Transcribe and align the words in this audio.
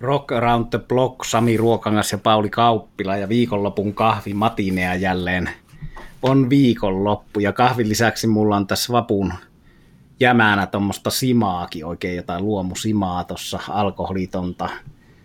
Rock 0.00 0.32
Around 0.32 0.66
the 0.70 0.78
Block, 0.78 1.24
Sami 1.24 1.56
Ruokangas 1.56 2.12
ja 2.12 2.18
Pauli 2.18 2.50
Kauppila 2.50 3.16
ja 3.16 3.28
viikonlopun 3.28 3.94
kahvi 3.94 4.34
Matinea 4.34 4.94
jälleen 4.94 5.50
on 6.22 6.50
viikonloppu. 6.50 7.40
Ja 7.40 7.52
kahvin 7.52 7.88
lisäksi 7.88 8.26
mulla 8.26 8.56
on 8.56 8.66
tässä 8.66 8.92
vapun 8.92 9.32
jämänä 10.20 10.66
tuommoista 10.66 11.10
simaakin, 11.10 11.84
oikein 11.84 12.16
jotain 12.16 12.44
luomusimaa 12.44 13.24
tuossa, 13.24 13.58
alkoholitonta 13.68 14.68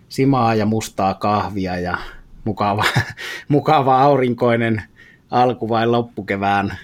simaa 0.08 0.54
ja 0.54 0.66
mustaa 0.66 1.14
kahvia 1.14 1.78
ja 1.78 1.98
mukava, 2.44 2.84
mukava 3.48 4.02
aurinkoinen 4.02 4.82
alku 5.30 5.68
vai 5.68 5.86
loppukevään 5.86 6.78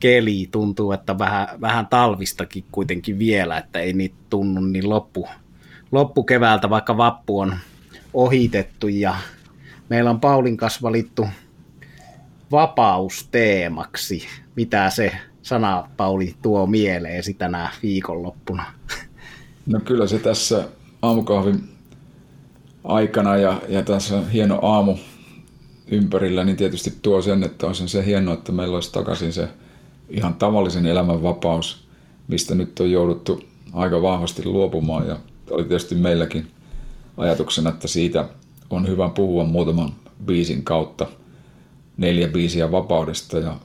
keli. 0.00 0.48
Tuntuu, 0.50 0.92
että 0.92 1.18
vähän, 1.18 1.48
vähän 1.60 1.86
talvistakin 1.86 2.64
kuitenkin 2.72 3.18
vielä, 3.18 3.58
että 3.58 3.78
ei 3.78 3.92
niitä 3.92 4.16
tunnu 4.30 4.60
niin 4.60 4.88
loppu, 4.88 5.28
loppukeväältä, 5.92 6.70
vaikka 6.70 6.96
vappu 6.96 7.40
on 7.40 7.56
ohitettu 8.14 8.88
ja 8.88 9.16
meillä 9.88 10.10
on 10.10 10.20
Paulin 10.20 10.56
kanssa 10.56 10.82
valittu 10.82 11.26
vapausteemaksi. 12.50 14.26
Mitä 14.56 14.90
se 14.90 15.12
sana, 15.42 15.88
Pauli, 15.96 16.34
tuo 16.42 16.66
mieleesi 16.66 17.34
tänä 17.34 17.70
viikonloppuna? 17.82 18.64
No 19.66 19.80
kyllä 19.80 20.06
se 20.06 20.18
tässä 20.18 20.68
aamukahvin 21.02 21.68
aikana 22.84 23.36
ja, 23.36 23.60
ja 23.68 23.82
tässä 23.82 24.22
hieno 24.32 24.58
aamu 24.62 24.96
ympärillä, 25.86 26.44
niin 26.44 26.56
tietysti 26.56 26.92
tuo 27.02 27.22
sen, 27.22 27.42
että 27.42 27.66
on 27.66 27.74
se 27.74 28.06
hienoa, 28.06 28.34
että 28.34 28.52
meillä 28.52 28.74
olisi 28.74 28.92
takaisin 28.92 29.32
se 29.32 29.48
ihan 30.08 30.34
tavallisen 30.34 30.86
elämän 30.86 31.22
vapaus, 31.22 31.88
mistä 32.28 32.54
nyt 32.54 32.80
on 32.80 32.90
jouduttu 32.90 33.44
aika 33.72 34.02
vahvasti 34.02 34.44
luopumaan 34.44 35.08
ja 35.08 35.16
oli 35.52 35.64
tietysti 35.64 35.94
meilläkin 35.94 36.50
ajatuksena, 37.16 37.70
että 37.70 37.88
siitä 37.88 38.28
on 38.70 38.88
hyvä 38.88 39.08
puhua 39.08 39.44
muutaman 39.44 39.92
biisin 40.26 40.64
kautta 40.64 41.06
neljä 41.96 42.28
biisiä 42.28 42.72
vapaudesta 42.72 43.38
ja 43.38 43.56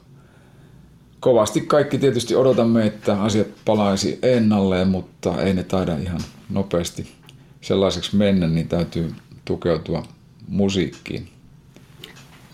kovasti 1.19 1.61
kaikki 1.61 1.97
tietysti 1.97 2.35
odotamme, 2.35 2.85
että 2.85 3.21
asiat 3.21 3.47
palaisi 3.65 4.19
ennalleen, 4.21 4.87
mutta 4.87 5.41
ei 5.41 5.53
ne 5.53 5.63
taida 5.63 5.97
ihan 5.97 6.21
nopeasti 6.49 7.11
sellaiseksi 7.61 8.15
mennä, 8.15 8.47
niin 8.47 8.67
täytyy 8.67 9.13
tukeutua 9.45 10.03
musiikkiin. 10.47 11.29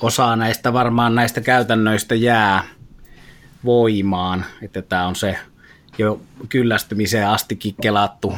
Osa 0.01 0.35
näistä 0.35 0.73
varmaan 0.73 1.15
näistä 1.15 1.41
käytännöistä 1.41 2.15
jää 2.15 2.63
voimaan, 3.65 4.45
että 4.61 4.81
tämä 4.81 5.07
on 5.07 5.15
se 5.15 5.37
jo 5.97 6.21
kyllästymiseen 6.49 7.27
astikin 7.27 7.75
kelattu 7.81 8.33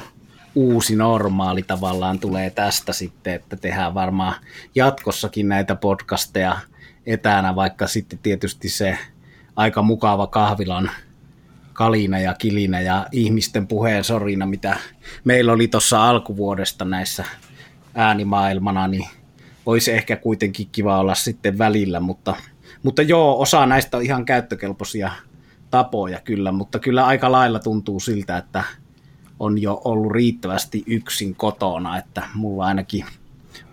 uusi 0.56 0.96
normaali 0.96 1.64
tavallaan 1.64 2.20
tulee 2.20 2.50
tästä 2.50 2.94
sitten, 2.94 3.34
että 3.34 3.56
tehdään 3.56 3.94
varmaan 3.94 4.36
jatkossakin 4.76 5.50
näitä 5.50 5.76
podcasteja 5.76 6.58
etänä, 7.06 7.56
vaikka 7.56 7.88
sitten 7.88 8.20
tietysti 8.20 8.70
se 8.70 8.98
aika 9.56 9.82
mukava 9.82 10.28
kahvilan 10.28 10.92
kalina 11.74 12.20
ja 12.20 12.34
kilinä 12.34 12.82
ja 12.82 13.08
ihmisten 13.12 13.68
puheen 13.68 14.04
sorina, 14.04 14.46
mitä 14.46 14.78
meillä 15.24 15.54
oli 15.54 15.68
tuossa 15.68 16.10
alkuvuodesta 16.10 16.86
näissä 16.86 17.26
äänimaailmana, 17.96 18.88
niin 18.88 19.08
olisi 19.66 19.92
ehkä 19.92 20.16
kuitenkin 20.16 20.70
kiva 20.72 21.00
olla 21.00 21.16
sitten 21.16 21.58
välillä, 21.58 22.00
mutta, 22.00 22.36
mutta 22.84 23.02
joo, 23.02 23.42
osa 23.42 23.66
näistä 23.66 23.98
on 23.98 24.04
ihan 24.04 24.26
käyttökelpoisia 24.26 25.12
tapoja 25.70 26.22
kyllä, 26.22 26.52
mutta 26.52 26.80
kyllä 26.80 27.06
aika 27.06 27.32
lailla 27.32 27.60
tuntuu 27.60 28.00
siltä, 28.00 28.38
että 28.38 28.64
on 29.40 29.62
jo 29.62 29.82
ollut 29.86 30.12
riittävästi 30.12 30.84
yksin 30.88 31.36
kotona, 31.36 31.98
että 31.98 32.24
mulla 32.34 32.66
ainakin 32.66 33.06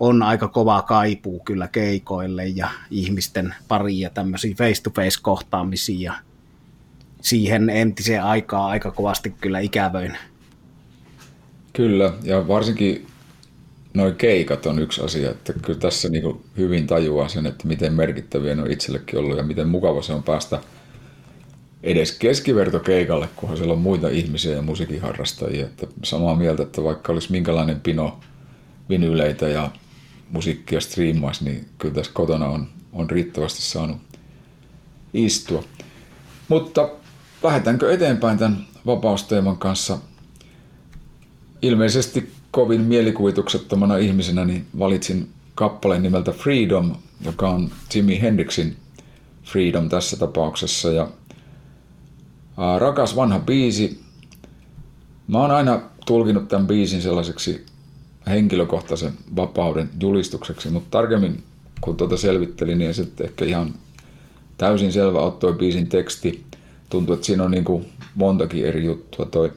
on 0.00 0.22
aika 0.22 0.48
kova 0.48 0.82
kaipuu 0.82 1.40
kyllä 1.40 1.68
keikoille 1.68 2.46
ja 2.46 2.68
ihmisten 2.90 3.54
pariin 3.68 4.00
ja 4.00 4.10
tämmöisiin 4.10 4.56
face-to-face 4.56 5.18
kohtaamisiin 5.22 6.00
ja 6.00 6.14
siihen 7.20 7.70
entiseen 7.70 8.24
aikaa 8.24 8.66
aika 8.66 8.90
kovasti 8.90 9.34
kyllä 9.40 9.60
ikävöin. 9.60 10.18
Kyllä, 11.72 12.12
ja 12.22 12.48
varsinkin 12.48 13.06
noin 13.94 14.14
keikat 14.14 14.66
on 14.66 14.78
yksi 14.78 15.02
asia, 15.04 15.30
että 15.30 15.52
kyllä 15.52 15.78
tässä 15.78 16.08
niin 16.08 16.40
hyvin 16.56 16.86
tajuaa 16.86 17.28
sen, 17.28 17.46
että 17.46 17.68
miten 17.68 17.92
merkittäviä 17.92 18.54
ne 18.54 18.62
on 18.62 18.70
itsellekin 18.70 19.18
ollut 19.18 19.36
ja 19.36 19.42
miten 19.42 19.68
mukava 19.68 20.02
se 20.02 20.12
on 20.12 20.22
päästä 20.22 20.60
edes 21.82 22.12
keskivertokeikalle, 22.12 23.28
kunhan 23.36 23.56
siellä 23.56 23.72
on 23.72 23.80
muita 23.80 24.08
ihmisiä 24.08 24.56
ja 24.56 24.62
musiikinharrastajia. 24.62 25.66
Että 25.66 25.86
samaa 26.02 26.36
mieltä, 26.36 26.62
että 26.62 26.82
vaikka 26.82 27.12
olisi 27.12 27.32
minkälainen 27.32 27.80
pino 27.80 28.20
vinyleitä 28.88 29.48
ja 29.48 29.70
musiikkia 30.30 30.80
striimaisi, 30.80 31.44
niin 31.44 31.68
kyllä 31.78 31.94
tässä 31.94 32.12
kotona 32.14 32.46
on, 32.46 32.68
on 32.92 33.10
riittävästi 33.10 33.62
saanut 33.62 33.96
istua. 35.14 35.64
Mutta 36.48 36.88
lähdetäänkö 37.42 37.92
eteenpäin 37.92 38.38
tämän 38.38 38.66
vapausteeman 38.86 39.58
kanssa? 39.58 39.98
Ilmeisesti 41.62 42.32
kovin 42.50 42.80
mielikuvituksettomana 42.80 43.96
ihmisenä 43.96 44.44
niin 44.44 44.66
valitsin 44.78 45.28
kappaleen 45.54 46.02
nimeltä 46.02 46.32
Freedom, 46.32 46.94
joka 47.24 47.48
on 47.48 47.70
Jimi 47.94 48.20
Hendrixin 48.20 48.76
Freedom 49.44 49.88
tässä 49.88 50.16
tapauksessa. 50.16 50.92
Ja 50.92 51.08
rakas 52.78 53.16
vanha 53.16 53.38
biisi. 53.38 54.00
Mä 55.28 55.38
oon 55.38 55.50
aina 55.50 55.80
tulkinut 56.06 56.48
tämän 56.48 56.66
biisin 56.66 57.02
sellaiseksi 57.02 57.66
henkilökohtaisen 58.26 59.12
vapauden 59.36 59.90
julistukseksi, 60.00 60.70
mutta 60.70 60.90
tarkemmin 60.90 61.42
kun 61.80 61.96
tuota 61.96 62.16
selvittelin, 62.16 62.78
niin 62.78 62.94
sitten 62.94 63.26
ehkä 63.26 63.44
ihan 63.44 63.74
täysin 64.58 64.92
selvä 64.92 65.20
on 65.20 65.32
toi 65.32 65.52
biisin 65.52 65.88
teksti. 65.88 66.44
Tuntuu, 66.90 67.14
että 67.14 67.26
siinä 67.26 67.44
on 67.44 67.50
niin 67.50 67.64
kuin 67.64 67.86
montakin 68.14 68.66
eri 68.66 68.84
juttua. 68.84 69.26
Toi 69.26 69.52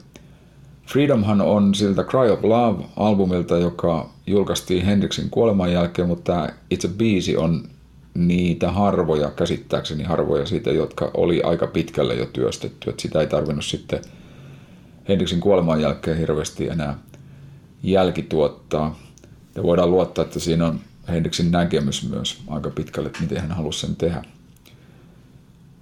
Freedomhan 0.87 1.41
on 1.41 1.75
siltä 1.75 2.03
Cry 2.03 2.31
of 2.31 2.43
Love-albumilta, 2.43 3.57
joka 3.57 4.09
julkaistiin 4.27 4.85
Hendrixin 4.85 5.29
kuoleman 5.29 5.71
jälkeen, 5.71 6.07
mutta 6.07 6.31
tämä 6.31 6.49
itse 6.69 6.87
biisi 6.87 7.37
on 7.37 7.63
niitä 8.15 8.71
harvoja, 8.71 9.31
käsittääkseni 9.31 10.03
harvoja 10.03 10.45
siitä, 10.45 10.71
jotka 10.71 11.11
oli 11.13 11.41
aika 11.41 11.67
pitkälle 11.67 12.15
jo 12.15 12.25
työstetty. 12.25 12.89
Että 12.89 13.01
sitä 13.01 13.21
ei 13.21 13.27
tarvinnut 13.27 13.65
sitten 13.65 14.01
Hendrixin 15.09 15.39
kuoleman 15.39 15.81
jälkeen 15.81 16.17
hirveästi 16.17 16.67
enää 16.67 16.97
jälkituottaa. 17.83 18.99
Ja 19.55 19.63
voidaan 19.63 19.91
luottaa, 19.91 20.25
että 20.25 20.39
siinä 20.39 20.67
on 20.67 20.79
Hendrixin 21.07 21.51
näkemys 21.51 22.09
myös 22.09 22.41
aika 22.47 22.69
pitkälle, 22.69 23.07
että 23.07 23.21
miten 23.21 23.41
hän 23.41 23.51
halusi 23.51 23.79
sen 23.79 23.95
tehdä. 23.95 24.23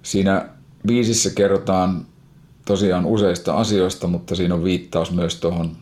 Siinä 0.02 0.48
biisissä 0.86 1.30
kerrotaan 1.30 2.06
tosiaan 2.64 3.06
useista 3.06 3.54
asioista, 3.54 4.06
mutta 4.06 4.34
siinä 4.34 4.54
on 4.54 4.64
viittaus 4.64 5.12
myös 5.12 5.36
tuohon 5.40 5.76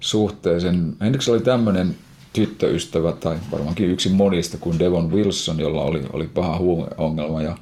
suhteeseen. 0.00 0.96
Hendrix 1.00 1.28
oli 1.28 1.40
tämmöinen 1.40 1.96
tyttöystävä, 2.36 3.12
tai 3.12 3.36
varmaankin 3.50 3.90
yksi 3.90 4.08
monista 4.08 4.58
kuin 4.58 4.78
Devon 4.78 5.12
Wilson, 5.12 5.60
jolla 5.60 5.82
oli, 5.82 6.02
oli 6.12 6.26
paha 6.26 6.58
huumeongelma, 6.58 7.42
ja 7.42 7.58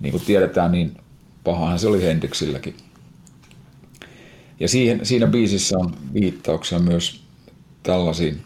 niin 0.00 0.10
kuin 0.10 0.24
tiedetään, 0.24 0.72
niin 0.72 0.96
pahahan 1.44 1.78
se 1.78 1.88
oli 1.88 2.02
Hendrixilläkin. 2.02 2.76
Ja 4.60 4.68
siihen, 4.68 5.06
siinä 5.06 5.26
biisissä 5.26 5.78
on 5.78 5.94
viittauksia 6.14 6.78
myös 6.78 7.20
tällaisiin, 7.82 8.42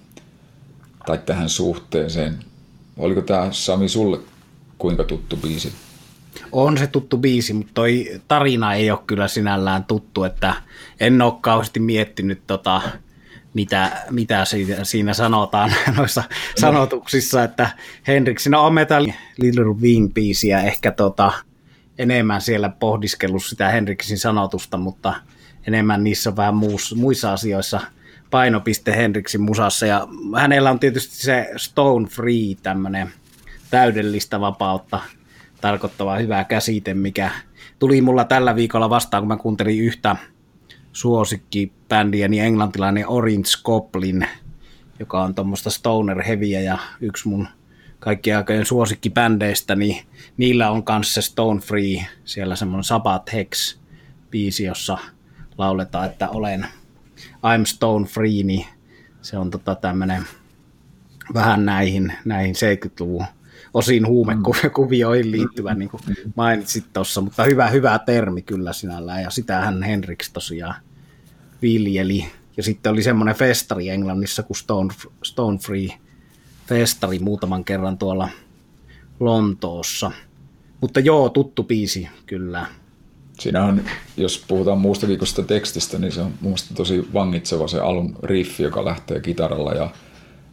tai 1.06 1.18
tähän 1.26 1.48
suhteeseen. 1.48 2.38
Oliko 2.96 3.20
tämä 3.20 3.48
Sami 3.50 3.88
sulle 3.88 4.18
kuinka 4.78 5.04
tuttu 5.04 5.36
biisi? 5.36 5.72
On 6.52 6.78
se 6.78 6.86
tuttu 6.86 7.16
biisi, 7.16 7.52
mutta 7.52 7.72
toi 7.74 8.20
tarina 8.28 8.74
ei 8.74 8.90
ole 8.90 9.00
kyllä 9.06 9.28
sinällään 9.28 9.84
tuttu, 9.84 10.24
että 10.24 10.54
en 11.00 11.22
ole 11.22 11.34
kauheasti 11.40 11.80
miettinyt 11.80 12.40
tota, 12.46 12.82
mitä, 13.54 14.02
mitä 14.10 14.44
siinä, 14.44 14.84
siinä 14.84 15.14
sanotaan 15.14 15.72
noissa 15.96 16.20
no. 16.20 16.36
sanotuksissa, 16.60 17.44
että 17.44 17.70
Henriksin 18.06 18.54
on 18.54 18.74
Metal 18.74 19.06
Little 19.38 19.74
Wing 19.80 20.14
biisiä 20.14 20.60
ehkä 20.60 20.90
tota, 20.90 21.32
enemmän 21.98 22.40
siellä 22.40 22.68
pohdiskellut 22.68 23.44
sitä 23.44 23.68
Henriksin 23.68 24.18
sanotusta, 24.18 24.76
mutta 24.76 25.14
enemmän 25.66 26.04
niissä 26.04 26.36
vähän 26.36 26.54
muus, 26.54 26.94
muissa 26.94 27.32
asioissa 27.32 27.80
painopiste 28.30 28.96
Henriksin 28.96 29.40
musassa. 29.40 29.86
Ja 29.86 30.08
hänellä 30.36 30.70
on 30.70 30.78
tietysti 30.78 31.16
se 31.16 31.50
Stone 31.56 32.06
Free, 32.06 32.54
tämmöinen 32.62 33.12
täydellistä 33.70 34.40
vapautta 34.40 35.00
tarkoittava 35.60 36.16
hyvä 36.16 36.44
käsite, 36.44 36.94
mikä 36.94 37.30
tuli 37.78 38.00
mulla 38.00 38.24
tällä 38.24 38.56
viikolla 38.56 38.90
vastaan, 38.90 39.20
kun 39.20 39.28
mä 39.28 39.36
kuuntelin 39.36 39.80
yhtä 39.80 40.16
suosikkibändiä, 40.98 42.28
niin 42.28 42.44
englantilainen 42.44 43.08
Orange 43.08 43.48
Goblin, 43.64 44.26
joka 45.00 45.22
on 45.22 45.34
tuommoista 45.34 45.70
stoner 45.70 46.22
heviä 46.22 46.60
ja 46.60 46.78
yksi 47.00 47.28
mun 47.28 47.48
kaikkien 47.98 48.36
aikojen 48.36 48.66
suosikkibändeistä, 48.66 49.76
niin 49.76 50.06
niillä 50.36 50.70
on 50.70 50.84
kanssa 50.84 51.22
se 51.22 51.26
Stone 51.26 51.60
Free, 51.60 52.06
siellä 52.24 52.56
semmoinen 52.56 52.84
Sabbath 52.84 53.32
Hex 53.32 53.78
biisi, 54.30 54.64
jossa 54.64 54.98
lauletaan, 55.58 56.06
että 56.06 56.28
olen 56.28 56.66
I'm 57.26 57.66
Stone 57.66 58.06
Free, 58.06 58.42
niin 58.42 58.66
Se 59.22 59.38
on 59.38 59.50
tota 59.50 59.74
tämmöinen 59.74 60.22
vähän 61.34 61.64
näihin, 61.64 62.12
näihin 62.24 62.54
70-luvun 62.54 63.24
osin 63.74 64.06
huumekuvioihin 64.06 65.30
liittyvä, 65.30 65.74
niin 65.74 65.88
kuin 65.88 66.02
mainitsit 66.36 66.92
tuossa, 66.92 67.20
mutta 67.20 67.44
hyvä, 67.44 67.68
hyvä 67.68 67.98
termi 67.98 68.42
kyllä 68.42 68.72
sinällään, 68.72 69.22
ja 69.22 69.30
sitähän 69.30 69.82
Henriks 69.82 70.30
tosiaan 70.32 70.87
viljeli. 71.62 72.26
Ja 72.56 72.62
sitten 72.62 72.92
oli 72.92 73.02
semmoinen 73.02 73.34
festari 73.34 73.88
Englannissa 73.88 74.42
kuin 74.42 74.56
Stone, 74.56 74.94
Stone 75.22 75.58
Free 75.58 75.88
festari 76.66 77.18
muutaman 77.18 77.64
kerran 77.64 77.98
tuolla 77.98 78.28
Lontoossa. 79.20 80.10
Mutta 80.80 81.00
joo, 81.00 81.28
tuttu 81.28 81.62
biisi 81.62 82.08
kyllä. 82.26 82.66
Siinä 83.38 83.64
on, 83.64 83.82
jos 84.16 84.44
puhutaan 84.48 84.78
muusta 84.78 85.06
kuin 85.06 85.46
tekstistä, 85.46 85.98
niin 85.98 86.12
se 86.12 86.20
on 86.20 86.34
mun 86.40 86.54
tosi 86.74 87.08
vangitseva 87.14 87.68
se 87.68 87.80
alun 87.80 88.16
riffi, 88.22 88.62
joka 88.62 88.84
lähtee 88.84 89.20
kitaralla 89.20 89.72
ja 89.72 89.90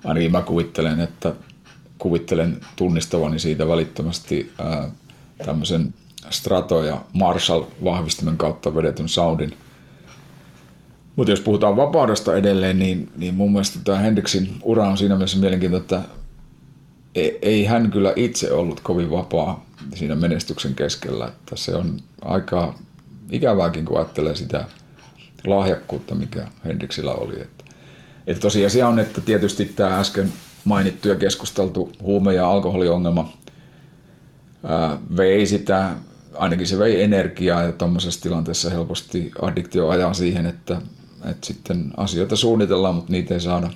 ainakin 0.04 0.32
mä 0.32 0.42
kuvittelen, 0.42 1.00
että 1.00 1.34
kuvittelen 1.98 2.62
tunnistavani 2.76 3.40
siitä 3.40 3.68
välittömästi 3.68 4.52
ää, 4.58 4.92
tämmöisen 5.46 5.94
Strato 6.30 6.84
ja 6.84 7.02
Marshall-vahvistimen 7.14 8.38
kautta 8.38 8.76
vedetyn 8.76 9.10
soundin. 9.10 9.58
Mutta 11.16 11.32
jos 11.32 11.42
puhutaan 11.42 11.78
vapaudesta 11.78 12.36
edelleen, 12.36 12.80
niin, 12.80 13.12
niin 13.18 13.36
mun 13.36 13.52
mielestä 13.52 13.80
tämä 13.84 13.98
Hendrixin 13.98 14.56
ura 14.64 14.88
on 14.88 14.98
siinä 14.98 15.16
mielessä 15.16 15.38
mielenkiintoinen, 15.38 15.82
että 15.84 16.02
ei, 17.16 17.40
ei 17.42 17.66
hän 17.66 17.92
kyllä 17.92 18.14
itse 18.16 18.52
ollut 18.52 18.80
kovin 18.80 19.12
vapaa 19.12 19.66
siinä 19.96 20.16
menestyksen 20.16 20.76
keskellä. 20.76 21.28
Että 21.28 21.56
se 21.56 21.76
on 21.76 22.00
aika 22.22 22.76
ikävääkin, 23.32 23.86
kun 23.86 23.98
ajattelee 23.98 24.36
sitä 24.36 24.66
lahjakkuutta, 25.48 26.16
mikä 26.16 26.48
Hendrixillä 26.66 27.14
oli. 27.14 27.42
Että, 27.42 27.64
että 28.28 28.42
tosiasia 28.42 28.88
on, 28.88 29.00
että 29.00 29.22
tietysti 29.22 29.66
tämä 29.66 30.00
äsken 30.00 30.34
mainittu 30.66 31.08
ja 31.08 31.16
keskusteltu 31.16 31.92
huume- 32.02 32.34
ja 32.34 32.50
alkoholiongelma 32.50 33.34
ää, 34.64 34.98
vei 35.18 35.46
sitä, 35.46 35.92
ainakin 36.34 36.68
se 36.68 36.80
vei 36.80 37.04
energiaa 37.04 37.64
ja 37.64 37.72
tuommoisessa 37.72 38.22
tilanteessa 38.22 38.70
helposti 38.70 39.32
addiktio 39.42 39.90
ajaa 39.90 40.14
siihen, 40.14 40.46
että, 40.46 40.82
että 41.30 41.48
sitten 41.48 41.92
asioita 41.98 42.36
suunnitellaan, 42.36 42.96
mutta 42.96 43.12
niitä 43.12 43.34
ei 43.34 43.40
saada 43.40 43.70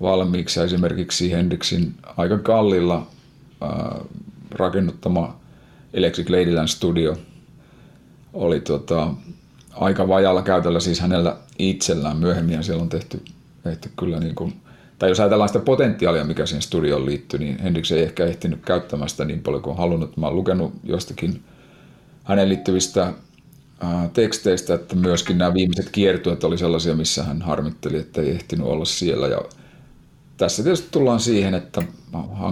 valmiiksi. 0.00 0.60
Ja 0.60 0.64
esimerkiksi 0.64 1.32
Hendrixin 1.32 1.94
aika 2.16 2.38
kallilla 2.38 3.06
ää, 3.60 4.00
rakennuttama 4.50 5.36
Electric 5.94 6.30
Ladyland 6.30 6.68
Studio 6.68 7.16
oli 8.32 8.60
tota, 8.60 9.14
aika 9.70 10.08
vajalla 10.08 10.42
käytöllä 10.42 10.80
siis 10.80 11.00
hänellä 11.00 11.36
itsellään 11.58 12.16
myöhemmin 12.16 12.54
ja 12.54 12.62
siellä 12.62 12.82
on 12.82 12.88
tehty, 12.88 13.22
tehty 13.62 13.90
kyllä 13.98 14.20
niin 14.20 14.34
kuin, 14.34 14.52
tai 14.98 15.08
jos 15.08 15.20
ajatellaan 15.20 15.48
sitä 15.48 15.58
potentiaalia, 15.58 16.24
mikä 16.24 16.46
siihen 16.46 16.62
studioon 16.62 17.06
liittyy, 17.06 17.40
niin 17.40 17.58
Hendrix 17.58 17.92
ei 17.92 18.02
ehkä 18.02 18.24
ehtinyt 18.24 18.64
käyttämään 18.64 19.08
sitä 19.08 19.24
niin 19.24 19.42
paljon 19.42 19.62
kuin 19.62 19.76
halunnut. 19.76 20.16
Mä 20.16 20.26
oon 20.26 20.36
lukenut 20.36 20.72
jostakin 20.84 21.42
hänen 22.24 22.48
liittyvistä 22.48 23.12
teksteistä, 24.12 24.74
että 24.74 24.96
myöskin 24.96 25.38
nämä 25.38 25.54
viimeiset 25.54 25.90
kiertueet 25.90 26.44
oli 26.44 26.58
sellaisia, 26.58 26.94
missä 26.94 27.22
hän 27.22 27.42
harmitteli, 27.42 27.98
että 27.98 28.20
ei 28.20 28.30
ehtinyt 28.30 28.66
olla 28.66 28.84
siellä. 28.84 29.28
Ja 29.28 29.40
tässä 30.36 30.62
tietysti 30.62 30.88
tullaan 30.90 31.20
siihen, 31.20 31.54
että 31.54 31.82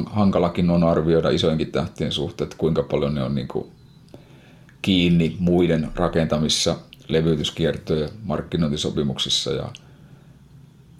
hankalakin 0.06 0.70
on 0.70 0.84
arvioida 0.84 1.30
isoinkin 1.30 1.72
tähtien 1.72 2.12
suhteen, 2.12 2.46
että 2.46 2.58
kuinka 2.58 2.82
paljon 2.82 3.14
ne 3.14 3.22
on 3.22 3.34
niin 3.34 3.48
kuin 3.48 3.66
kiinni 4.82 5.36
muiden 5.38 5.88
rakentamissa 5.94 6.76
levytyskiertoja 7.08 8.08
markkinointisopimuksissa 8.22 9.50
ja 9.50 9.72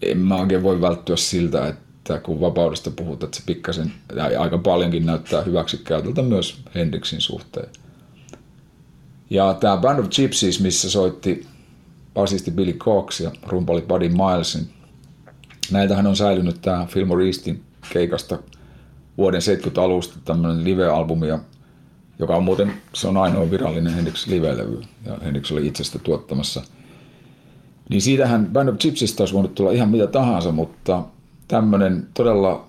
en 0.03 0.19
mä 0.19 0.37
oikein 0.37 0.63
voi 0.63 0.81
välttyä 0.81 1.17
siltä, 1.17 1.69
että 1.69 2.19
kun 2.19 2.41
vapaudesta 2.41 2.91
puhutaan, 2.91 3.29
että 3.29 3.37
se 3.37 3.43
pikkasen, 3.47 3.93
aika 4.39 4.59
paljonkin 4.59 5.07
näyttää 5.07 5.43
hyväksikäytöltä 5.43 6.23
myös 6.23 6.61
Hendrixin 6.75 7.21
suhteen. 7.21 7.69
Ja 9.31 9.55
tämä 9.55 9.77
Band 9.77 9.99
of 9.99 10.07
Gypsies, 10.09 10.61
missä 10.61 10.91
soitti 10.91 11.47
basisti 12.15 12.51
Billy 12.51 12.73
Cox 12.73 13.21
ja 13.21 13.31
rumpali 13.47 13.81
Buddy 13.81 14.09
Milesin, 14.09 14.69
näiltähän 15.71 16.07
on 16.07 16.17
säilynyt 16.17 16.63
tämä 16.63 16.87
Fillmore 16.87 17.27
Eastin 17.27 17.63
keikasta 17.93 18.39
vuoden 19.19 19.43
70 19.43 19.83
alusta 19.83 20.19
tämmöinen 20.25 20.65
live-albumi, 20.65 21.27
joka 22.19 22.37
on 22.37 22.45
muuten, 22.45 22.73
se 22.95 23.09
on 23.09 23.17
ainoa 23.17 23.51
virallinen 23.51 23.95
Hendrix 23.95 24.27
live-levy, 24.27 24.83
ja 25.07 25.19
Hendrix 25.25 25.53
oli 25.53 25.67
itsestä 25.67 25.99
tuottamassa. 25.99 26.63
Niin 27.89 28.03
siitähän 28.03 28.47
Band 28.53 28.69
of 28.69 28.79
Gypsistä 28.79 29.23
olisi 29.23 29.35
voinut 29.35 29.55
tulla 29.55 29.73
ihan 29.73 29.89
mitä 29.89 30.07
tahansa, 30.07 30.53
mutta 30.53 31.03
tämmöinen 31.49 32.09
todella, 32.15 32.69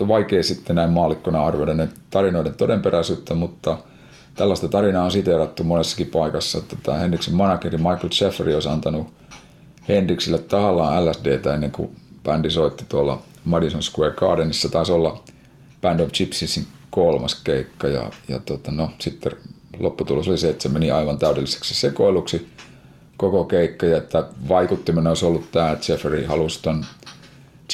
on 0.00 0.08
vaikea 0.08 0.42
sitten 0.42 0.76
näin 0.76 0.90
maalikkona 0.90 1.46
arvioida 1.46 1.74
ne 1.74 1.88
tarinoiden 2.10 2.54
todenperäisyyttä, 2.54 3.34
mutta 3.34 3.78
tällaista 4.34 4.68
tarinaa 4.68 5.04
on 5.04 5.10
siteerattu 5.10 5.64
monessakin 5.64 6.06
paikassa, 6.06 6.58
että 6.58 6.76
tämä 6.82 6.98
Hendrixin 6.98 7.34
manageri 7.34 7.76
Michael 7.78 8.08
Jeffrey 8.20 8.54
olisi 8.54 8.68
antanut 8.68 9.06
Hendrixille 9.88 10.38
tahallaan 10.38 11.06
LSDtä 11.06 11.54
ennen 11.54 11.70
kuin 11.70 11.96
bändi 12.24 12.50
soitti 12.50 12.84
tuolla 12.88 13.22
Madison 13.44 13.82
Square 13.82 14.14
Gardenissa. 14.14 14.68
Taisi 14.68 14.92
olla 14.92 15.22
Band 15.82 16.00
of 16.00 16.12
Gypsiesin 16.12 16.66
kolmas 16.90 17.34
keikka 17.34 17.88
ja, 17.88 18.10
ja 18.28 18.38
tota, 18.38 18.72
no, 18.72 18.90
sitten 18.98 19.32
lopputulos 19.78 20.28
oli 20.28 20.38
se, 20.38 20.50
että 20.50 20.62
se 20.62 20.68
meni 20.68 20.90
aivan 20.90 21.18
täydelliseksi 21.18 21.74
sekoiluksi 21.74 22.48
koko 23.16 23.44
keikka 23.44 23.86
ja 23.86 23.96
että 23.96 24.24
vaikuttimena 24.48 25.10
olisi 25.10 25.26
ollut 25.26 25.52
tämä, 25.52 25.70
että 25.70 25.92
Jeffrey 25.92 26.24
halusi 26.24 26.62
ton 26.62 26.84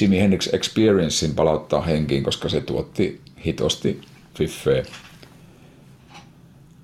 Jimi 0.01 0.19
Hendrix 0.19 0.53
Experiencein 0.53 1.35
palauttaa 1.35 1.81
henkiin, 1.81 2.23
koska 2.23 2.49
se 2.49 2.61
tuotti 2.61 3.21
hitosti 3.45 4.01
fiffeä. 4.35 4.83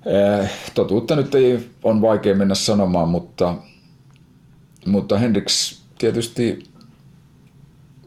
Eh, 0.08 0.50
totuutta 0.74 1.16
nyt 1.16 1.34
ei 1.34 1.70
on 1.84 2.02
vaikea 2.02 2.34
mennä 2.34 2.54
sanomaan, 2.54 3.08
mutta, 3.08 3.54
mutta 4.86 5.18
Hendrix 5.18 5.78
tietysti 5.98 6.64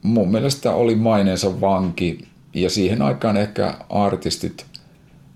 mun 0.02 0.32
mielestä 0.32 0.72
oli 0.72 0.96
maineensa 0.96 1.62
vanki 1.62 2.28
ja 2.54 2.70
siihen 2.70 3.02
aikaan 3.02 3.38
ehkä 3.38 3.78
artistit 3.90 4.66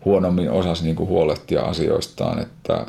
huonommin 0.06 0.52
osasi 0.52 0.84
niin 0.84 0.96
kuin 0.96 1.10
huolehtia 1.10 1.62
asioistaan, 1.62 2.40
että 2.40 2.86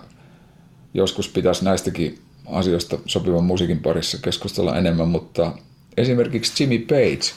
joskus 0.94 1.28
pitäisi 1.28 1.64
näistäkin 1.64 2.18
asioista 2.46 2.98
sopivan 3.06 3.44
musiikin 3.44 3.80
parissa 3.80 4.18
keskustella 4.18 4.76
enemmän, 4.76 5.08
mutta 5.08 5.52
esimerkiksi 5.96 6.64
Jimmy 6.64 6.78
Page, 6.78 7.32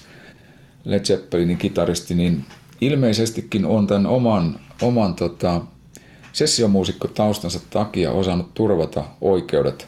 Led 0.86 1.06
Zeppelinin 1.06 1.58
kitaristi, 1.58 2.16
niin 2.16 2.46
ilmeisestikin 2.82 3.66
on 3.66 3.88
tämän 3.88 4.06
oman, 4.06 4.60
oman 4.82 5.16
tota, 5.16 5.62
sessiomuusikko 6.34 7.08
taustansa 7.08 7.60
takia 7.70 8.12
osannut 8.12 8.54
turvata 8.54 9.04
oikeudet 9.22 9.88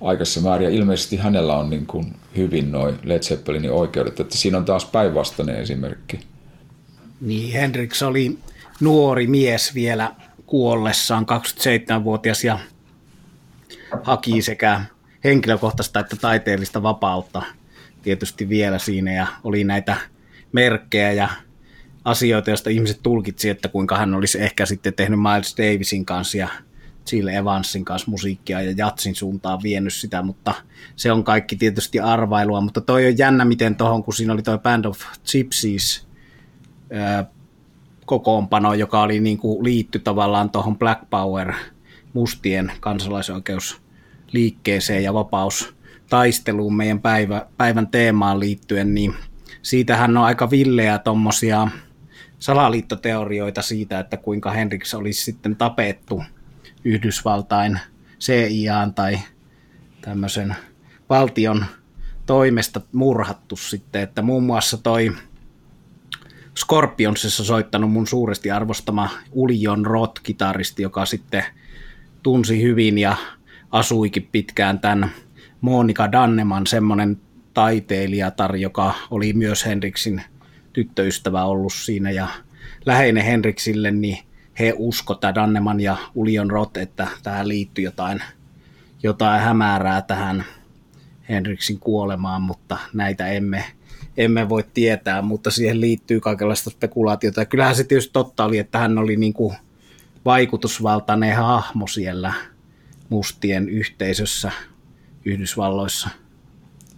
aikaisessa 0.00 0.40
määrin. 0.40 0.64
Ja 0.64 0.74
ilmeisesti 0.74 1.16
hänellä 1.16 1.56
on 1.56 1.70
niin 1.70 1.86
kuin 1.86 2.16
hyvin 2.36 2.72
noin 2.72 2.98
Led 3.02 3.22
Zeppelinin 3.22 3.72
oikeudet, 3.72 4.20
että 4.20 4.36
siinä 4.36 4.58
on 4.58 4.64
taas 4.64 4.84
päinvastainen 4.84 5.56
esimerkki. 5.56 6.20
Niin, 7.20 7.52
Hendrix 7.52 8.02
oli 8.02 8.38
nuori 8.80 9.26
mies 9.26 9.74
vielä 9.74 10.14
kuollessaan, 10.46 11.26
27-vuotias 11.30 12.44
ja 12.44 12.58
haki 14.02 14.42
sekä 14.42 14.80
henkilökohtaista 15.24 16.00
että 16.00 16.16
taiteellista 16.16 16.82
vapautta 16.82 17.42
tietysti 18.02 18.48
vielä 18.48 18.78
siinä 18.78 19.12
ja 19.12 19.26
oli 19.44 19.64
näitä 19.64 19.96
merkkejä 20.52 21.12
ja 21.12 21.28
asioita, 22.04 22.50
joista 22.50 22.70
ihmiset 22.70 23.00
tulkitsi, 23.02 23.48
että 23.48 23.68
kuinka 23.68 23.96
hän 23.96 24.14
olisi 24.14 24.42
ehkä 24.42 24.66
sitten 24.66 24.94
tehnyt 24.94 25.20
Miles 25.20 25.56
Davisin 25.56 26.04
kanssa 26.04 26.38
ja 26.38 26.48
Jill 27.12 27.28
Evansin 27.28 27.84
kanssa 27.84 28.10
musiikkia 28.10 28.62
ja 28.62 28.74
jatsin 28.76 29.14
suuntaan 29.14 29.62
vienyt 29.62 29.94
sitä, 29.94 30.22
mutta 30.22 30.54
se 30.96 31.12
on 31.12 31.24
kaikki 31.24 31.56
tietysti 31.56 32.00
arvailua, 32.00 32.60
mutta 32.60 32.80
toi 32.80 33.06
on 33.06 33.18
jännä, 33.18 33.44
miten 33.44 33.76
tuohon, 33.76 34.04
kun 34.04 34.14
siinä 34.14 34.32
oli 34.32 34.42
toi 34.42 34.58
Band 34.58 34.84
of 34.84 35.00
Gypsies 35.32 36.06
kokoonpano, 38.06 38.74
joka 38.74 39.02
oli 39.02 39.20
niin 39.20 39.38
kuin 39.38 39.64
liitty 39.64 39.98
tavallaan 39.98 40.50
tuohon 40.50 40.78
Black 40.78 41.10
Power 41.10 41.52
mustien 42.12 42.72
kansalaisoikeusliikkeeseen 42.80 45.04
ja 45.04 45.14
vapaustaisteluun 45.14 46.76
meidän 46.76 47.00
päivä, 47.00 47.46
päivän 47.56 47.88
teemaan 47.88 48.40
liittyen, 48.40 48.94
niin 48.94 49.14
siitähän 49.62 50.16
on 50.16 50.24
aika 50.24 50.50
villeä 50.50 50.98
tuommoisia 50.98 51.68
salaliittoteorioita 52.40 53.62
siitä, 53.62 53.98
että 53.98 54.16
kuinka 54.16 54.50
Hendrix 54.50 54.94
olisi 54.94 55.24
sitten 55.24 55.56
tapettu 55.56 56.22
Yhdysvaltain 56.84 57.80
CIAan 58.20 58.94
tai 58.94 59.18
tämmöisen 60.00 60.56
valtion 61.08 61.64
toimesta 62.26 62.80
murhattu 62.92 63.56
sitten, 63.56 64.02
että 64.02 64.22
muun 64.22 64.42
muassa 64.42 64.76
toi 64.76 65.12
Scorpionsissa 66.58 67.44
soittanut 67.44 67.92
mun 67.92 68.06
suuresti 68.06 68.50
arvostama 68.50 69.10
Uljon 69.32 69.86
Roth-kitaristi, 69.86 70.82
joka 70.82 71.06
sitten 71.06 71.44
tunsi 72.22 72.62
hyvin 72.62 72.98
ja 72.98 73.16
asuikin 73.70 74.28
pitkään 74.32 74.78
tämän 74.78 75.10
Monika 75.60 76.12
Danneman, 76.12 76.66
semmoinen 76.66 77.20
taiteilijatar, 77.54 78.56
joka 78.56 78.94
oli 79.10 79.32
myös 79.32 79.66
Henriksin 79.66 80.22
tyttöystävä 80.72 81.44
ollut 81.44 81.72
siinä 81.72 82.10
ja 82.10 82.28
läheinen 82.86 83.24
Henriksille, 83.24 83.90
niin 83.90 84.18
he 84.58 84.74
usko 84.76 85.14
tämä 85.14 85.34
Danneman 85.34 85.80
ja 85.80 85.96
Ulion 86.14 86.50
Rot, 86.50 86.76
että 86.76 87.08
tähän 87.22 87.48
liittyy 87.48 87.84
jotain, 87.84 88.22
jotain 89.02 89.42
hämärää 89.42 90.02
tähän 90.02 90.44
Henriksin 91.28 91.78
kuolemaan, 91.78 92.42
mutta 92.42 92.78
näitä 92.92 93.26
emme, 93.26 93.64
emme 94.16 94.48
voi 94.48 94.64
tietää, 94.74 95.22
mutta 95.22 95.50
siihen 95.50 95.80
liittyy 95.80 96.20
kaikenlaista 96.20 96.70
spekulaatiota. 96.70 97.40
Ja 97.40 97.46
kyllähän 97.46 97.76
se 97.76 97.84
tietysti 97.84 98.12
totta 98.12 98.44
oli, 98.44 98.58
että 98.58 98.78
hän 98.78 98.98
oli 98.98 99.16
niin 99.16 99.32
kuin 99.32 99.56
vaikutusvaltainen 100.24 101.36
hahmo 101.36 101.86
siellä 101.86 102.32
mustien 103.08 103.68
yhteisössä 103.68 104.52
Yhdysvalloissa. 105.24 106.08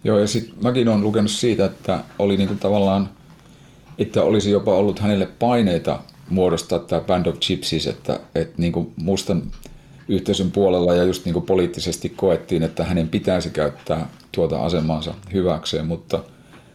Joo, 0.03 0.19
ja 0.19 0.27
sitten 0.27 0.63
mäkin 0.63 0.87
olen 0.87 1.01
lukenut 1.01 1.31
siitä, 1.31 1.65
että 1.65 2.03
oli 2.19 2.37
niinku 2.37 2.55
tavallaan, 2.55 3.09
että 3.97 4.23
olisi 4.23 4.51
jopa 4.51 4.75
ollut 4.75 4.99
hänelle 4.99 5.25
paineita 5.25 5.99
muodostaa 6.29 6.79
tämä 6.79 7.01
Band 7.01 7.25
of 7.25 7.35
Gypsies, 7.47 7.87
että, 7.87 8.19
että 8.35 8.53
niinku 8.57 8.93
mustan 8.95 9.43
yhteisön 10.07 10.51
puolella 10.51 10.95
ja 10.95 11.03
just 11.03 11.25
niinku 11.25 11.41
poliittisesti 11.41 12.09
koettiin, 12.09 12.63
että 12.63 12.83
hänen 12.83 13.09
pitäisi 13.09 13.49
käyttää 13.49 14.09
tuota 14.31 14.65
asemansa 14.65 15.13
hyväkseen, 15.33 15.87
mutta 15.87 16.23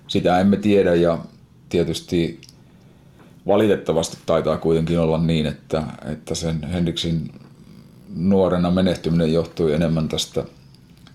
sitä 0.08 0.40
emme 0.40 0.56
tiedä 0.56 0.94
ja 0.94 1.18
tietysti 1.68 2.40
valitettavasti 3.46 4.16
taitaa 4.26 4.56
kuitenkin 4.56 4.98
olla 4.98 5.18
niin, 5.18 5.46
että, 5.46 5.82
että 6.12 6.34
sen 6.34 6.62
Hendriksin 6.62 7.32
nuorena 8.16 8.70
menehtyminen 8.70 9.32
johtui 9.32 9.72
enemmän 9.74 10.08
tästä, 10.08 10.44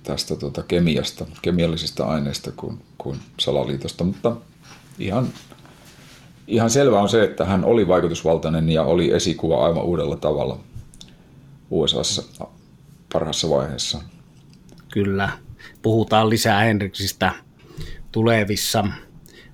tästä 0.04 0.36
tuota 0.36 0.64
kemiasta, 0.64 1.26
kemiallisista 1.42 2.06
aineista 2.06 2.52
kuin, 2.52 2.80
kuin 2.98 3.20
salaliitosta, 3.40 4.04
mutta 4.04 4.36
ihan, 5.00 5.28
ihan 6.48 6.70
selvä 6.70 7.02
on 7.02 7.10
se, 7.10 7.24
että 7.24 7.46
hän 7.46 7.66
oli 7.66 7.88
vaikutusvaltainen 7.88 8.70
ja 8.70 8.84
oli 8.84 9.12
esikuva 9.12 9.66
aivan 9.66 9.84
uudella 9.84 10.16
tavalla 10.16 10.60
USAssa 11.70 12.48
parhaassa 13.14 13.50
vaiheessa. 13.50 14.02
Kyllä. 14.94 15.30
Puhutaan 15.82 16.30
lisää 16.30 16.60
Henriksistä 16.60 17.32
tulevissa 18.12 18.88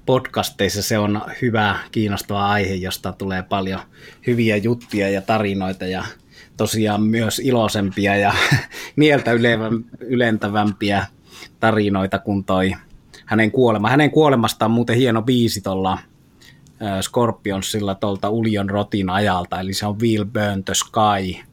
podcasteissa. 0.06 0.82
Se 0.82 0.98
on 0.98 1.22
hyvä, 1.42 1.76
kiinnostava 1.92 2.50
aihe, 2.50 2.74
josta 2.74 3.12
tulee 3.12 3.44
paljon 3.44 3.80
hyviä 4.28 4.58
juttuja 4.58 5.10
ja 5.10 5.22
tarinoita 5.22 5.86
ja 5.86 6.04
tosiaan 6.58 7.02
myös 7.02 7.40
iloisempia 7.40 8.16
ja 8.18 8.34
mieltä 8.96 9.32
ylentävämpiä 10.00 11.06
tarinoita 11.60 12.20
kuin 12.20 12.44
toi 12.44 12.76
hänen 13.26 13.52
kuolema. 13.52 13.90
Hänen 13.90 14.12
kuolemastaan 14.12 14.72
muuten 14.72 14.96
hieno 14.96 15.22
biisi 15.22 15.62
tuolla 15.62 15.98
Scorpionsilla 17.02 17.96
tuolta 17.96 18.30
Ulion 18.30 18.70
Rotin 18.70 19.10
ajalta, 19.10 19.60
eli 19.60 19.74
se 19.74 19.86
on 19.86 20.00
Will 20.00 20.26
Burn 20.26 20.64
the 20.64 20.74
Sky, 20.74 21.44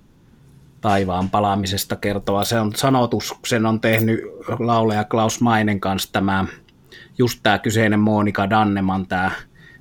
taivaan 0.81 1.31
palaamisesta 1.31 1.97
kertova. 1.97 2.45
Se 2.45 2.61
on 2.61 2.73
sanotus, 2.77 3.35
sen 3.47 3.67
on 3.67 3.81
tehnyt 3.81 4.21
lauleja 4.59 5.05
Klaus 5.05 5.41
Mainen 5.41 5.81
kanssa 5.81 6.13
tämä, 6.13 6.45
just 7.19 7.41
tämä 7.43 7.59
kyseinen 7.59 8.01
Monika 8.01 8.51
Danneman, 8.51 9.07
tämä 9.07 9.31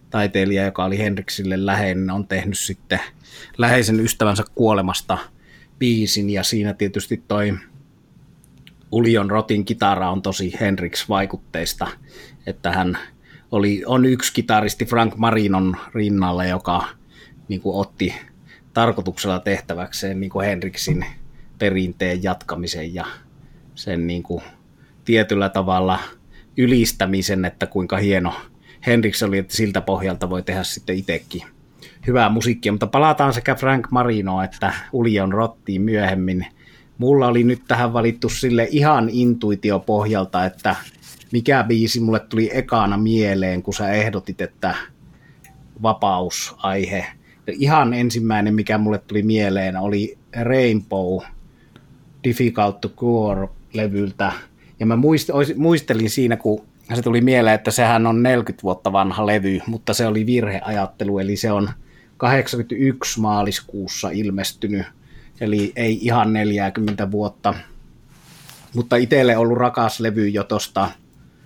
taiteilija, 0.09 0.65
joka 0.65 0.85
oli 0.85 0.97
Henriksille 0.97 1.65
läheinen, 1.65 2.09
on 2.09 2.27
tehnyt 2.27 2.59
sitten 2.59 2.99
läheisen 3.57 3.99
ystävänsä 3.99 4.43
kuolemasta 4.55 5.17
biisin, 5.79 6.29
ja 6.29 6.43
siinä 6.43 6.73
tietysti 6.73 7.23
toi 7.27 7.53
Ulion 8.91 9.31
Rotin 9.31 9.65
kitara 9.65 10.09
on 10.09 10.21
tosi 10.21 10.53
Henriks-vaikutteista, 10.59 11.87
että 12.45 12.71
hän 12.71 12.97
oli, 13.51 13.83
on 13.85 14.05
yksi 14.05 14.33
kitaristi 14.33 14.85
Frank 14.85 15.15
Marinon 15.15 15.77
rinnalla, 15.93 16.45
joka 16.45 16.87
niin 17.47 17.61
kuin, 17.61 17.75
otti 17.75 18.15
tarkoituksella 18.73 19.39
tehtäväkseen 19.39 20.19
niin 20.19 20.29
kuin 20.29 20.45
Henriksin 20.45 21.05
perinteen 21.57 22.23
jatkamisen 22.23 22.93
ja 22.93 23.05
sen 23.75 24.07
niin 24.07 24.23
kuin, 24.23 24.43
tietyllä 25.05 25.49
tavalla 25.49 25.99
ylistämisen, 26.57 27.45
että 27.45 27.67
kuinka 27.67 27.97
hieno 27.97 28.33
Henriks 28.85 29.23
oli, 29.23 29.37
että 29.37 29.55
siltä 29.55 29.81
pohjalta 29.81 30.29
voi 30.29 30.43
tehdä 30.43 30.63
sitten 30.63 30.97
itsekin 30.97 31.41
hyvää 32.07 32.29
musiikkia, 32.29 32.71
mutta 32.71 32.87
palataan 32.87 33.33
sekä 33.33 33.55
Frank 33.55 33.91
Marino 33.91 34.41
että 34.41 34.73
Ulion 34.93 35.33
Rottiin 35.33 35.81
myöhemmin. 35.81 36.45
Mulla 36.97 37.27
oli 37.27 37.43
nyt 37.43 37.61
tähän 37.67 37.93
valittu 37.93 38.29
sille 38.29 38.67
ihan 38.71 39.09
intuitiopohjalta, 39.11 40.45
että 40.45 40.75
mikä 41.35 41.63
biisi 41.63 41.99
mulle 41.99 42.19
tuli 42.19 42.49
ekana 42.53 42.97
mieleen, 42.97 43.63
kun 43.63 43.73
sä 43.73 43.91
ehdotit, 43.91 44.41
että 44.41 44.75
vapausaihe. 45.81 47.05
Ihan 47.47 47.93
ensimmäinen, 47.93 48.55
mikä 48.55 48.77
mulle 48.77 48.97
tuli 48.97 49.23
mieleen, 49.23 49.77
oli 49.77 50.17
Rainbow 50.41 51.23
Difficult 52.23 52.81
to 52.81 52.89
Cure-levyltä. 52.89 54.31
Ja 54.79 54.85
mä 54.85 54.97
muistelin 55.55 56.09
siinä, 56.09 56.37
kun 56.37 56.65
se 56.93 57.01
tuli 57.01 57.21
mieleen, 57.21 57.55
että 57.55 57.71
sehän 57.71 58.07
on 58.07 58.23
40 58.23 58.63
vuotta 58.63 58.91
vanha 58.91 59.25
levy, 59.25 59.59
mutta 59.67 59.93
se 59.93 60.07
oli 60.07 60.25
virheajattelu, 60.25 61.19
eli 61.19 61.35
se 61.35 61.51
on 61.51 61.69
81 62.17 63.19
maaliskuussa 63.19 64.09
ilmestynyt, 64.09 64.85
eli 65.41 65.73
ei 65.75 65.99
ihan 66.01 66.33
40 66.33 67.11
vuotta. 67.11 67.53
Mutta 68.75 68.95
itselle 68.95 69.37
ollut 69.37 69.57
rakas 69.57 69.99
levy 69.99 70.27
jo 70.27 70.43
tuosta 70.43 70.89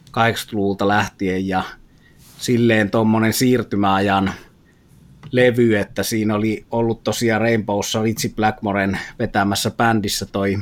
80-luvulta 0.10 0.88
lähtien 0.88 1.48
ja 1.48 1.64
silleen 2.38 2.92
tuommoinen 2.92 3.34
siirtymäajan 3.34 4.34
levy, 5.32 5.78
että 5.78 6.04
siinä 6.04 6.36
oli 6.36 6.66
ollut 6.72 7.04
tosiaan 7.04 7.42
Rainbowssa 7.42 8.04
Ritchie 8.04 8.32
Blackmoren 8.36 9.00
vetämässä 9.20 9.72
bändissä 9.72 10.26
toi 10.26 10.60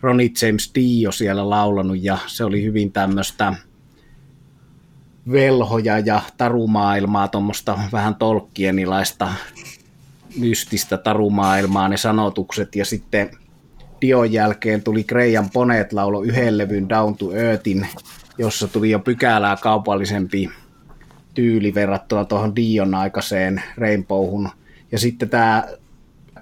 Ronnie 0.00 0.30
James 0.42 0.70
Dio 0.74 1.12
siellä 1.12 1.50
laulanut 1.50 2.02
ja 2.02 2.18
se 2.26 2.44
oli 2.44 2.64
hyvin 2.64 2.92
tämmöistä 2.92 3.54
velhoja 5.32 5.98
ja 5.98 6.20
tarumaailmaa, 6.36 7.28
tuommoista 7.28 7.78
vähän 7.92 8.14
tolkkienilaista 8.14 9.34
mystistä 10.36 10.96
tarumaailmaa 10.96 11.88
ne 11.88 11.96
sanotukset. 11.96 12.76
Ja 12.76 12.84
sitten 12.84 13.30
Dion 14.00 14.32
jälkeen 14.32 14.82
tuli 14.82 15.04
Graham 15.04 15.50
Ponet 15.52 15.92
laulo 15.92 16.22
yhden 16.22 16.58
levyn 16.58 16.88
Down 16.88 17.16
to 17.16 17.32
Earthin, 17.32 17.86
jossa 18.40 18.68
tuli 18.68 18.90
jo 18.90 18.98
pykälää 18.98 19.56
kaupallisempi 19.56 20.50
tyyli 21.34 21.74
verrattuna 21.74 22.24
tuohon 22.24 22.56
Dion 22.56 22.94
aikaiseen 22.94 23.62
Rainbowhun. 23.76 24.48
Ja 24.92 24.98
sitten 24.98 25.28
tämä 25.28 25.64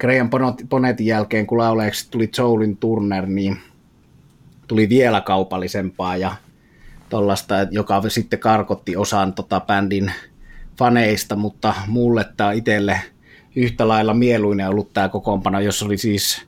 Graham 0.01 0.31
Ponetin 0.69 1.07
jälkeen, 1.07 1.47
kun 1.47 1.59
lauleeksi 1.59 2.11
tuli 2.11 2.31
Joelin 2.39 2.77
Turner, 2.77 3.27
niin 3.27 3.57
tuli 4.69 4.89
vielä 4.89 5.21
kaupallisempaa 5.21 6.17
ja 6.17 6.37
tollasta, 7.09 7.55
joka 7.71 8.03
sitten 8.09 8.39
karkotti 8.39 8.97
osan 8.97 9.33
tota 9.33 9.61
bändin 9.61 10.13
faneista, 10.79 11.37
mutta 11.37 11.75
mulle 11.87 12.25
tämä 12.37 12.53
itselle 12.53 13.01
yhtä 13.57 13.89
lailla 13.89 14.15
mieluinen 14.15 14.69
ollut 14.69 14.93
tämä 14.93 15.09
kokoonpano, 15.09 15.61
jossa 15.61 15.87
oli 15.87 15.99
siis 15.99 16.47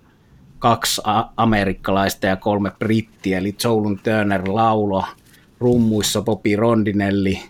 kaksi 0.59 1.01
amerikkalaista 1.37 2.27
ja 2.27 2.37
kolme 2.37 2.73
brittiä, 2.79 3.39
eli 3.39 3.55
Joulun 3.65 4.01
Turner 4.03 4.43
laulo, 4.49 5.05
rummuissa 5.61 6.23
Bobby 6.23 6.57
Rondinelli, 6.57 7.43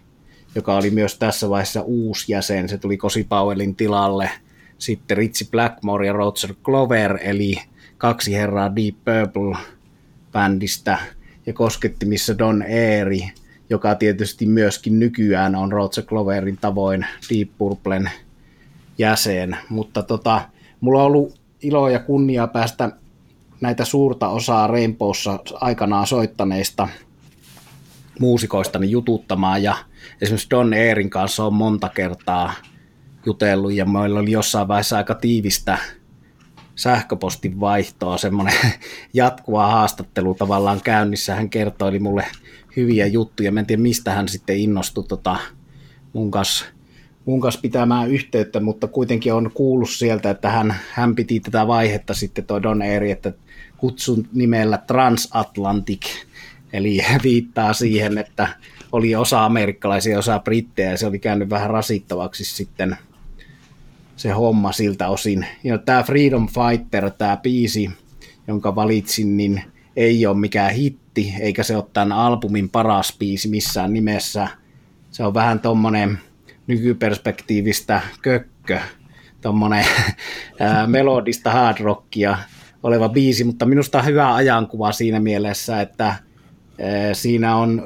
joka 0.55 0.77
oli 0.77 0.91
myös 0.91 1.19
tässä 1.19 1.51
vaiheessa 1.51 1.83
uusi 1.83 2.33
jäsen, 2.33 2.69
se 2.69 2.79
tuli 2.79 2.97
Cosi 2.97 3.25
Powellin 3.25 3.77
tilalle, 3.77 4.31
sitten 4.79 5.17
Ritsi 5.17 5.49
Blackmore 5.51 6.07
ja 6.07 6.13
Roger 6.13 6.55
Glover, 6.63 7.19
eli 7.23 7.57
kaksi 7.99 8.35
herraa 8.35 8.77
Deep 8.77 8.95
Purple 8.95 9.57
bändistä, 10.33 10.99
ja 11.47 11.53
koskettimissa 11.53 12.39
Don 12.39 12.63
Eeri, 12.63 13.31
joka 13.71 13.95
tietysti 13.95 14.47
myöskin 14.47 14.99
nykyään 14.99 15.55
on 15.55 15.73
Roger 15.73 16.05
Gloverin 16.05 16.59
tavoin 16.61 17.07
Deep 17.35 17.49
Purplen 17.59 18.11
jäsen, 18.99 19.57
mutta 19.69 20.03
tota, 20.03 20.49
mulla 20.81 20.99
on 20.99 21.07
ollut 21.07 21.41
ilo 21.63 21.89
ja 21.89 21.99
kunnia 21.99 22.47
päästä 22.47 22.91
näitä 23.61 23.85
suurta 23.85 24.29
osaa 24.29 24.67
Rainbowssa 24.67 25.39
aikanaan 25.55 26.07
soittaneista 26.07 26.89
muusikoistani 28.21 28.91
jututtamaan 28.91 29.63
ja 29.63 29.77
esimerkiksi 30.21 30.51
Don 30.51 30.75
Eerin 30.75 31.11
kanssa 31.11 31.45
on 31.45 31.55
monta 31.55 31.89
kertaa 31.89 32.53
jutellut 33.27 33.73
ja 33.73 33.85
meillä 33.85 34.21
oli 34.21 34.31
jossain 34.31 34.69
vaiheessa 34.69 34.97
aika 34.97 35.15
tiivistä 35.15 35.79
sähköpostin 36.75 37.61
vaihtoa, 37.61 38.19
semmoinen 38.19 38.55
jatkuva 39.15 39.67
haastattelu 39.67 40.35
tavallaan 40.35 40.81
käynnissä. 40.81 41.35
Hän 41.35 41.51
kertoi 41.51 41.99
mulle 41.99 42.27
hyviä 42.77 43.07
juttuja. 43.07 43.53
Mä 43.53 43.61
en 43.61 43.67
tiedä, 43.67 43.83
mistä 43.83 44.13
hän 44.13 44.29
sitten 44.29 44.59
innostui 44.59 45.05
tota 45.05 45.37
mun 46.13 46.31
kanssa 46.31 46.65
mun 47.25 47.41
kanssa 47.41 47.61
pitämään 47.61 48.11
yhteyttä, 48.11 48.61
mutta 48.61 48.87
kuitenkin 48.87 49.35
on 49.35 49.51
kuullut 49.55 49.91
sieltä, 49.91 50.31
että 50.31 50.51
hän, 50.51 50.75
hän 50.93 51.15
piti 51.15 51.41
tätä 51.41 51.67
vaihetta 51.67 52.15
sitten 52.15 52.45
toi 52.45 52.63
Don 52.63 52.83
Eri, 52.83 53.11
että 53.11 53.33
kutsun 53.77 54.29
nimellä 54.33 54.79
Transatlantic 54.79 56.07
Eli 56.73 57.01
viittaa 57.23 57.73
siihen, 57.73 58.19
että 58.19 58.49
oli 58.93 59.17
osa 59.17 59.45
amerikkalaisia 59.45 60.19
osa 60.19 60.39
brittejä 60.39 60.91
ja 60.91 60.97
se 60.97 61.07
oli 61.07 61.19
käynyt 61.19 61.51
vähän 61.51 61.71
rasittavaksi 61.71 62.45
sitten 62.45 62.97
se 64.17 64.31
homma 64.31 64.73
siltä 64.73 65.09
osin. 65.09 65.47
Ja 65.65 65.79
tämä 65.79 66.03
Freedom 66.03 66.49
Fighter, 66.49 67.11
tämä 67.11 67.37
biisi, 67.37 67.91
jonka 68.49 68.75
valitsin, 68.75 69.37
niin 69.37 69.63
ei 69.97 70.27
ole 70.27 70.37
mikään 70.37 70.73
hitti, 70.73 71.35
eikä 71.41 71.63
se 71.63 71.77
ole 71.77 71.85
tämän 71.93 72.13
albumin 72.13 72.69
paras 72.69 73.17
biisi 73.19 73.49
missään 73.49 73.93
nimessä. 73.93 74.49
Se 75.11 75.25
on 75.25 75.35
vähän 75.35 75.61
tommonen 75.61 76.19
nykyperspektiivistä 76.67 78.01
kökkö, 78.23 78.81
tommonen 79.41 79.85
melodista 80.87 81.51
hard 81.51 81.81
rockia 81.81 82.39
oleva 82.83 83.09
biisi, 83.09 83.45
mutta 83.45 83.67
minusta 83.67 83.99
on 83.99 84.05
hyvä 84.05 84.35
ajankuva 84.35 84.93
siinä 84.93 85.21
mielessä, 85.21 85.81
että 85.81 86.15
siinä 87.13 87.57
on 87.57 87.83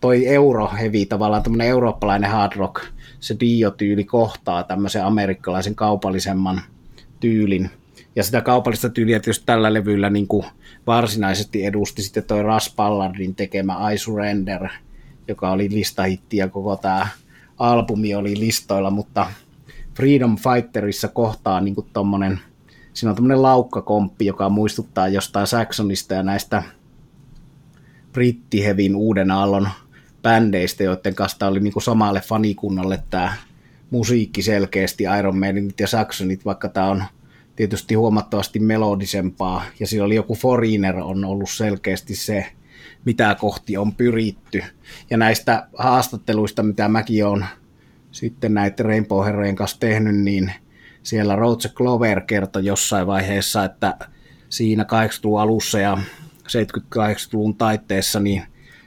toi 0.00 0.26
eurohevi, 0.26 1.06
tavallaan 1.06 1.42
tämmöinen 1.42 1.66
eurooppalainen 1.66 2.30
hard 2.30 2.52
rock, 2.56 2.84
se 3.20 3.36
Dio-tyyli 3.40 4.04
kohtaa 4.04 4.62
tämmöisen 4.62 5.04
amerikkalaisen 5.04 5.74
kaupallisemman 5.74 6.60
tyylin. 7.20 7.70
Ja 8.16 8.22
sitä 8.24 8.40
kaupallista 8.40 8.88
tyyliä 8.88 9.20
tietysti 9.20 9.46
tällä 9.46 9.72
levyllä 9.72 10.10
niin 10.10 10.28
kuin 10.28 10.46
varsinaisesti 10.86 11.64
edusti 11.64 12.02
sitten 12.02 12.24
toi 12.24 12.42
Russ 12.42 12.74
Ballardin 12.76 13.34
tekemä 13.34 13.90
I 13.92 13.98
Surrender, 13.98 14.68
joka 15.28 15.50
oli 15.50 15.70
listahitti 15.70 16.36
ja 16.36 16.48
koko 16.48 16.76
tämä 16.76 17.08
albumi 17.58 18.14
oli 18.14 18.38
listoilla, 18.38 18.90
mutta 18.90 19.26
Freedom 19.94 20.36
Fighterissa 20.36 21.08
kohtaa 21.08 21.60
niin 21.60 21.74
kuin 21.74 21.86
tommonen, 21.92 22.40
siinä 22.92 23.10
on 23.10 23.16
tämmöinen 23.16 23.42
laukkakomppi, 23.42 24.26
joka 24.26 24.48
muistuttaa 24.48 25.08
jostain 25.08 25.46
Saxonista 25.46 26.14
ja 26.14 26.22
näistä 26.22 26.62
brittihevin 28.14 28.96
uuden 28.96 29.30
aallon 29.30 29.68
bändeistä, 30.22 30.84
joiden 30.84 31.14
kanssa 31.14 31.46
oli 31.46 31.60
niin 31.60 31.82
samalle 31.82 32.20
fanikunnalle 32.20 33.02
tämä 33.10 33.32
musiikki 33.90 34.42
selkeästi, 34.42 35.04
Iron 35.18 35.38
Maidenit 35.38 35.80
ja 35.80 35.86
Saxonit, 35.86 36.44
vaikka 36.44 36.68
tämä 36.68 36.86
on 36.86 37.04
tietysti 37.56 37.94
huomattavasti 37.94 38.58
melodisempaa, 38.58 39.64
ja 39.80 39.86
siinä 39.86 40.04
oli 40.04 40.14
joku 40.14 40.34
Foreigner 40.34 40.96
on 40.96 41.24
ollut 41.24 41.50
selkeästi 41.50 42.14
se, 42.14 42.46
mitä 43.04 43.36
kohti 43.40 43.76
on 43.76 43.94
pyritty. 43.94 44.62
Ja 45.10 45.16
näistä 45.16 45.68
haastatteluista, 45.78 46.62
mitä 46.62 46.88
mäkin 46.88 47.26
olen 47.26 47.46
sitten 48.10 48.54
näiden 48.54 48.86
Rainbow 48.86 49.24
Herrojen 49.24 49.56
kanssa 49.56 49.80
tehnyt, 49.80 50.16
niin 50.16 50.52
siellä 51.02 51.36
Roger 51.36 51.70
Clover 51.70 52.20
kertoi 52.20 52.64
jossain 52.64 53.06
vaiheessa, 53.06 53.64
että 53.64 53.98
siinä 54.48 54.82
80-luvun 54.82 55.40
alussa 55.40 55.78
ja 55.78 55.98
70-80-luvun 56.48 57.56
taitteessa 57.56 58.20
niin 58.20 58.42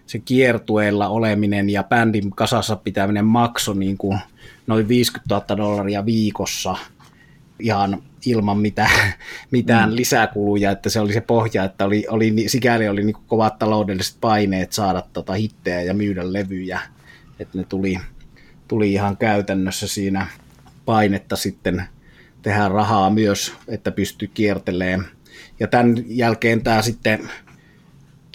se 0.06 0.20
kiertueella 0.20 1.08
oleminen 1.08 1.70
ja 1.70 1.84
bändin 1.84 2.32
kasassa 2.32 2.76
pitäminen 2.76 3.26
maksoi 3.26 3.78
niin 3.78 3.98
kuin 3.98 4.20
noin 4.68 4.88
50 4.88 5.36
000 5.36 5.58
dollaria 5.58 6.06
viikossa 6.06 6.76
ihan 7.60 8.04
ilman 8.26 8.58
mitään, 8.58 9.14
mitään 9.52 9.90
mm. 9.90 9.96
lisäkuluja, 9.96 10.72
että 10.72 10.90
se 10.90 11.00
oli 11.00 11.14
se 11.14 11.22
pohja, 11.22 11.64
että 11.64 11.86
oli, 11.86 12.06
oli, 12.10 12.34
sikäli 12.48 12.88
oli 12.88 13.04
niin 13.04 13.18
kovat 13.28 13.60
taloudelliset 13.60 14.18
paineet 14.22 14.74
saada 14.74 15.04
tota 15.14 15.34
hittejä 15.34 15.82
ja 15.82 15.94
myydä 15.94 16.34
levyjä, 16.34 16.80
että 17.40 17.58
ne 17.58 17.64
tuli, 17.64 18.00
tuli 18.68 18.94
ihan 18.94 19.18
käytännössä 19.18 19.88
siinä 19.88 20.28
painetta 20.86 21.36
sitten 21.36 21.84
tehdä 22.42 22.68
rahaa 22.68 23.10
myös, 23.10 23.54
että 23.68 23.92
pystyy 23.92 24.28
kiertelemään. 24.34 25.08
Ja 25.60 25.68
tämän 25.68 25.96
jälkeen 26.08 26.64
tämä 26.64 26.82
sitten 26.82 27.30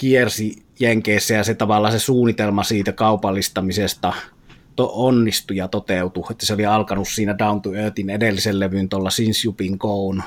kiersi 0.02 0.62
Jenkeissä 0.80 1.34
ja 1.34 1.44
se 1.44 1.54
tavallaan 1.54 1.92
se 1.92 1.98
suunnitelma 1.98 2.64
siitä 2.64 2.92
kaupallistamisesta 2.92 4.12
to, 4.76 4.90
onnistui 4.94 5.56
ja 5.56 5.68
toteutui. 5.68 6.24
Että 6.30 6.46
se 6.46 6.54
oli 6.54 6.66
alkanut 6.66 7.08
siinä 7.08 7.38
Down 7.38 7.62
to 7.62 7.74
Earthin 7.74 8.10
edellisen 8.10 8.60
levyn 8.60 8.88
tuolla 8.88 9.10
Since 9.10 9.40
You 9.44 9.52
Been 9.52 9.76
Gone, 9.78 10.22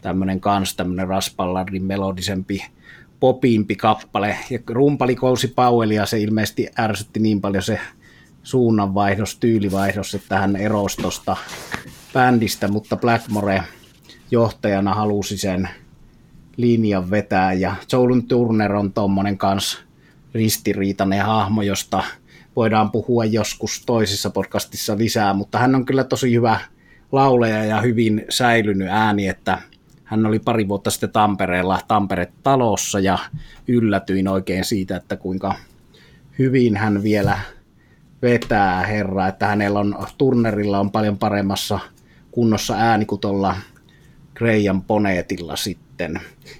tämmöinen 0.00 0.40
kans 0.40 0.76
tämmöinen 0.76 1.08
Raspallardin 1.08 1.84
melodisempi 1.84 2.64
popimpi 3.20 3.76
kappale. 3.76 4.38
Ja 4.50 4.58
rumpali 4.70 5.14
Kousi 5.14 5.48
Powellia 5.48 6.06
se 6.06 6.20
ilmeisesti 6.20 6.68
ärsytti 6.78 7.20
niin 7.20 7.40
paljon 7.40 7.62
se 7.62 7.80
suunnanvaihdos, 8.42 9.36
tyylivaihdos, 9.36 10.14
että 10.14 10.38
hän 10.38 10.56
erosi 10.56 10.96
tuosta 10.96 11.36
bändistä, 12.12 12.68
mutta 12.68 12.96
Blackmore 12.96 13.62
johtajana 14.30 14.94
halusi 14.94 15.38
sen 15.38 15.68
linjan 16.56 17.10
vetää 17.10 17.52
ja 17.52 17.76
Joulun 17.92 18.26
Turner 18.26 18.74
on 18.74 18.92
tuommoinen 18.92 19.38
kans 19.38 19.84
ristiriitainen 20.34 21.24
hahmo, 21.24 21.62
josta 21.62 22.04
voidaan 22.56 22.90
puhua 22.90 23.24
joskus 23.24 23.82
toisessa 23.86 24.30
podcastissa 24.30 24.98
lisää, 24.98 25.34
mutta 25.34 25.58
hän 25.58 25.74
on 25.74 25.84
kyllä 25.84 26.04
tosi 26.04 26.34
hyvä 26.34 26.60
lauleja 27.12 27.64
ja 27.64 27.80
hyvin 27.80 28.24
säilynyt 28.28 28.88
ääni, 28.90 29.28
että 29.28 29.58
hän 30.04 30.26
oli 30.26 30.38
pari 30.38 30.68
vuotta 30.68 30.90
sitten 30.90 31.10
Tampereella 31.10 31.80
Tampere-talossa 31.88 33.00
ja 33.00 33.18
yllätyin 33.68 34.28
oikein 34.28 34.64
siitä, 34.64 34.96
että 34.96 35.16
kuinka 35.16 35.54
hyvin 36.38 36.76
hän 36.76 37.02
vielä 37.02 37.38
vetää 38.22 38.86
herra, 38.86 39.28
että 39.28 39.46
hänellä 39.46 39.80
on, 39.80 39.96
Turnerilla 40.18 40.80
on 40.80 40.90
paljon 40.90 41.18
paremmassa 41.18 41.78
kunnossa 42.30 42.74
ääni 42.74 43.04
kuin 43.04 43.20
tuolla 43.20 43.56
Graham 44.34 44.82
Ponetilla 44.82 45.56
sitten. 45.56 45.83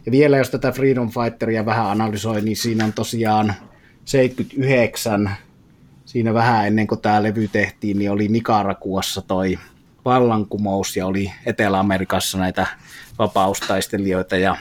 Ja 0.06 0.12
vielä 0.12 0.36
jos 0.36 0.50
tätä 0.50 0.72
Freedom 0.72 1.10
Fighteria 1.10 1.66
vähän 1.66 1.86
analysoi, 1.86 2.40
niin 2.40 2.56
siinä 2.56 2.84
on 2.84 2.92
tosiaan 2.92 3.54
79, 4.04 5.30
siinä 6.04 6.34
vähän 6.34 6.66
ennen 6.66 6.86
kuin 6.86 7.00
tämä 7.00 7.22
levy 7.22 7.48
tehtiin, 7.48 7.98
niin 7.98 8.10
oli 8.10 8.28
Nicaraguassa 8.28 9.22
toi 9.22 9.58
vallankumous 10.04 10.96
ja 10.96 11.06
oli 11.06 11.32
Etelä-Amerikassa 11.46 12.38
näitä 12.38 12.66
vapaustaistelijoita 13.18 14.36
ja 14.36 14.56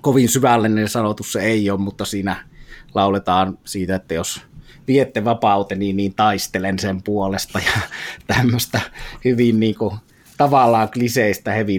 kovin 0.00 0.28
syvällinen 0.28 0.88
sanotus 0.88 1.32
se 1.32 1.40
ei 1.40 1.70
ole, 1.70 1.80
mutta 1.80 2.04
siinä 2.04 2.36
lauletaan 2.94 3.58
siitä, 3.64 3.94
että 3.94 4.14
jos 4.14 4.42
viette 4.86 5.24
vapauteni, 5.24 5.92
niin 5.92 6.14
taistelen 6.14 6.78
sen 6.78 7.02
puolesta 7.02 7.58
ja 7.58 7.80
tämmöistä 8.34 8.80
hyvin 9.24 9.60
niin 9.60 9.74
kuin 9.74 9.96
tavallaan 10.36 10.90
kliseistä 10.90 11.52
heavy 11.52 11.76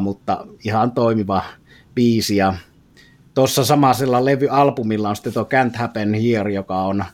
mutta 0.00 0.46
ihan 0.64 0.92
toimiva 0.92 1.42
biisi. 1.94 2.36
Ja 2.36 2.54
tuossa 3.34 3.64
samaisella 3.64 4.24
levyalbumilla 4.24 5.08
on 5.08 5.16
sitten 5.16 5.32
tuo 5.32 5.42
Can't 5.42 5.76
Happen 5.78 6.14
Here, 6.14 6.52
joka 6.52 6.82
on 6.82 7.04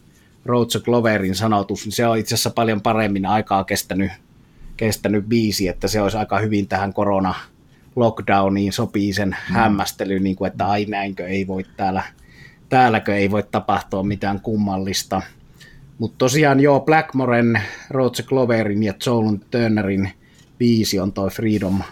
Roger 0.45 0.81
Gloverin 0.81 1.35
sanotus, 1.35 1.85
niin 1.85 1.93
se 1.93 2.07
on 2.07 2.19
itse 2.19 2.35
asiassa 2.35 2.51
paljon 2.51 2.81
paremmin 2.81 3.27
aikaa 3.27 3.65
kestänyt, 3.65 4.13
kestänyt 4.77 5.25
biisi, 5.29 5.69
että 5.69 5.89
se 5.89 6.01
olisi 6.01 6.17
aika 6.17 6.39
hyvin 6.39 6.69
tähän 6.69 6.93
korona 6.93 7.35
lockdowniin 7.97 8.73
sopii 8.73 9.13
sen 9.13 9.29
mm. 9.29 9.55
hämmästely, 9.55 10.21
niin 10.21 10.37
kuin, 10.37 10.51
että 10.51 10.67
ai 10.67 10.85
näinkö 10.85 11.27
ei 11.27 11.47
voi 11.47 11.65
täällä, 11.77 12.03
täälläkö 12.69 13.17
ei 13.17 13.31
voi 13.31 13.43
tapahtua 13.43 14.03
mitään 14.03 14.41
kummallista. 14.41 15.23
Mutta 15.99 16.15
tosiaan 16.19 16.61
joo, 16.61 16.81
Blackmoren, 16.81 17.63
Roger 17.91 18.27
Gloverin 18.27 18.83
ja 18.83 18.95
Joel 19.07 19.37
Turnerin 19.51 20.13
biisi 20.59 21.01
on 21.01 21.13
toi 21.13 21.31
Freedom 21.31 21.83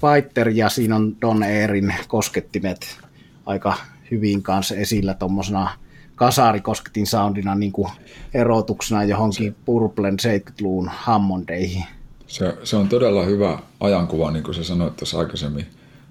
Fighter 0.00 0.48
ja 0.48 0.68
siinä 0.68 0.96
on 0.96 1.16
Don 1.20 1.42
Airin 1.42 1.94
koskettimet 2.08 2.98
aika 3.46 3.74
hyvin 4.10 4.42
kanssa 4.42 4.74
esillä 4.74 5.14
tuommoisena 5.14 5.70
kasarikosketin 6.14 7.06
soundina 7.06 7.54
niin 7.54 7.72
kuin 7.72 7.90
erotuksena 8.34 9.04
johonkin 9.04 9.56
Purplen 9.64 10.16
70-luvun 10.20 10.90
Hammondeihin. 10.92 11.84
Se, 12.26 12.58
se 12.64 12.76
on 12.76 12.88
todella 12.88 13.24
hyvä 13.24 13.58
ajankuva, 13.80 14.30
niin 14.30 14.42
kuin 14.42 14.54
sä 14.54 14.64
sanoit 14.64 14.96
tuossa 14.96 15.18
aikaisemmin. 15.18 15.66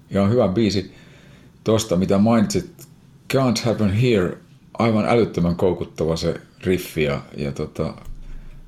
Ja 0.10 0.24
on 0.24 0.30
hyvä 0.30 0.48
biisi 0.48 0.94
tuosta, 1.64 1.96
mitä 1.96 2.18
mainitsit. 2.18 2.88
Can't 3.34 3.66
Happen 3.66 3.94
Here, 3.94 4.38
aivan 4.74 5.06
älyttömän 5.06 5.56
koukuttava 5.56 6.16
se 6.16 6.42
riffi 6.64 7.04
ja, 7.04 7.22
ja 7.38 7.52
tota, 7.52 7.94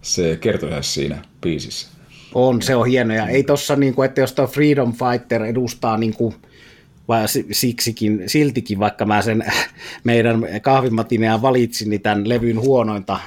se 0.01 0.37
kertoja 0.41 0.81
siinä 0.81 1.23
biisissä. 1.41 1.98
On, 2.33 2.61
se 2.61 2.75
on 2.75 2.87
hieno. 2.87 3.13
Ja 3.13 3.27
ei 3.27 3.43
tossa, 3.43 3.75
niin 3.75 3.95
kuin, 3.95 4.05
että 4.05 4.21
jos 4.21 4.33
tuo 4.33 4.47
Freedom 4.47 4.93
Fighter 4.93 5.43
edustaa 5.43 5.97
niin 5.97 6.13
kuin, 6.13 6.35
vai 7.07 7.25
siksikin, 7.51 8.23
siltikin, 8.27 8.79
vaikka 8.79 9.05
mä 9.05 9.21
sen 9.21 9.43
meidän 10.03 10.45
kahvimatinea 10.61 11.41
valitsin, 11.41 11.89
niin 11.89 12.01
tämän 12.01 12.29
levyn 12.29 12.59
huonointa, 12.59 13.19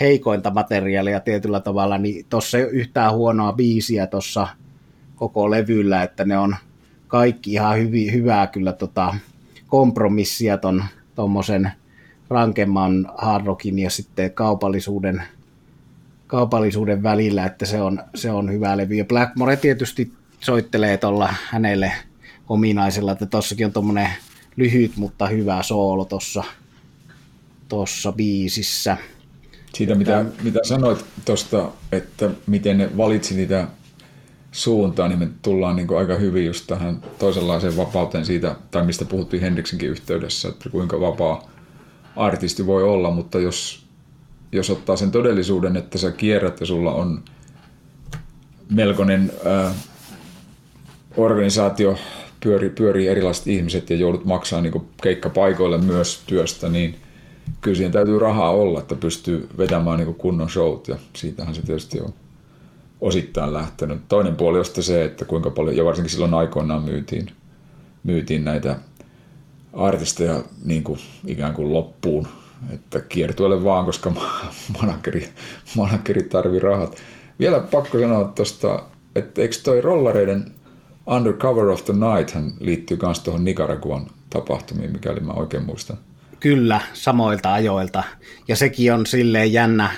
heikointa 0.00 0.50
materiaalia 0.50 1.20
tietyllä 1.20 1.60
tavalla, 1.60 1.98
niin 1.98 2.26
tuossa 2.28 2.58
ei 2.58 2.64
ole 2.64 2.72
yhtään 2.72 3.14
huonoa 3.14 3.52
biisiä 3.52 4.06
tuossa 4.06 4.48
koko 5.16 5.50
levyllä, 5.50 6.02
että 6.02 6.24
ne 6.24 6.38
on 6.38 6.56
kaikki 7.08 7.52
ihan 7.52 7.78
hyvi, 7.78 8.12
hyvää 8.12 8.46
kyllä 8.46 8.72
tota, 8.72 9.14
kompromissia 9.68 10.58
tuommoisen 11.14 11.72
rankemman 12.30 13.12
hard 13.18 13.46
rockin 13.46 13.78
ja 13.78 13.90
sitten 13.90 14.30
kaupallisuuden– 14.30 15.22
kaupallisuuden 16.28 17.02
välillä, 17.02 17.46
että 17.46 17.66
se 17.66 17.82
on, 17.82 18.02
se 18.14 18.30
on 18.30 18.52
hyvä 18.52 18.76
levy. 18.76 18.94
Ja 18.94 19.04
Blackmore 19.04 19.56
tietysti 19.56 20.12
soittelee 20.40 20.96
tuolla 20.96 21.34
hänelle 21.50 21.92
ominaisella, 22.48 23.12
että 23.12 23.26
tossakin 23.26 23.66
on 23.66 23.72
tuommoinen 23.72 24.08
lyhyt, 24.56 24.96
mutta 24.96 25.26
hyvä 25.26 25.62
soolo 25.62 26.04
tuossa 26.04 26.44
tuossa 27.68 28.12
biisissä. 28.12 28.96
Siitä, 29.74 29.94
mitä, 29.94 30.24
mitä 30.42 30.60
sanoit 30.62 31.04
tuosta, 31.24 31.70
että 31.92 32.30
miten 32.46 32.78
ne 32.78 32.96
valitsi 32.96 33.34
niitä 33.34 33.68
suuntaa, 34.52 35.08
niin 35.08 35.18
me 35.18 35.28
tullaan 35.42 35.76
niin 35.76 35.98
aika 35.98 36.14
hyvin 36.14 36.46
just 36.46 36.66
tähän 36.66 37.02
toisenlaiseen 37.18 37.76
vapauteen 37.76 38.26
siitä, 38.26 38.56
tai 38.70 38.86
mistä 38.86 39.04
puhuttiin 39.04 39.42
Hendriksenkin 39.42 39.88
yhteydessä, 39.88 40.48
että 40.48 40.70
kuinka 40.70 41.00
vapaa 41.00 41.50
artisti 42.16 42.66
voi 42.66 42.82
olla, 42.82 43.10
mutta 43.10 43.40
jos, 43.40 43.87
jos 44.52 44.70
ottaa 44.70 44.96
sen 44.96 45.10
todellisuuden, 45.10 45.76
että 45.76 45.98
sä 45.98 46.10
kierrät 46.10 46.60
ja 46.60 46.66
sulla 46.66 46.94
on 46.94 47.22
melkoinen 48.70 49.32
ää, 49.44 49.74
organisaatio, 51.16 51.98
pyörii, 52.42 52.70
pyörii 52.70 53.08
erilaiset 53.08 53.46
ihmiset 53.46 53.90
ja 53.90 53.96
joudut 53.96 54.24
maksaa 54.24 54.60
niin 54.60 54.88
keikkapaikoille 55.02 55.78
myös 55.78 56.22
työstä, 56.26 56.68
niin 56.68 56.96
kyllä 57.60 57.76
siihen 57.76 57.92
täytyy 57.92 58.18
rahaa 58.18 58.50
olla, 58.50 58.80
että 58.80 58.94
pystyy 58.94 59.48
vetämään 59.58 59.98
niin 59.98 60.14
kunnon 60.14 60.50
showt 60.50 60.88
ja 60.88 60.96
siitähän 61.16 61.54
se 61.54 61.62
tietysti 61.62 62.00
on 62.00 62.14
osittain 63.00 63.52
lähtenyt. 63.52 63.98
Toinen 64.08 64.36
puoli 64.36 64.58
on 64.58 64.64
se, 64.80 65.04
että 65.04 65.24
kuinka 65.24 65.50
paljon, 65.50 65.76
ja 65.76 65.84
varsinkin 65.84 66.10
silloin 66.10 66.34
aikoinaan 66.34 66.82
myytiin, 66.82 67.30
myytiin 68.04 68.44
näitä 68.44 68.76
artisteja 69.72 70.42
niin 70.64 70.84
kuin 70.84 70.98
ikään 71.26 71.54
kuin 71.54 71.72
loppuun, 71.72 72.28
että 72.74 73.00
kiertueelle 73.00 73.64
vaan, 73.64 73.84
koska 73.84 74.12
manageri, 74.80 75.28
manageri 75.76 76.22
tarvii 76.22 76.60
rahat. 76.60 76.96
Vielä 77.38 77.60
pakko 77.60 77.98
sanoa 77.98 78.24
tuosta, 78.24 78.82
että 79.14 79.42
eikö 79.42 79.56
toi 79.64 79.80
rollareiden 79.80 80.52
Undercover 81.06 81.66
of 81.66 81.84
the 81.84 81.92
Night 81.92 82.34
hän 82.34 82.52
liittyy 82.60 82.98
myös 83.02 83.20
tuohon 83.20 83.44
Nicaraguan 83.44 84.06
tapahtumiin, 84.30 84.92
mikäli 84.92 85.20
mä 85.20 85.32
oikein 85.32 85.64
muistan. 85.64 85.98
Kyllä, 86.40 86.80
samoilta 86.92 87.52
ajoilta. 87.52 88.02
Ja 88.48 88.56
sekin 88.56 88.92
on 88.92 89.06
silleen 89.06 89.52
jännä 89.52 89.90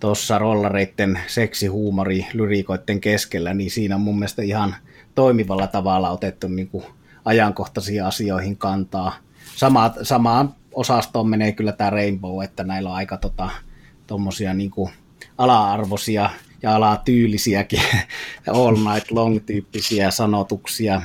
tuossa 0.00 0.38
rollareiden 0.38 1.20
seksihuumori 1.26 2.26
lyriikoiden 2.32 3.00
keskellä, 3.00 3.54
niin 3.54 3.70
siinä 3.70 3.94
on 3.94 4.00
mun 4.00 4.18
mielestä 4.18 4.42
ihan 4.42 4.76
toimivalla 5.14 5.66
tavalla 5.66 6.10
otettu 6.10 6.48
niin 6.48 6.68
kuin 6.68 6.84
ajankohtaisiin 7.24 8.04
asioihin 8.04 8.56
kantaa. 8.56 9.16
Sama, 9.56 9.92
samaan 10.02 10.54
osastoon 10.76 11.28
menee 11.28 11.52
kyllä 11.52 11.72
tämä 11.72 11.90
Rainbow, 11.90 12.44
että 12.44 12.64
näillä 12.64 12.90
on 12.90 12.96
aika 12.96 13.16
tota, 13.16 13.50
tommosia 14.06 14.54
niin 14.54 14.70
kuin 14.70 14.90
ala-arvoisia 15.38 16.30
ja 16.62 16.76
alatyylisiäkin 16.76 17.82
all 18.54 18.76
night 18.76 19.10
long 19.10 19.40
tyyppisiä 19.46 20.10
sanotuksia. 20.10 21.02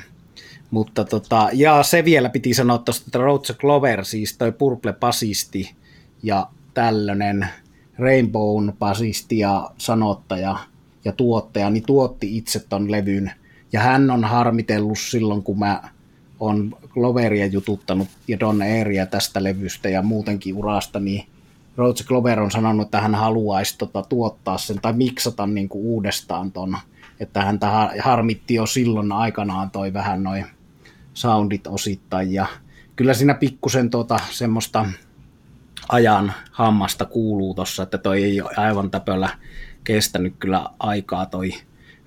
Mutta 0.71 1.05
tota, 1.05 1.49
ja 1.53 1.83
se 1.83 2.05
vielä 2.05 2.29
piti 2.29 2.53
sanoa 2.53 2.77
tuosta, 2.77 3.03
että 3.07 3.19
Roger 3.19 3.55
Glover, 3.55 4.05
siis 4.05 4.37
toi 4.37 4.51
Purple 4.51 4.93
basisti 4.93 5.75
ja 6.23 6.47
tällöinen 6.73 7.47
Rainbown 7.97 8.73
basisti 8.79 9.39
ja 9.39 9.71
sanottaja 9.77 10.57
ja 11.05 11.11
tuottaja, 11.11 11.69
niin 11.69 11.85
tuotti 11.85 12.37
itse 12.37 12.59
ton 12.59 12.91
levyn. 12.91 13.31
Ja 13.73 13.79
hän 13.79 14.11
on 14.11 14.23
harmitellut 14.23 14.99
silloin, 14.99 15.43
kun 15.43 15.59
mä 15.59 15.81
on 16.41 16.75
Gloveria 16.89 17.45
jututtanut 17.45 18.07
ja 18.27 18.39
Don 18.39 18.61
Airia 18.61 19.05
tästä 19.05 19.43
levystä 19.43 19.89
ja 19.89 20.01
muutenkin 20.01 20.55
urasta, 20.55 20.99
niin 20.99 21.25
Roger 21.77 22.05
Glover 22.07 22.39
on 22.39 22.51
sanonut, 22.51 22.87
että 22.87 23.01
hän 23.01 23.15
haluaisi 23.15 23.77
tota, 23.77 24.03
tuottaa 24.09 24.57
sen 24.57 24.81
tai 24.81 24.93
miksata 24.93 25.47
niin 25.47 25.69
kuin 25.69 25.85
uudestaan 25.85 26.51
ton, 26.51 26.77
että 27.19 27.41
häntä 27.41 27.89
harmitti 27.99 28.53
jo 28.53 28.65
silloin 28.65 29.11
aikanaan 29.11 29.71
toi 29.71 29.93
vähän 29.93 30.23
noin 30.23 30.45
soundit 31.13 31.67
osittain 31.67 32.33
ja 32.33 32.45
kyllä 32.95 33.13
siinä 33.13 33.33
pikkusen 33.33 33.89
tota, 33.89 34.19
semmoista 34.31 34.85
ajan 35.89 36.33
hammasta 36.51 37.05
kuuluu 37.05 37.53
tuossa, 37.53 37.83
että 37.83 37.97
toi 37.97 38.23
ei 38.23 38.41
ole 38.41 38.51
aivan 38.57 38.91
täpöllä 38.91 39.29
kestänyt 39.83 40.33
kyllä 40.39 40.65
aikaa 40.79 41.25
toi 41.25 41.51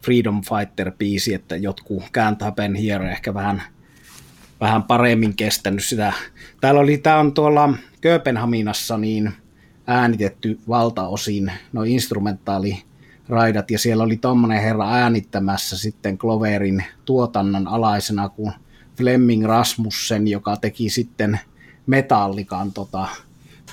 Freedom 0.04 0.42
Fighter-biisi, 0.42 1.34
että 1.34 1.56
jotkut 1.56 2.02
kääntää 2.12 2.52
Ben 2.52 2.74
Here 2.74 3.12
ehkä 3.12 3.34
vähän, 3.34 3.62
vähän 4.60 4.82
paremmin 4.82 5.36
kestänyt 5.36 5.84
sitä. 5.84 6.12
Täällä 6.60 6.80
oli, 6.80 6.98
tää 6.98 7.18
on 7.18 7.34
tuolla 7.34 7.74
Kööpenhaminassa 8.00 8.98
niin 8.98 9.32
äänitetty 9.86 10.58
valtaosin 10.68 11.52
no 11.72 11.82
instrumentaali 11.82 12.82
raidat, 13.28 13.70
ja 13.70 13.78
siellä 13.78 14.04
oli 14.04 14.16
tommonen 14.16 14.62
herra 14.62 14.90
äänittämässä 14.90 15.78
sitten 15.78 16.18
Cloverin 16.18 16.84
tuotannon 17.04 17.68
alaisena 17.68 18.28
kuin 18.28 18.52
Flemming 18.96 19.44
Rasmussen, 19.44 20.28
joka 20.28 20.56
teki 20.56 20.90
sitten 20.90 21.40
metallikan 21.86 22.72
tota, 22.72 23.08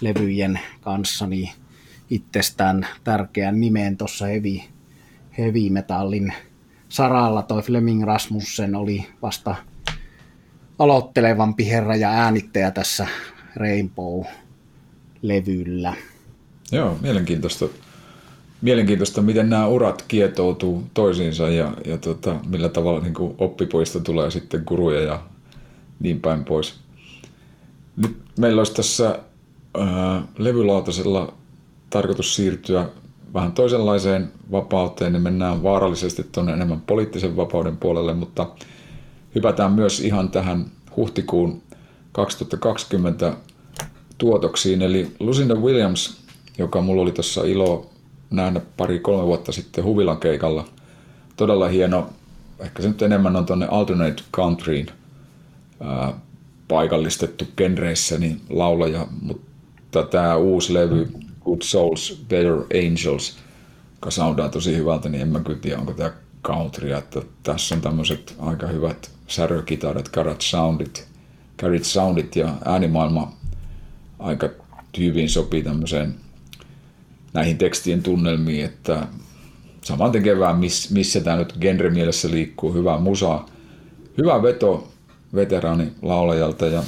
levyjen 0.02 0.60
kanssa 0.82 1.28
niin 1.28 1.50
itsestään 2.10 2.88
tärkeän 3.04 3.60
nimeen 3.60 3.98
tuossa 3.98 4.26
heavy, 4.26 4.60
heavy 5.38 5.70
metallin 5.70 6.34
saralla. 6.90 7.42
Toi 7.42 7.62
Fleming 7.62 8.04
Rasmussen 8.04 8.76
oli 8.76 9.08
vasta 9.22 9.56
aloittelevampi 10.82 11.70
herra 11.70 11.96
ja 11.96 12.10
äänittäjä 12.10 12.72
tässä 12.72 13.08
Rainbow-levyllä. 13.56 15.94
Joo, 16.72 16.98
mielenkiintoista. 17.02 17.66
Mielenkiintoista, 18.62 19.22
miten 19.22 19.50
nämä 19.50 19.68
urat 19.68 20.06
kietoutuu 20.08 20.84
toisiinsa 20.94 21.50
ja, 21.50 21.74
ja 21.86 21.98
tota, 21.98 22.36
millä 22.48 22.70
tavalla 22.70 23.00
niin 23.00 23.14
oppipoista 23.38 24.00
tulee 24.00 24.32
sitten 24.32 24.66
kuruja 24.66 25.02
ja 25.02 25.22
niin 26.00 26.22
päin 26.22 26.46
pois. 26.46 26.76
Nyt 27.98 28.18
meillä 28.40 28.60
olisi 28.60 28.74
tässä 28.74 29.20
levylautasella 30.38 31.34
tarkoitus 31.90 32.36
siirtyä 32.36 32.90
vähän 33.34 33.52
toisenlaiseen 33.52 34.32
vapauteen, 34.52 35.14
niin 35.14 35.24
mennään 35.24 35.64
vaarallisesti 35.64 36.24
tuonne 36.32 36.54
enemmän 36.54 36.82
poliittisen 36.82 37.38
vapauden 37.38 37.78
puolelle, 37.78 38.14
mutta 38.14 38.48
hypätään 39.36 39.72
myös 39.72 40.00
ihan 40.00 40.30
tähän 40.30 40.66
huhtikuun 40.98 41.62
2020 42.12 43.34
tuotoksiin. 44.18 44.82
Eli 44.82 45.12
Lucinda 45.20 45.56
Williams, 45.56 46.22
joka 46.58 46.82
mulla 46.82 47.02
oli 47.02 47.12
tuossa 47.12 47.44
ilo 47.44 47.90
nähdä 48.30 48.62
pari-kolme 48.78 49.26
vuotta 49.26 49.52
sitten 49.52 49.84
Huvilan 49.84 50.18
keikalla. 50.18 50.66
Todella 51.36 51.68
hieno, 51.68 52.10
ehkä 52.60 52.82
se 52.82 52.88
nyt 52.88 53.02
enemmän 53.02 53.36
on 53.36 53.46
tuonne 53.46 53.68
Alternate 53.72 54.24
Countryin 54.34 54.88
paikallistettu 56.68 57.46
genreissä 57.58 58.18
niin 58.18 58.42
laulaja, 58.50 59.08
mutta 59.22 60.04
tämä 60.04 60.36
uusi 60.36 60.74
levy 60.74 61.12
Good 61.46 61.62
Souls, 61.62 62.24
Better 62.30 62.54
Angels, 62.88 63.38
joka 63.96 64.12
soundaa 64.12 64.50
tosi 64.50 64.78
hyvältä, 64.78 65.10
niin 65.10 65.22
en 65.22 65.28
mä 65.28 65.40
kyllä 65.40 65.60
tiedä, 65.60 65.80
onko 65.80 65.94
tämä 65.94 66.12
country, 66.44 66.92
että 66.92 67.22
tässä 67.44 67.76
on 67.76 67.82
tämmöiset 67.82 68.36
aika 68.40 68.68
hyvät 68.68 69.12
särökitarat, 69.32 70.10
garage 70.10 70.42
soundit, 70.42 71.08
garage 71.60 71.84
soundit 71.84 72.36
ja 72.36 72.54
äänimaailma 72.66 73.34
aika 74.20 74.50
hyvin 74.98 75.30
sopii 75.30 75.64
tämmöiseen 75.64 76.16
näihin 77.34 77.58
tekstien 77.58 78.04
tunnelmiin, 78.04 78.66
että 78.66 79.08
saman 79.82 80.12
tekevää, 80.12 80.54
miss, 80.54 80.92
missä 80.92 81.22
tämä 81.22 81.38
nyt 81.38 81.54
genremielessä 81.62 82.32
liikkuu, 82.32 82.74
hyvä 82.74 82.98
musa, 82.98 83.40
hyvä 84.18 84.42
veto 84.44 84.88
veteraani 85.36 85.92
laulajalta 86.02 86.66
ja 86.66 86.84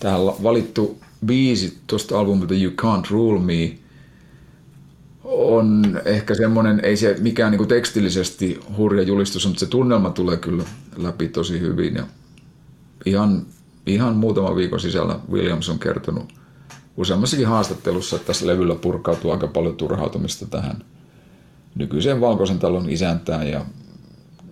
tähän 0.00 0.20
valittu 0.20 1.00
biisi 1.26 1.78
tuosta 1.86 2.18
albumilta 2.18 2.54
You 2.54 2.72
Can't 2.72 3.10
Rule 3.10 3.40
Me 3.40 3.78
on 5.24 6.00
ehkä 6.04 6.34
semmoinen, 6.34 6.80
ei 6.84 6.96
se 6.96 7.16
mikään 7.20 7.52
niin 7.52 7.68
tekstillisesti 7.68 8.60
hurja 8.76 9.02
julistus, 9.02 9.46
mutta 9.46 9.60
se 9.60 9.66
tunnelma 9.66 10.10
tulee 10.10 10.36
kyllä 10.36 10.64
läpi 10.96 11.28
tosi 11.28 11.60
hyvin. 11.60 11.94
Ja 11.94 12.04
ihan, 13.06 13.46
ihan 13.86 14.16
muutama 14.16 14.56
viikon 14.56 14.80
sisällä 14.80 15.18
Williams 15.32 15.68
on 15.68 15.78
kertonut 15.78 16.32
useammassakin 16.96 17.46
haastattelussa, 17.46 18.16
että 18.16 18.26
tässä 18.26 18.46
levyllä 18.46 18.74
purkautuu 18.74 19.30
aika 19.30 19.46
paljon 19.46 19.76
turhautumista 19.76 20.46
tähän 20.46 20.76
nykyiseen 21.74 22.20
Valkoisen 22.20 22.58
talon 22.58 22.90
isäntään. 22.90 23.48
Ja 23.48 23.64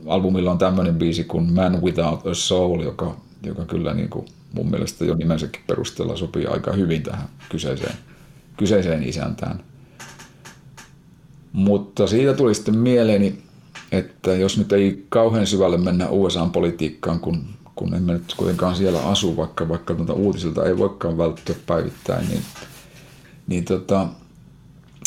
albumilla 0.07 0.50
on 0.50 0.59
tämmöinen 0.59 0.94
biisi 0.94 1.24
kuin 1.24 1.52
Man 1.52 1.83
Without 1.83 2.26
a 2.26 2.35
Soul, 2.35 2.81
joka, 2.81 3.16
joka 3.42 3.64
kyllä 3.64 3.94
niin 3.94 4.09
kuin 4.09 4.26
mun 4.52 4.70
mielestä 4.70 5.04
jo 5.04 5.14
nimensäkin 5.14 5.62
perusteella 5.66 6.16
sopii 6.16 6.46
aika 6.46 6.72
hyvin 6.72 7.02
tähän 7.02 7.28
kyseiseen, 7.48 7.94
kyseiseen 8.57 9.02
isäntään. 9.02 9.61
Mutta 11.59 12.07
siitä 12.07 12.35
tuli 12.35 12.55
sitten 12.55 12.79
mieleeni, 12.79 13.38
että 13.92 14.33
jos 14.33 14.59
nyt 14.59 14.73
ei 14.73 15.07
kauhean 15.09 15.47
syvälle 15.47 15.79
mennä 15.79 16.09
USA-politiikkaan, 16.09 17.21
kun, 17.21 17.44
kun 17.75 17.94
emme 17.94 18.12
nyt 18.12 18.35
kuitenkaan 18.37 18.77
siellä 18.77 19.01
asu, 19.01 19.37
vaikka, 19.37 19.68
vaikka 19.68 19.94
tuota 19.94 20.12
uutisilta 20.12 20.66
ei 20.66 20.79
voikaan 20.79 21.18
välttyä 21.18 21.57
päivittäin, 21.66 22.29
niin, 22.29 22.42
niin 23.47 23.64
tota, 23.64 24.09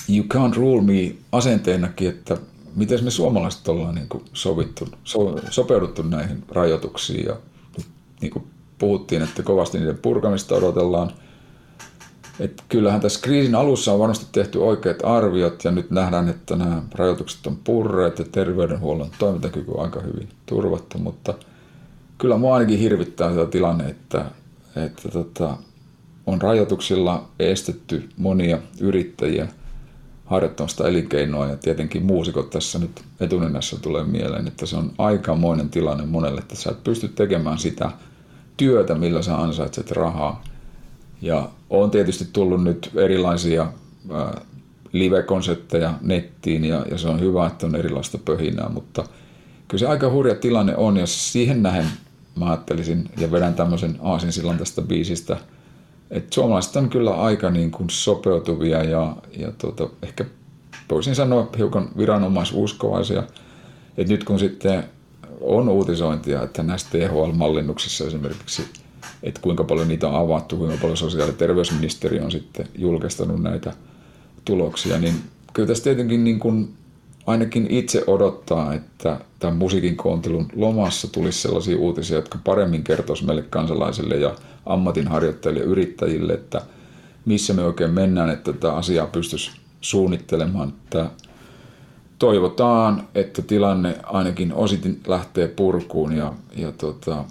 you 0.10 0.26
can't 0.34 0.56
rule 0.56 0.82
me 0.82 1.16
asenteenakin, 1.32 2.10
että 2.10 2.38
miten 2.76 3.04
me 3.04 3.12
suomalaiset 3.12 3.68
ollaan 3.68 3.96
niin 3.96 4.10
kuin 4.10 4.24
sovittu, 4.34 4.88
so, 5.04 5.40
sopeuduttu 5.50 6.02
näihin 6.02 6.44
rajoituksiin 6.50 7.26
ja 7.26 7.36
niin 8.22 8.32
kuin 8.32 8.46
puhuttiin, 8.80 9.22
että 9.22 9.44
kovasti 9.44 9.78
niiden 9.78 9.98
purkamista 9.98 10.56
odotellaan. 10.56 11.12
Et 12.40 12.64
kyllähän 12.70 13.02
tässä 13.02 13.20
kriisin 13.22 13.56
alussa 13.56 13.94
on 13.94 14.00
varmasti 14.00 14.26
tehty 14.32 14.58
oikeat 14.58 14.98
arviot 15.04 15.64
ja 15.64 15.72
nyt 15.72 15.92
nähdään, 15.92 16.30
että 16.30 16.56
nämä 16.56 16.84
rajoitukset 16.96 17.48
on 17.48 17.58
purreet 17.64 18.20
ja 18.20 18.26
terveydenhuollon 18.32 19.10
toimintakyky 19.20 19.72
on 19.72 19.84
aika 19.84 20.02
hyvin 20.02 20.30
turvattu, 20.46 20.98
mutta 20.98 21.34
kyllä 22.18 22.38
mua 22.38 22.56
ainakin 22.56 22.80
hirvittää 22.80 23.30
sitä 23.30 23.46
tilanne, 23.46 23.90
että, 23.90 24.26
että 24.76 25.10
tota, 25.10 25.58
on 26.26 26.42
rajoituksilla 26.42 27.28
estetty 27.40 28.10
monia 28.18 28.60
yrittäjiä 28.80 29.48
harjoittamasta 30.26 30.88
elinkeinoa 30.88 31.48
ja 31.48 31.56
tietenkin 31.56 32.06
muusikot 32.06 32.50
tässä 32.50 32.80
nyt 32.80 33.02
etunenässä 33.20 33.80
tulee 33.82 34.04
mieleen, 34.04 34.48
että 34.48 34.66
se 34.66 34.76
on 34.76 34.92
aikamoinen 34.98 35.70
tilanne 35.70 36.06
monelle, 36.06 36.42
että 36.42 36.56
sä 36.56 36.72
et 36.72 36.84
pysty 36.84 37.08
tekemään 37.08 37.58
sitä 37.58 37.92
työtä, 38.58 38.96
millä 38.96 39.22
sä 39.22 39.38
ansaitset 39.38 39.92
rahaa. 39.92 40.44
Ja 41.22 41.50
on 41.70 41.92
tietysti 41.92 42.28
tullut 42.34 42.64
nyt 42.64 42.92
erilaisia 42.96 43.74
live-konsepteja 44.92 45.94
nettiin 46.02 46.66
ja, 46.66 46.86
ja 46.92 46.98
se 46.98 47.08
on 47.08 47.20
hyvä, 47.20 47.48
että 47.48 47.66
on 47.66 47.76
erilaista 47.76 48.18
pöhinää, 48.18 48.70
mutta 48.70 49.04
kyllä 49.68 49.80
se 49.80 49.88
aika 49.88 50.10
hurja 50.10 50.36
tilanne 50.36 50.76
on 50.76 50.98
ja 50.98 51.08
siihen 51.08 51.64
nähen 51.64 51.86
mä 52.36 52.46
ajattelisin 52.46 53.10
ja 53.18 53.32
vedän 53.32 53.54
tämmöisen 53.54 54.00
aasin 54.02 54.32
sillan 54.32 54.58
tästä 54.58 54.82
biisistä– 54.82 55.38
et 56.12 56.34
suomalaiset 56.34 56.76
on 56.76 56.90
kyllä 56.90 57.12
aika 57.22 57.50
niin 57.50 57.72
kuin 57.72 57.90
sopeutuvia 57.90 58.84
ja, 58.84 59.16
ja 59.38 59.52
tuota, 59.58 59.90
ehkä 60.02 60.26
voisin 60.90 61.16
sanoa 61.16 61.50
hiukan 61.58 61.90
viranomaisuskovaisia. 61.98 63.24
Et 63.98 64.08
nyt 64.08 64.24
kun 64.24 64.40
sitten 64.40 64.84
on 65.42 65.70
uutisointia, 65.70 66.44
että 66.44 66.64
näistä 66.64 66.90
THL-mallinnuksissa 66.98 68.08
esimerkiksi, 68.08 68.66
että 69.24 69.42
kuinka 69.42 69.64
paljon 69.64 69.88
niitä 69.88 70.08
on 70.08 70.16
avattu, 70.16 70.58
kuinka 70.58 70.78
paljon 70.82 70.98
sosiaali- 70.98 71.32
ja 71.32 71.38
terveysministeriö 71.38 72.24
on 72.24 72.32
sitten 72.32 72.68
julkistanut 72.78 73.42
näitä 73.42 73.74
tuloksia, 74.46 74.98
niin 74.98 75.16
kyllä 75.54 75.68
tässä 75.68 75.84
tietenkin 75.84 76.24
niin 76.24 76.40
kuin 76.40 76.74
ainakin 77.26 77.68
itse 77.70 78.04
odottaa, 78.08 78.74
että 78.74 79.20
tämän 79.40 79.58
musiikin 79.58 79.98
koontelun 79.98 80.48
lomassa 80.56 81.12
tulisi 81.12 81.42
sellaisia 81.42 81.78
uutisia, 81.78 82.18
jotka 82.18 82.40
paremmin 82.44 82.84
kertoisi 82.84 83.26
meille 83.26 83.42
kansalaisille 83.50 84.16
ja 84.16 84.36
ammatinharjoittajille 84.66 85.60
ja 85.60 85.66
yrittäjille, 85.66 86.34
että 86.34 86.62
missä 87.26 87.54
me 87.54 87.64
oikein 87.64 87.92
mennään, 87.92 88.30
että 88.30 88.54
tätä 88.54 88.74
asiaa 88.74 89.08
pystyisi 89.08 89.52
suunnittelemaan. 89.82 90.70
Että 90.70 91.10
toivotaan, 92.20 93.08
että 93.16 93.42
tilanne 93.42 93.96
ainakin 94.04 94.54
ositin 94.54 95.00
lähtee 95.08 95.48
purkuun 95.48 96.12
ja, 96.14 96.34
ja 96.56 96.72
tota, 96.72 97.26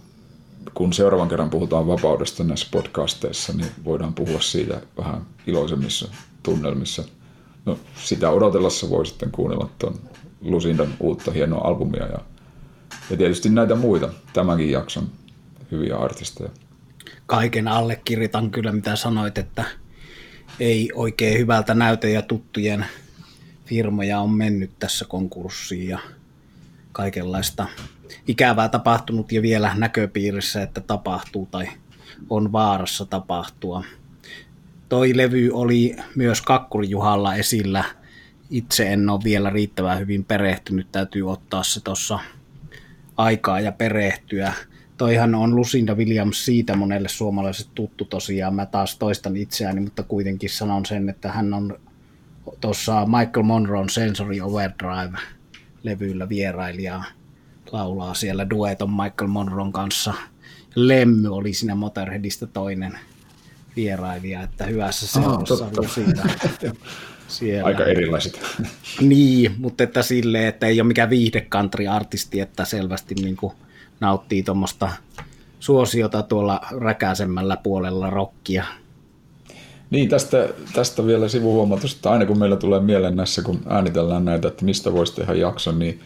kun 0.75 0.93
seuraavan 0.93 1.29
kerran 1.29 1.51
puhutaan 1.51 1.87
vapaudesta 1.87 2.45
näissä 2.45 2.67
podcasteissa, 2.71 3.53
niin 3.53 3.71
voidaan 3.85 4.15
puhua 4.15 4.41
siitä 4.41 4.81
vähän 4.99 5.27
iloisemmissa 5.47 6.09
tunnelmissa– 6.43 7.05
no, 7.65 7.79
sitä 8.05 8.31
odotellessa 8.31 8.91
voi 8.91 9.07
sitten 9.07 9.31
kuunnella 9.31 9.71
tuon 9.79 10.01
Lucindan 10.41 10.95
uutta 11.01 11.31
hienoa 11.31 11.69
albumia 11.69 12.07
ja, 12.07 12.19
ja 13.11 13.17
tietysti 13.17 13.49
näitä 13.49 13.75
muita 13.75 14.09
tämänkin 14.33 14.71
jakson 14.71 15.09
hyviä 15.71 15.97
artisteja. 15.97 16.51
Kaiken 17.27 17.69
allekirjoitan 17.69 18.51
kyllä 18.51 18.73
mitä 18.73 18.97
sanoit, 18.97 19.39
että 19.39 19.65
ei 20.61 20.91
oikein 20.95 21.39
hyvältä 21.39 21.75
näytä 21.75 22.09
ja 22.09 22.23
tuttujen 22.23 22.87
firmoja 23.65 24.21
on 24.21 24.31
mennyt 24.31 24.71
tässä 24.79 25.05
konkurssiin 25.05 25.89
ja 25.89 25.99
kaikenlaista 26.93 27.67
ikävää 28.29 28.69
tapahtunut 28.69 29.33
ja 29.33 29.43
vielä 29.43 29.75
näköpiirissä, 29.77 30.63
että 30.63 30.81
tapahtuu 30.81 31.49
tai 31.51 31.69
on 32.31 32.53
vaarassa 32.53 33.07
tapahtua 33.07 33.85
toi 34.91 35.17
levy 35.17 35.51
oli 35.53 35.97
myös 36.17 36.43
Kakkurijuhalla 36.43 37.35
esillä. 37.35 37.85
Itse 38.51 38.93
en 38.93 39.11
ole 39.11 39.21
vielä 39.25 39.51
riittävän 39.51 39.99
hyvin 39.99 40.25
perehtynyt, 40.25 40.93
täytyy 40.93 41.31
ottaa 41.31 41.63
se 41.63 41.81
tuossa 41.81 42.19
aikaa 43.17 43.61
ja 43.61 43.73
perehtyä. 43.73 44.53
Toihan 44.97 45.35
on 45.35 45.57
Lucinda 45.57 45.95
Williams 45.95 46.45
siitä 46.45 46.77
monelle 46.77 47.09
suomalaiset 47.09 47.69
tuttu 47.75 48.05
tosiaan. 48.05 48.55
Mä 48.55 48.67
taas 48.67 48.99
toistan 48.99 49.37
itseäni, 49.37 49.81
mutta 49.81 50.03
kuitenkin 50.03 50.51
sanon 50.51 50.87
sen, 50.87 51.09
että 51.09 51.33
hän 51.33 51.55
on 51.55 51.81
tuossa 52.61 53.07
Michael 53.07 53.45
Monroon 53.45 53.91
Sensory 53.91 54.41
Overdrive-levyllä 54.41 56.29
vierailija 56.29 57.03
laulaa 57.73 58.15
siellä 58.15 58.51
dueton 58.51 58.91
Michael 58.91 59.29
Monroon 59.29 59.73
kanssa. 59.73 60.15
Lemmy 60.75 61.29
oli 61.29 61.53
siinä 61.53 61.75
Motorheadista 61.75 62.47
toinen 62.47 62.99
vierailija, 63.77 64.43
että 64.43 64.65
hyvässä 64.65 65.07
seurassa 65.07 65.71
oh, 65.79 65.91
siitä. 65.91 66.23
Siellä. 67.29 67.67
Aika 67.67 67.85
erilaiset. 67.85 68.41
Niin, 69.01 69.55
mutta 69.59 69.85
että 69.85 70.03
silleen, 70.03 70.47
että 70.47 70.67
ei 70.67 70.81
ole 70.81 70.89
mikään 70.89 71.11
viihdekantri-artisti, 71.11 72.41
että 72.41 72.65
selvästi 72.65 73.15
niin 73.15 73.37
kuin 73.37 73.53
nauttii 74.01 74.43
tuommoista 74.43 74.93
suosiota 75.61 76.23
tuolla 76.23 76.61
räkäisemmällä 76.81 77.57
puolella 77.57 78.11
rockia. 78.11 78.65
Niin, 79.91 80.09
tästä, 80.09 80.49
tästä 80.75 81.07
vielä 81.07 81.29
sivuhuomautus, 81.29 81.95
että 81.95 82.11
aina 82.11 82.27
kun 82.27 82.39
meillä 82.39 82.57
tulee 82.57 82.81
mieleen 82.81 83.17
näissä, 83.17 83.43
kun 83.43 83.61
äänitellään 83.69 84.25
näitä, 84.25 84.49
että 84.49 84.65
mistä 84.65 84.93
voisi 84.93 85.15
tehdä 85.15 85.35
jakson, 85.35 85.79
niin 85.79 86.01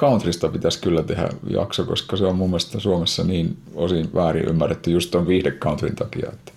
countrysta 0.00 0.48
pitäisi 0.48 0.80
kyllä 0.80 1.02
tehdä 1.02 1.28
jakso, 1.50 1.84
koska 1.84 2.16
se 2.16 2.24
on 2.24 2.36
mun 2.36 2.50
mielestä 2.50 2.80
Suomessa 2.80 3.24
niin 3.24 3.56
osin 3.74 4.14
väärin 4.14 4.48
ymmärretty 4.48 4.90
just 4.90 5.10
tuon 5.10 5.26
viihdecountryn 5.26 5.96
takia. 5.96 6.28
Että 6.32 6.52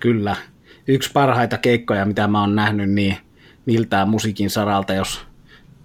Kyllä. 0.00 0.36
Yksi 0.88 1.10
parhaita 1.12 1.58
keikkoja, 1.58 2.04
mitä 2.04 2.26
mä 2.26 2.40
oon 2.40 2.54
nähnyt, 2.54 2.90
niin 2.90 3.16
miltään 3.66 4.08
musiikin 4.08 4.50
saralta, 4.50 4.94
jos 4.94 5.20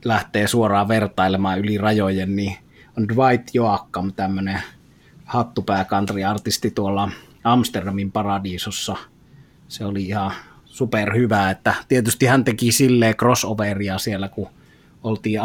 lähtee 0.06 0.48
suoraan 0.48 0.88
vertailemaan 0.88 1.60
yli 1.60 1.78
rajojen, 1.78 2.36
niin 2.36 2.56
on 2.98 3.08
Dwight 3.08 3.56
Joacham, 3.56 4.14
tämmöinen 4.14 4.62
hattupääkantri-artisti 5.26 6.72
tuolla 6.72 7.10
Amsterdamin 7.44 8.12
paradiisossa. 8.12 8.96
Se 9.68 9.86
oli 9.86 10.06
ihan 10.06 10.32
super 10.66 11.16
hyvä, 11.16 11.50
että 11.50 11.74
tietysti 11.88 12.26
hän 12.26 12.44
teki 12.44 12.72
silleen 12.72 13.16
crossoveria 13.16 13.98
siellä, 13.98 14.30
kun 14.30 14.48
oltiin 15.04 15.40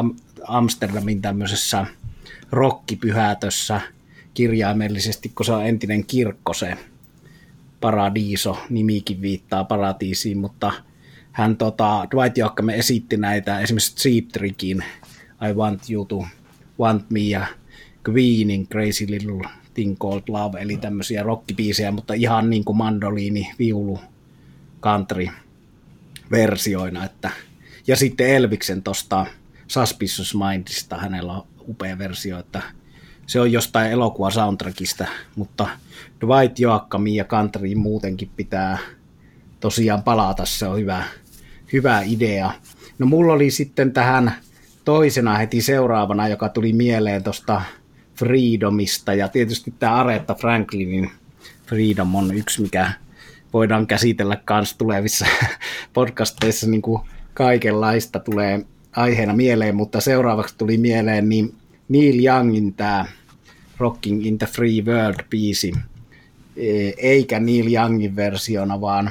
Amsterdamin 0.48 1.22
tämmöisessä 1.22 1.86
rokkipyhätössä 2.52 3.80
kirjaimellisesti, 4.34 5.32
kun 5.34 5.46
se 5.46 5.52
on 5.52 5.66
entinen 5.66 6.06
kirkko 6.06 6.54
se 6.54 6.76
Paradiso, 7.80 8.58
nimikin 8.70 9.22
viittaa 9.22 9.64
paratiisiin, 9.64 10.38
mutta 10.38 10.72
hän 11.32 11.56
tota, 11.56 12.06
Dwight 12.14 12.38
Joachim 12.38 12.68
esitti 12.68 13.16
näitä, 13.16 13.60
esimerkiksi 13.60 13.96
Cheap 13.96 14.28
Trickin 14.32 14.84
I 15.50 15.52
Want 15.52 15.90
You 15.90 16.04
to 16.04 16.26
Want 16.80 17.10
Me 17.10 17.20
ja 17.20 17.46
Queenin 18.08 18.68
Crazy 18.68 19.06
Little 19.08 19.48
Thing 19.74 19.96
Called 19.98 20.22
Love, 20.28 20.60
eli 20.60 20.76
tämmöisiä 20.76 21.22
rockibiisejä, 21.22 21.90
mutta 21.90 22.14
ihan 22.14 22.50
niin 22.50 22.64
kuin 22.64 22.76
mandoliini, 22.76 23.52
viulu, 23.58 24.00
country 24.82 25.28
versioina. 26.30 27.04
Että, 27.04 27.30
ja 27.86 27.96
sitten 27.96 28.28
Elviksen 28.28 28.82
tuosta 28.82 29.26
Suspicious 29.68 30.35
Mindista, 30.35 30.96
hänellä 30.96 31.33
on 31.33 31.46
upea 31.68 31.98
versio, 31.98 32.38
että 32.38 32.62
se 33.26 33.40
on 33.40 33.52
jostain 33.52 33.92
elokuva 33.92 34.31
soundtrackista, 34.31 35.07
mutta 35.37 35.68
Dwight 36.20 36.59
Joakkami 36.59 37.16
ja 37.16 37.24
Country 37.24 37.74
muutenkin 37.74 38.31
pitää 38.37 38.79
tosiaan 39.61 40.02
palata, 40.02 40.44
se 40.44 40.66
on 40.66 40.79
hyvä, 40.79 41.05
hyvä 41.72 42.00
idea. 42.00 42.50
No 42.98 43.07
mulla 43.07 43.33
oli 43.33 43.50
sitten 43.50 43.92
tähän 43.92 44.33
toisena 44.85 45.37
heti 45.37 45.62
seuraavana, 45.62 46.29
joka 46.29 46.48
tuli 46.48 46.72
mieleen 46.72 47.24
tuosta 47.24 47.62
Freedomista, 48.14 49.14
ja 49.14 49.29
tietysti 49.29 49.74
tämä 49.79 49.94
Aretha 49.94 50.35
Franklinin 50.35 51.11
Freedom 51.66 52.14
on 52.14 52.35
yksi, 52.35 52.62
mikä 52.62 52.92
voidaan 53.52 53.87
käsitellä 53.87 54.38
myös 54.50 54.74
tulevissa 54.74 55.26
podcasteissa, 55.92 56.66
niin 56.66 56.83
kuin 56.83 57.02
kaikenlaista 57.35 58.18
tulee 58.18 58.64
aiheena 58.96 59.35
mieleen, 59.35 59.76
mutta 59.76 60.00
seuraavaksi 60.00 60.54
tuli 60.59 60.78
mieleen 60.78 61.28
niin 61.28 61.54
Neil 61.88 62.24
Youngin 62.24 62.74
tämä 62.74 63.06
Rocking 63.78 64.26
in 64.26 64.38
the 64.38 64.46
Free 64.46 64.82
World 64.87 65.24
biisi, 65.30 65.72
e, 66.56 66.88
eikä 66.96 67.40
Neil 67.40 67.72
Youngin 67.74 68.16
versiona, 68.16 68.80
vaan 68.80 69.11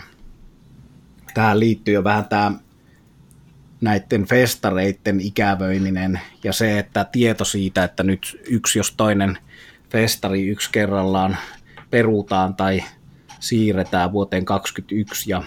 tähän 1.34 1.60
liittyy 1.60 1.94
jo 1.94 2.04
vähän 2.04 2.26
tämä 2.26 2.52
näiden 3.82 4.26
festareiden 4.26 5.20
ikävöiminen 5.20 6.20
ja 6.44 6.54
se, 6.54 6.80
että 6.80 7.06
tieto 7.12 7.46
siitä, 7.46 7.84
että 7.84 8.04
nyt 8.04 8.42
yksi 8.50 8.80
jos 8.80 8.94
toinen 8.98 9.38
festari 9.90 10.48
yksi 10.48 10.70
kerrallaan 10.72 11.38
peruutaan 11.90 12.56
tai 12.56 12.84
siirretään 13.40 14.12
vuoteen 14.12 14.46
2021 14.46 15.32
ja 15.32 15.44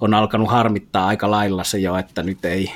on 0.00 0.14
alkanut 0.14 0.50
harmittaa 0.50 1.06
aika 1.06 1.30
lailla 1.30 1.64
se 1.64 1.78
jo, 1.78 1.96
että 1.96 2.22
nyt 2.22 2.44
ei, 2.44 2.72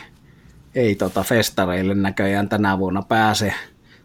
ei 0.74 0.94
tota 0.94 1.22
festareille 1.22 1.94
näköjään 1.94 2.48
tänä 2.48 2.78
vuonna 2.78 3.02
pääse 3.02 3.54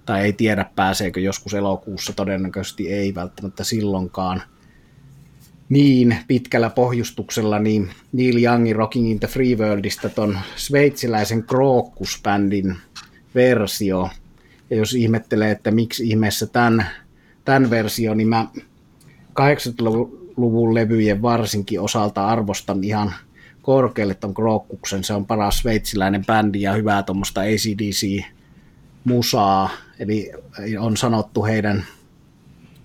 tai 0.06 0.22
ei 0.22 0.34
tiedä 0.34 0.66
pääseekö 0.76 1.20
joskus 1.20 1.54
elokuussa, 1.54 2.14
todennäköisesti 2.14 2.94
ei 2.94 3.16
välttämättä 3.16 3.64
silloinkaan. 3.64 4.42
niin 5.70 6.18
pitkällä 6.28 6.70
pohjustuksella 6.70 7.60
niin 7.60 7.90
Neil 8.12 8.44
Youngin 8.44 8.76
Rocking 8.76 9.12
in 9.12 9.20
the 9.20 9.28
Free 9.28 9.56
Worldista 9.56 10.10
ton 10.10 10.40
sveitsiläisen 10.56 11.44
Crocus-bändin 11.44 12.76
versio. 13.36 14.10
Ja 14.70 14.78
jos 14.78 14.94
ihmettelee, 14.94 15.52
että 15.52 15.72
miksi 15.72 16.10
ihmeessä 16.10 16.48
tämän, 16.48 16.86
tämän 17.46 17.70
versio, 17.70 18.14
niin 18.14 18.28
mä 18.28 18.48
80-luvun 19.40 20.74
levyjen 20.74 21.22
varsinkin 21.22 21.82
osalta 21.82 22.28
arvostan 22.28 22.84
ihan 22.84 23.14
korkealle 23.62 24.14
ton 24.14 24.34
Crocuksen. 24.34 25.04
Se 25.04 25.14
on 25.14 25.26
paras 25.26 25.58
sveitsiläinen 25.58 26.26
bändi 26.26 26.62
ja 26.62 26.74
hyvää 26.74 27.04
tuommoista 27.04 27.42
ACDC-musaa. 27.42 28.30
Eli 30.00 30.32
on 30.80 30.98
sanottu 30.98 31.46
heidän 31.46 31.86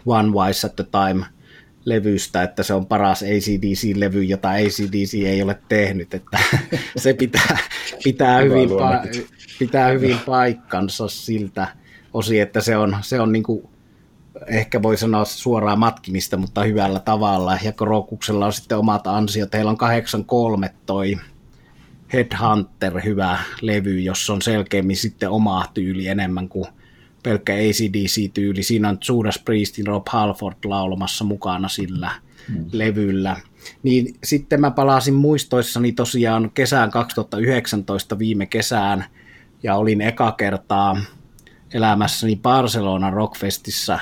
One 0.07 0.33
Wise 0.33 0.67
at 0.67 0.77
the 0.77 0.85
Time 0.85 1.27
levystä, 1.85 2.43
että 2.43 2.63
se 2.63 2.75
on 2.75 2.87
paras 2.87 3.23
ACDC-levy, 3.23 4.23
jota 4.23 4.51
ACDC 4.51 5.15
ei 5.15 5.43
ole 5.43 5.59
tehnyt, 5.69 6.15
että 6.15 6.39
se 6.97 7.15
pitää, 7.15 7.59
pitää, 8.05 8.41
hyvin, 8.41 8.69
pa- 8.71 9.25
pitää 9.59 9.89
hyvin 9.89 10.19
paikkansa 10.27 11.09
siltä 11.09 11.69
osin, 12.15 12.43
että 12.43 12.61
se 12.61 12.77
on, 12.77 12.97
se 13.01 13.21
on 13.21 13.33
niin 13.33 13.43
kuin, 13.43 13.69
ehkä 14.47 14.83
voi 14.83 14.97
sanoa 14.97 15.25
suoraan 15.25 15.79
matkimista, 15.79 16.37
mutta 16.37 16.63
hyvällä 16.63 17.01
tavalla. 17.01 17.59
Ja 17.63 17.73
Krokuksella 17.73 18.47
on 18.47 18.53
sitten 18.53 18.79
omat 18.79 19.07
ansiot. 19.07 19.55
Heillä 19.55 19.71
on 19.71 19.77
83 19.77 20.75
toi 20.87 21.19
Headhunter 22.13 23.01
hyvä 23.05 23.39
levy, 23.61 24.01
jossa 24.01 24.33
on 24.33 24.43
selkeämmin 24.43 24.97
sitten 24.97 25.31
oma 25.31 25.67
tyyli 25.75 26.07
enemmän 26.07 26.49
kuin 26.49 26.67
pelkkä 27.23 27.53
ACDC-tyyli. 27.53 28.63
Siinä 28.63 28.89
on 28.89 28.99
Judas 29.09 29.39
Priestin 29.39 29.87
Rob 29.87 30.07
Halford 30.11 30.57
laulamassa 30.65 31.25
mukana 31.25 31.69
sillä 31.69 32.11
mm. 32.49 32.65
levyllä. 32.73 33.37
Niin 33.83 34.17
sitten 34.25 34.61
mä 34.61 34.71
palasin 34.71 35.15
muistoissani 35.15 35.93
tosiaan 35.93 36.51
kesään 36.55 36.91
2019 36.91 38.19
viime 38.19 38.47
kesään 38.47 39.05
ja 39.63 39.77
olin 39.77 40.01
eka 40.01 40.33
kertaa 40.33 40.97
elämässäni 41.75 42.37
Barcelona 42.37 43.11
Rockfestissa, 43.11 43.99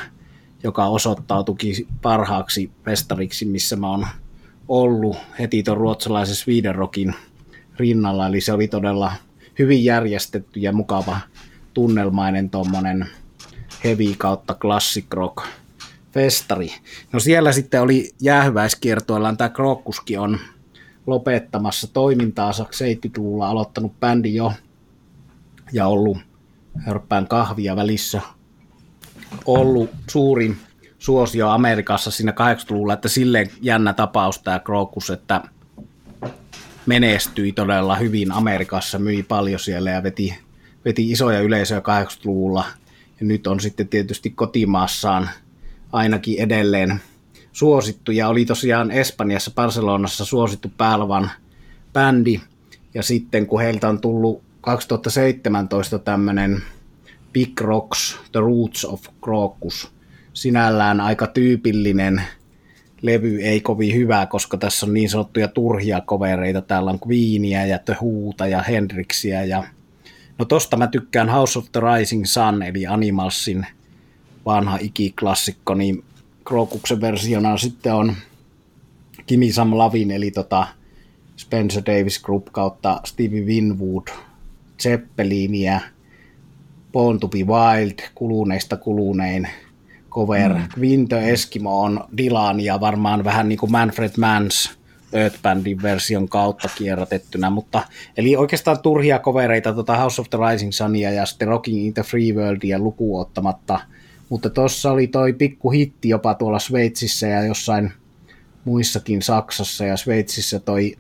joka 0.63 0.87
osoittautuikin 0.87 1.87
parhaaksi 2.03 2.71
festariksi, 2.85 3.45
missä 3.45 3.77
mä 3.77 3.91
oon 3.91 4.07
ollut 4.69 5.17
heti 5.39 5.63
tuon 5.63 5.77
ruotsalaisen 5.77 6.37
Sweden 6.37 6.75
Rockin 6.75 7.15
rinnalla, 7.77 8.27
eli 8.27 8.41
se 8.41 8.53
oli 8.53 8.69
todella 8.69 9.13
hyvin 9.59 9.85
järjestetty 9.85 10.61
ja 10.61 10.73
mukava 10.73 11.21
tunnelmainen 11.75 12.51
tuommoinen 12.51 13.07
heavy 13.85 14.15
kautta 14.19 14.55
classic 14.55 15.07
rock 15.11 15.47
festari. 16.13 16.69
No 17.13 17.21
siellä 17.21 17.53
sitten 17.53 17.83
oli 17.83 18.11
jäähyväiskiertoillaan, 18.21 19.37
tämä 19.37 19.49
Krokuskin 19.49 20.21
on 20.21 20.39
lopettamassa 21.07 21.93
toimintaansa 21.93 22.65
70-luvulla 22.65 23.49
aloittanut 23.49 24.01
bändi 24.01 24.35
jo 24.35 24.53
ja 25.73 25.87
ollut 25.87 26.19
hörppään 26.77 27.29
kahvia 27.29 27.77
välissä 27.77 28.21
ollut 29.45 29.91
suurin 30.11 30.57
suosio 30.99 31.49
Amerikassa 31.49 32.11
siinä 32.11 32.33
80-luvulla, 32.33 32.95
että 32.95 33.09
silleen 33.09 33.51
jännä 33.61 33.93
tapaus 33.93 34.39
tämä 34.39 34.59
Krokus, 34.59 35.11
että 35.11 35.41
menestyi 36.87 37.53
todella 37.53 37.97
hyvin 37.97 38.33
Amerikassa, 38.33 38.99
myi 38.99 39.23
paljon 39.23 39.61
siellä 39.61 39.91
ja 39.91 40.03
veti 40.03 40.39
veti 40.85 41.11
isoja 41.11 41.41
yleisöjä 41.41 41.81
80-luvulla 41.81 42.65
ja 43.21 43.27
nyt 43.27 43.47
on 43.47 43.61
sitten 43.61 43.89
tietysti 43.89 44.31
kotimaassaan 44.31 45.31
ainakin 45.93 46.41
edelleen 46.41 47.01
suosittu 47.53 48.13
ja 48.13 48.29
oli 48.29 48.45
tosiaan 48.45 48.91
Espanjassa, 48.91 49.51
Barcelonassa 49.55 50.25
suosittu 50.25 50.73
päälvan 50.77 51.31
bändi. 51.93 52.41
Ja 52.95 53.03
sitten 53.03 53.47
kun 53.47 53.61
heiltä 53.61 53.89
on 53.89 54.01
tullut 54.01 54.43
2017 54.61 55.99
tämmöinen 55.99 56.63
Big 57.33 57.61
Rocks, 57.61 58.19
The 58.33 58.41
Roots 58.41 58.85
of 58.85 59.03
Crocus, 59.25 59.93
sinällään 60.33 61.01
aika 61.01 61.27
tyypillinen 61.27 62.23
levy, 63.03 63.41
ei 63.43 63.61
kovin 63.61 63.95
hyvä, 63.95 64.27
koska 64.27 64.57
tässä 64.57 64.87
on 64.87 64.95
niin 64.95 65.09
sanottuja 65.09 65.49
turhia 65.49 66.01
kovereita. 66.01 66.63
Täällä 66.63 66.91
on 66.91 66.99
Queenia 67.09 67.67
ja 67.67 67.79
The 67.79 67.95
Who'ta 67.95 68.47
ja 68.47 68.63
Hendrixiä 68.63 69.45
ja 69.45 69.65
No 70.39 70.45
tosta 70.45 70.77
mä 70.77 70.87
tykkään 70.87 71.29
House 71.29 71.59
of 71.59 71.67
the 71.73 71.81
Rising 71.81 72.25
Sun, 72.25 72.63
eli 72.63 72.87
Animalsin 72.87 73.67
vanha 74.47 74.79
ikiklassikko, 74.81 75.75
niin 75.75 76.05
Krokuksen 76.45 77.01
versiona 77.01 77.57
sitten 77.57 77.95
on 77.95 78.15
Kimi 79.27 79.53
Sam 79.53 79.79
Lavin, 79.79 80.11
eli 80.11 80.31
tota 80.31 80.67
Spencer 81.37 81.83
Davis 81.87 82.23
Group 82.23 82.47
kautta 82.53 83.01
Stevie 83.05 83.45
Winwood, 83.45 84.09
Zeppelinia, 84.83 85.81
Born 86.93 87.21
to 87.21 87.29
be 87.29 87.39
Wild, 87.39 87.99
kuluneista 88.15 88.77
kulunein 88.77 89.49
cover. 90.11 90.55
Mm. 90.55 90.81
Winter 90.81 91.19
Eskimo 91.19 91.83
on 91.83 92.05
Dylan 92.17 92.61
ja 92.61 92.81
varmaan 92.81 93.25
vähän 93.25 93.49
niin 93.49 93.59
kuin 93.59 93.73
Manfred 93.73 94.11
Mans 94.19 94.79
Earthbandin 95.13 95.83
version 95.83 96.29
kautta 96.29 96.69
kierrätettynä, 96.79 97.51
mutta 97.51 97.83
eli 98.17 98.37
oikeastaan 98.37 98.83
turhia 98.83 99.19
kovereita 99.19 99.73
tota 99.73 99.97
House 99.97 100.21
of 100.21 100.31
the 100.31 100.39
Rising 100.51 100.73
Sunia 100.73 101.11
ja 101.11 101.27
sitten 101.27 101.49
Rocking 101.49 101.87
in 101.87 101.95
the 101.95 102.03
Free 102.03 102.33
Worldia 102.33 102.79
lukuun 102.79 103.21
ottamatta, 103.21 103.81
mutta 104.29 104.51
tuossa 104.51 104.91
oli 104.91 105.07
toi 105.07 105.33
pikku 105.33 105.71
hitti 105.71 106.09
jopa 106.09 106.35
tuolla 106.35 106.59
Sveitsissä 106.59 107.27
ja 107.27 107.45
jossain 107.45 107.93
muissakin 108.65 109.23
Saksassa 109.23 109.85
ja 109.85 109.97
Sveitsissä 109.97 110.61
toi 110.61 110.97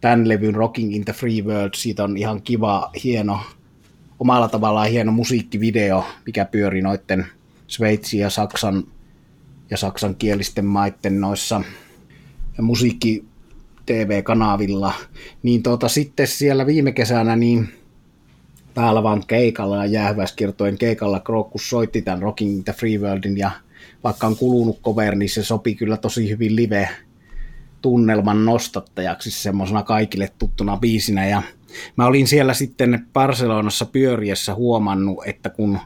tämän 0.00 0.28
levyn 0.28 0.54
Rocking 0.54 0.94
in 0.94 1.04
the 1.04 1.12
Free 1.12 1.42
World, 1.42 1.70
siitä 1.74 2.04
on 2.04 2.16
ihan 2.16 2.42
kiva, 2.42 2.90
hieno, 3.04 3.40
omalla 4.20 4.48
tavallaan 4.48 4.90
hieno 4.90 5.12
musiikkivideo, 5.12 6.04
mikä 6.26 6.44
pyöri 6.44 6.82
noitten 6.82 7.26
Sveitsin 7.66 8.20
ja 8.20 8.30
Saksan 8.30 8.84
ja 9.70 9.76
saksankielisten 9.76 10.64
maitten 10.64 11.20
noissa 11.20 11.62
musiikki 12.60 13.24
TV-kanavilla, 13.86 14.92
niin 15.42 15.62
tuota, 15.62 15.88
sitten 15.88 16.26
siellä 16.26 16.66
viime 16.66 16.92
kesänä 16.92 17.36
niin 17.36 17.68
täällä 18.74 19.02
vaan 19.02 19.22
keikalla 19.26 19.76
ja 19.76 19.86
jäähyväiskirtojen 19.86 20.78
keikalla 20.78 21.20
Krokus 21.20 21.70
soitti 21.70 22.02
tämän 22.02 22.22
Rocking 22.22 22.64
the 22.64 22.72
Free 22.72 22.98
Worldin 22.98 23.38
ja 23.38 23.50
vaikka 24.04 24.26
on 24.26 24.36
kulunut 24.36 24.80
cover, 24.82 25.14
niin 25.14 25.30
se 25.30 25.44
sopi 25.44 25.74
kyllä 25.74 25.96
tosi 25.96 26.30
hyvin 26.30 26.56
live 26.56 26.88
tunnelman 27.82 28.44
nostattajaksi 28.44 29.30
semmoisena 29.30 29.82
kaikille 29.82 30.32
tuttuna 30.38 30.76
biisinä. 30.76 31.26
Ja 31.26 31.42
mä 31.96 32.06
olin 32.06 32.26
siellä 32.26 32.54
sitten 32.54 33.06
Barcelonassa 33.12 33.84
pyöriessä 33.84 34.54
huomannut, 34.54 35.18
että 35.26 35.50
kun 35.50 35.78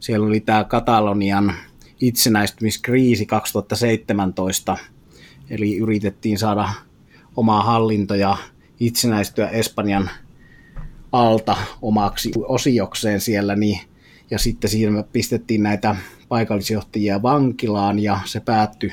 siellä 0.00 0.26
oli 0.26 0.40
tämä 0.40 0.64
Katalonian 0.64 1.54
itsenäistymiskriisi 2.00 3.26
2017, 3.26 4.76
Eli 5.50 5.78
yritettiin 5.78 6.38
saada 6.38 6.68
omaa 7.36 7.62
hallinto 7.62 8.14
ja 8.14 8.36
itsenäistyä 8.80 9.48
Espanjan 9.48 10.10
alta 11.12 11.56
omaksi 11.82 12.30
osiokseen 12.48 13.20
siellä, 13.20 13.56
niin, 13.56 13.80
ja 14.30 14.38
sitten 14.38 14.70
siinä 14.70 15.02
pistettiin 15.12 15.62
näitä 15.62 15.96
paikallisjohtajia 16.28 17.22
vankilaan, 17.22 17.98
ja 17.98 18.20
se 18.24 18.40
päättyi 18.40 18.92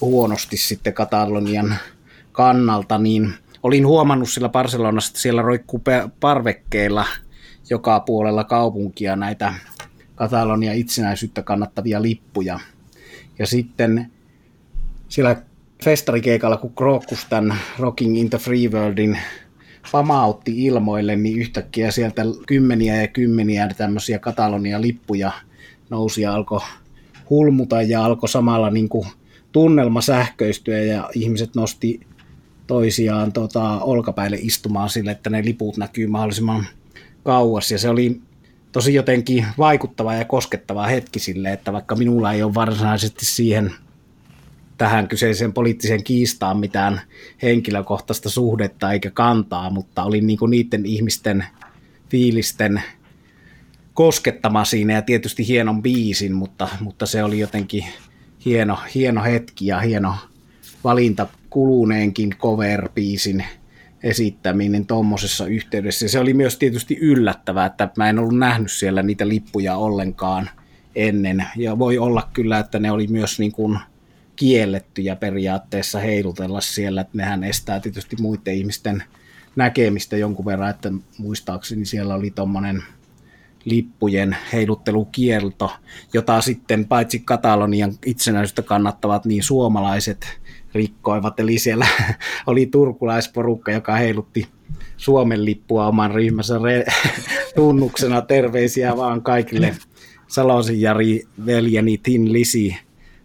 huonosti 0.00 0.56
sitten 0.56 0.94
Katalonian 0.94 1.76
kannalta, 2.32 2.98
niin 2.98 3.34
olin 3.66 3.86
huomannut 3.86 4.28
sillä 4.28 4.48
Barcelonassa, 4.48 5.10
että 5.10 5.20
siellä 5.20 5.42
roikkuu 5.42 5.82
parvekkeilla 6.20 7.06
joka 7.70 8.00
puolella 8.00 8.44
kaupunkia 8.44 9.16
näitä 9.16 9.54
Katalonia 10.14 10.72
itsenäisyyttä 10.72 11.42
kannattavia 11.42 12.02
lippuja. 12.02 12.60
Ja 13.38 13.46
sitten 13.46 14.10
siellä 15.08 15.36
festarikeikalla, 15.84 16.56
kun 16.56 16.74
Krokus 16.74 17.24
tämän 17.24 17.56
Rocking 17.78 18.18
in 18.18 18.30
the 18.30 18.38
Free 18.38 18.68
Worldin 18.68 19.18
pamautti 19.92 20.64
ilmoille, 20.64 21.16
niin 21.16 21.38
yhtäkkiä 21.38 21.90
sieltä 21.90 22.22
kymmeniä 22.46 23.00
ja 23.00 23.08
kymmeniä 23.08 23.68
tämmöisiä 23.76 24.18
Katalonia 24.18 24.80
lippuja 24.80 25.32
nousi 25.90 26.22
ja 26.22 26.34
alkoi 26.34 26.60
hulmuta 27.30 27.82
ja 27.82 28.04
alkoi 28.04 28.28
samalla 28.28 28.70
niin 28.70 28.88
kuin 28.88 29.06
tunnelma 29.52 30.00
sähköistyä 30.00 30.78
ja 30.78 31.10
ihmiset 31.14 31.54
nosti 31.54 32.00
toisiaan 32.66 33.32
tota, 33.32 33.80
olkapäille 33.80 34.38
istumaan 34.40 34.90
sille, 34.90 35.10
että 35.10 35.30
ne 35.30 35.44
liput 35.44 35.76
näkyy 35.76 36.06
mahdollisimman 36.06 36.66
kauas. 37.24 37.70
Ja 37.70 37.78
se 37.78 37.88
oli 37.88 38.20
tosi 38.72 38.94
jotenkin 38.94 39.46
vaikuttava 39.58 40.14
ja 40.14 40.24
koskettava 40.24 40.86
hetki 40.86 41.18
sille, 41.18 41.52
että 41.52 41.72
vaikka 41.72 41.96
minulla 41.96 42.32
ei 42.32 42.42
ole 42.42 42.54
varsinaisesti 42.54 43.24
siihen– 43.24 43.72
tähän 44.78 45.08
kyseiseen 45.08 45.52
poliittiseen 45.52 46.04
kiistaan 46.04 46.58
mitään 46.58 47.00
henkilökohtaista 47.42 48.30
suhdetta 48.30 48.92
eikä 48.92 49.10
kantaa, 49.10 49.70
mutta 49.70 50.04
olin 50.04 50.26
niin 50.26 50.38
kuin 50.38 50.50
niiden 50.50 50.86
ihmisten 50.86 51.44
fiilisten 52.10 52.82
koskettama 53.94 54.64
siinä 54.64 54.92
ja 54.92 55.02
tietysti 55.02 55.48
hienon 55.48 55.82
biisin, 55.82 56.32
mutta, 56.32 56.68
mutta 56.80 57.06
se 57.06 57.24
oli 57.24 57.38
jotenkin 57.38 57.84
hieno, 58.44 58.78
hieno 58.94 59.22
hetki 59.22 59.66
ja 59.66 59.80
hieno 59.80 60.14
valinta 60.84 61.26
kuluneenkin 61.56 62.30
cover-biisin 62.30 63.44
esittäminen 64.02 64.86
tuommoisessa 64.86 65.46
yhteydessä. 65.46 66.04
Ja 66.04 66.08
se 66.08 66.18
oli 66.18 66.34
myös 66.34 66.56
tietysti 66.56 66.98
yllättävää, 67.00 67.66
että 67.66 67.90
mä 67.96 68.08
en 68.08 68.18
ollut 68.18 68.38
nähnyt 68.38 68.72
siellä 68.72 69.02
niitä 69.02 69.28
lippuja 69.28 69.76
ollenkaan 69.76 70.50
ennen. 70.94 71.46
Ja 71.56 71.78
voi 71.78 71.98
olla 71.98 72.28
kyllä, 72.32 72.58
että 72.58 72.78
ne 72.78 72.90
oli 72.90 73.06
myös 73.06 73.38
niin 73.38 73.52
kuin 73.52 73.78
kiellettyjä 74.36 75.16
periaatteessa 75.16 75.98
heilutella 75.98 76.60
siellä, 76.60 77.00
että 77.00 77.16
nehän 77.16 77.44
estää 77.44 77.80
tietysti 77.80 78.16
muiden 78.20 78.54
ihmisten 78.54 79.02
näkemistä 79.56 80.16
jonkun 80.16 80.44
verran, 80.44 80.70
että 80.70 80.92
muistaakseni 81.18 81.84
siellä 81.84 82.14
oli 82.14 82.30
tuommoinen 82.30 82.82
lippujen 83.64 84.36
heiluttelukielto, 84.52 85.72
jota 86.12 86.40
sitten 86.40 86.84
paitsi 86.84 87.18
Katalonian 87.18 87.92
itsenäisyyttä 88.06 88.62
kannattavat, 88.62 89.24
niin 89.24 89.42
suomalaiset 89.42 90.38
rikkoivat. 90.74 91.40
Eli 91.40 91.58
siellä 91.58 91.86
oli 92.46 92.66
turkulaisporukka, 92.66 93.72
joka 93.72 93.94
heilutti 93.94 94.48
Suomen 94.96 95.44
lippua 95.44 95.86
oman 95.86 96.10
ryhmänsä 96.10 96.54
re- 96.58 96.92
tunnuksena. 97.56 98.22
Terveisiä 98.22 98.96
vaan 98.96 99.22
kaikille 99.22 99.76
Salosin 100.28 100.80
Jari 100.80 101.22
veljeni 101.46 101.98
Tin 101.98 102.32
Lisi 102.32 102.76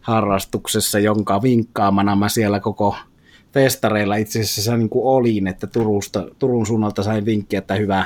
harrastuksessa, 0.01 0.99
jonka 0.99 1.41
vinkkaamana 1.41 2.15
mä 2.15 2.29
siellä 2.29 2.59
koko 2.59 2.95
festareilla 3.53 4.15
itse 4.15 4.39
asiassa 4.39 4.77
niin 4.77 4.89
kuin 4.89 5.05
olin, 5.05 5.47
että 5.47 5.67
Turusta, 5.67 6.27
Turun 6.39 6.65
suunnalta 6.65 7.03
sain 7.03 7.25
vinkkiä, 7.25 7.59
että 7.59 7.75
hyvä 7.75 8.05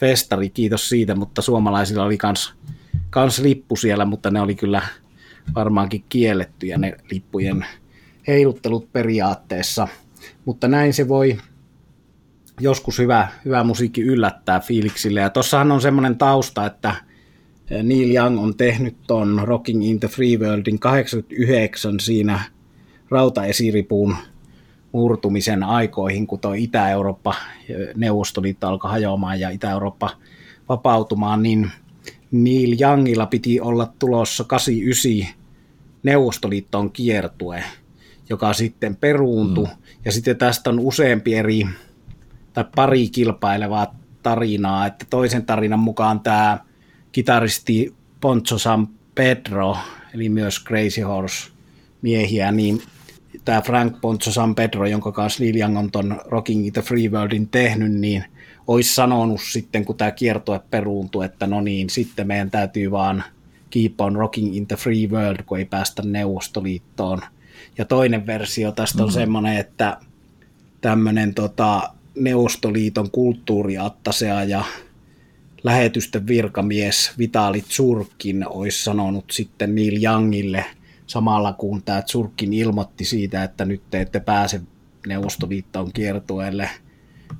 festari, 0.00 0.50
kiitos 0.50 0.88
siitä, 0.88 1.14
mutta 1.14 1.42
suomalaisilla 1.42 2.04
oli 2.04 2.18
kans, 2.18 2.54
kans 3.10 3.38
lippu 3.38 3.76
siellä, 3.76 4.04
mutta 4.04 4.30
ne 4.30 4.40
oli 4.40 4.54
kyllä 4.54 4.82
varmaankin 5.54 6.04
kiellettyjä 6.08 6.78
ne 6.78 6.96
lippujen 7.10 7.66
heiluttelut 8.28 8.92
periaatteessa, 8.92 9.88
mutta 10.44 10.68
näin 10.68 10.94
se 10.94 11.08
voi 11.08 11.38
joskus 12.60 12.98
hyvä, 12.98 13.28
hyvä 13.44 13.64
musiikki 13.64 14.02
yllättää 14.02 14.60
fiiliksille. 14.60 15.20
Ja 15.20 15.30
tossahan 15.30 15.72
on 15.72 15.80
semmoinen 15.80 16.18
tausta, 16.18 16.66
että 16.66 16.94
Neil 17.82 18.14
Young 18.14 18.40
on 18.40 18.56
tehnyt 18.56 18.96
ton 19.06 19.40
Rocking 19.44 19.84
in 19.84 20.00
the 20.00 20.08
Free 20.08 20.36
Worldin 20.36 20.78
89 20.78 22.00
siinä 22.00 22.40
rautaesiripuun 23.10 24.16
murtumisen 24.92 25.62
aikoihin, 25.62 26.26
kun 26.26 26.38
tuo 26.38 26.52
Itä-Eurooppa, 26.52 27.34
Neuvostoliitto 27.96 28.68
alkoi 28.68 28.90
hajoamaan 28.90 29.40
ja 29.40 29.50
Itä-Eurooppa 29.50 30.10
vapautumaan, 30.68 31.42
niin 31.42 31.70
Neil 32.30 32.76
Youngilla 32.80 33.26
piti 33.26 33.60
olla 33.60 33.92
tulossa 33.98 34.44
89 34.44 35.38
Neuvostoliittoon 36.02 36.92
kiertue, 36.92 37.64
joka 38.30 38.52
sitten 38.52 38.96
peruuntui. 38.96 39.64
Mm. 39.64 39.82
Ja 40.04 40.12
sitten 40.12 40.36
tästä 40.36 40.70
on 40.70 40.80
useampi 40.80 41.34
eri 41.34 41.66
tai 42.52 42.64
pari 42.74 43.08
kilpailevaa 43.08 43.94
tarinaa, 44.22 44.86
että 44.86 45.06
toisen 45.10 45.46
tarinan 45.46 45.78
mukaan 45.78 46.20
tämä 46.20 46.58
kitaristi 47.12 47.94
Poncho 48.20 48.58
San 48.58 48.88
Pedro, 49.14 49.76
eli 50.14 50.28
myös 50.28 50.64
Crazy 50.64 51.00
Horse 51.00 51.50
miehiä, 52.02 52.52
niin 52.52 52.82
tämä 53.44 53.60
Frank 53.60 54.00
Poncho 54.00 54.30
San 54.30 54.54
Pedro, 54.54 54.86
jonka 54.86 55.12
kanssa 55.12 55.44
Neil 55.44 55.56
Young 55.56 55.78
on 55.78 55.90
ton 55.90 56.20
Rocking 56.24 56.72
the 56.72 56.82
Free 56.82 57.08
Worldin 57.08 57.48
tehnyt, 57.48 57.92
niin 57.92 58.24
olisi 58.66 58.94
sanonut 58.94 59.40
sitten, 59.40 59.84
kun 59.84 59.96
tämä 59.96 60.10
kiertue 60.10 60.60
peruuntui, 60.70 61.24
että 61.24 61.46
no 61.46 61.60
niin, 61.60 61.90
sitten 61.90 62.26
meidän 62.26 62.50
täytyy 62.50 62.90
vaan 62.90 63.24
keep 63.70 64.00
on 64.00 64.16
rocking 64.16 64.56
in 64.56 64.66
the 64.66 64.76
free 64.76 65.06
world, 65.06 65.42
kun 65.46 65.58
ei 65.58 65.64
päästä 65.64 66.02
Neuvostoliittoon. 66.02 67.20
Ja 67.78 67.84
toinen 67.84 68.26
versio 68.26 68.72
tästä 68.72 69.02
on 69.02 69.08
mm-hmm. 69.08 69.20
semmoinen, 69.20 69.56
että 69.56 69.96
tämmöinen 70.80 71.34
tota, 71.34 71.90
Neuvostoliiton 72.14 73.10
kulttuuriattasea 73.10 74.44
ja 74.44 74.64
lähetysten 75.64 76.26
virkamies 76.26 77.12
Vitali 77.18 77.60
Tsurkin 77.60 78.48
olisi 78.48 78.84
sanonut 78.84 79.24
sitten 79.30 79.74
Neil 79.74 80.04
Youngille 80.04 80.64
samalla 81.06 81.52
kun 81.52 81.82
tämä 81.82 82.02
Tsurkin 82.02 82.52
ilmoitti 82.52 83.04
siitä, 83.04 83.44
että 83.44 83.64
nyt 83.64 83.82
te 83.90 84.00
ette 84.00 84.20
pääse 84.20 84.60
Neuvostoliittoon 85.06 85.92
kiertueelle, 85.92 86.70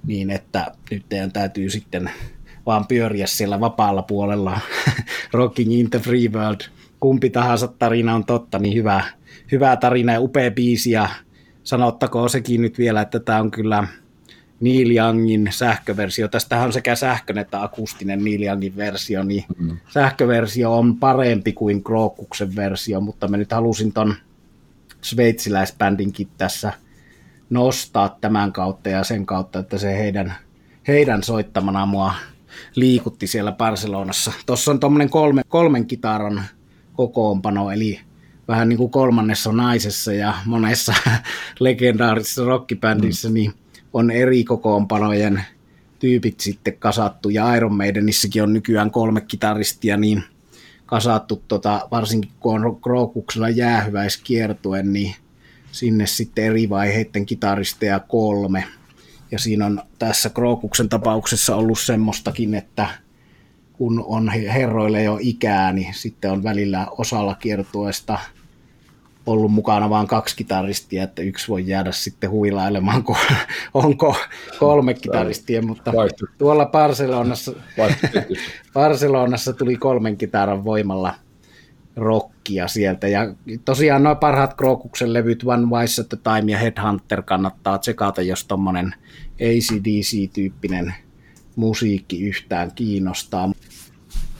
niin 0.07 0.31
että 0.31 0.73
nyt 0.91 1.05
teidän 1.09 1.33
täytyy 1.33 1.71
sitten 1.71 2.11
vaan 2.67 2.87
pyöriä 2.87 3.27
siellä 3.27 3.61
vapaalla 3.61 4.03
puolella 4.03 4.61
Rocking 5.33 5.73
in 5.73 5.91
the 5.91 5.99
Free 5.99 6.29
World. 6.29 6.61
Kumpi 7.01 7.31
tahansa 7.31 7.69
tarina 7.69 8.15
on 8.15 8.25
totta, 8.25 8.59
niin 8.59 8.75
hyvä, 8.75 9.05
hyvä 9.53 9.77
tarina 9.77 10.13
ja 10.13 10.21
upea 10.21 10.51
biisi 10.51 10.91
ja 10.91 11.09
sanottakoon 11.65 12.31
sekin 12.31 12.63
nyt 12.63 12.79
vielä, 12.79 13.01
että 13.01 13.21
tämä 13.21 13.41
on 13.41 13.51
kyllä 13.51 13.89
Neil 14.61 14.97
Youngin 14.97 15.49
sähköversio. 15.51 16.29
Tästähän 16.29 16.67
on 16.67 16.73
sekä 16.73 16.95
sähkön 16.95 17.39
että 17.39 17.63
akustinen 17.63 18.25
Neil 18.25 18.43
Youngin 18.43 18.77
versio, 18.77 19.23
niin 19.23 19.45
mm. 19.59 19.77
sähköversio 19.89 20.79
on 20.79 20.97
parempi 20.97 21.53
kuin 21.53 21.85
Krookuksen 21.85 22.57
versio, 22.57 23.01
mutta 23.01 23.29
mä 23.29 23.37
nyt 23.37 23.53
halusin 23.53 23.93
ton 23.93 24.15
sveitsiläisbändinkin 25.01 26.29
tässä 26.39 26.73
nostaa 27.51 28.19
tämän 28.21 28.53
kautta 28.53 28.89
ja 28.89 29.05
sen 29.05 29.27
kautta, 29.27 29.59
että 29.59 29.79
se 29.79 29.99
heidän, 29.99 30.35
heidän 30.89 31.23
soittamana 31.23 31.87
mua 31.87 32.15
liikutti 32.75 33.27
siellä 33.27 33.53
Barcelonassa. 33.53 34.33
Tuossa 34.47 34.71
on 34.71 34.81
tuommoinen 34.81 35.11
kolme, 35.11 35.43
kolmen 35.49 35.87
kitaran 35.87 36.43
kokoonpano, 36.93 37.71
eli 37.71 38.01
vähän 38.49 38.69
niin 38.69 38.77
kuin 38.77 38.91
kolmannessa 38.91 39.53
naisessa 39.53 40.13
ja 40.13 40.35
monessa 40.45 40.95
legendaarisessa 41.61 42.45
rockibändissä, 42.45 43.29
mm. 43.29 43.35
niin 43.35 43.55
on 43.93 44.11
eri 44.11 44.45
kokoonpanojen 44.45 45.43
tyypit 45.99 46.41
sitten 46.41 46.79
kasattu, 46.79 47.29
ja 47.29 47.55
Iron 47.55 47.75
Maidenissäkin 47.75 48.43
on 48.43 48.53
nykyään 48.53 48.91
kolme 48.91 49.21
kitaristia, 49.21 49.97
niin 49.97 50.25
kasattu, 50.87 51.43
tota, 51.49 51.89
varsinkin 51.91 52.31
kun 52.41 52.65
on 52.65 52.81
Krokuksella 52.81 53.49
jäähyväiskiertue, 53.49 54.83
niin 54.83 55.15
sinne 55.73 56.07
sitten 56.07 56.45
eri 56.45 56.69
vaiheiden 56.69 57.27
kitaristeja 57.27 58.01
kolme. 58.01 58.65
Ja 59.31 59.39
siinä 59.39 59.67
on 59.67 59.83
tässä 59.99 60.31
Krokuksen 60.31 60.89
tapauksessa 60.89 61.57
ollut 61.57 61.79
semmoistakin, 61.79 62.55
että 62.55 62.89
kun 63.73 64.05
on 64.07 64.29
herroille 64.29 65.03
jo 65.03 65.19
ikää, 65.21 65.73
niin 65.73 65.95
sitten 65.95 66.31
on 66.31 66.43
välillä 66.43 66.87
osalla 66.91 67.35
kiertueesta– 67.35 68.19
ollut 69.29 69.53
mukana 69.53 69.91
vain 69.91 70.07
kaksi 70.07 70.37
kitaristia, 70.37 71.03
että 71.03 71.23
yksi 71.23 71.49
voi 71.49 71.67
jäädä 71.67 71.93
sitten 71.93 72.31
huilailemaan, 72.31 73.03
kun 73.03 73.17
onko 73.75 74.17
kolme 74.59 74.95
kitaristia, 74.95 75.63
mutta 75.63 75.93
tuolla 76.39 76.67
Barcelonassa, 76.67 77.53
Barcelonassa 78.75 79.53
tuli 79.53 79.77
kolmen 79.77 80.17
kitaran 80.17 80.65
voimalla 80.65 81.15
rockia 81.97 82.69
sieltä. 82.69 83.09
Ja 83.09 83.35
tosiaan 83.65 84.03
noin 84.03 84.17
parhaat 84.17 84.55
Krokuksen 84.55 85.13
levyt 85.13 85.43
One 85.45 85.67
Wise 85.67 86.03
at 86.03 86.09
the 86.09 86.19
Time 86.25 86.53
ja 86.53 86.59
Headhunter 86.59 87.23
kannattaa 87.23 87.79
tsekata, 87.79 88.23
jos 88.23 88.45
tuommoinen 88.45 88.95
ACDC-tyyppinen 89.35 90.95
musiikki 91.57 92.23
yhtään 92.23 92.73
kiinnostaa 92.75 93.53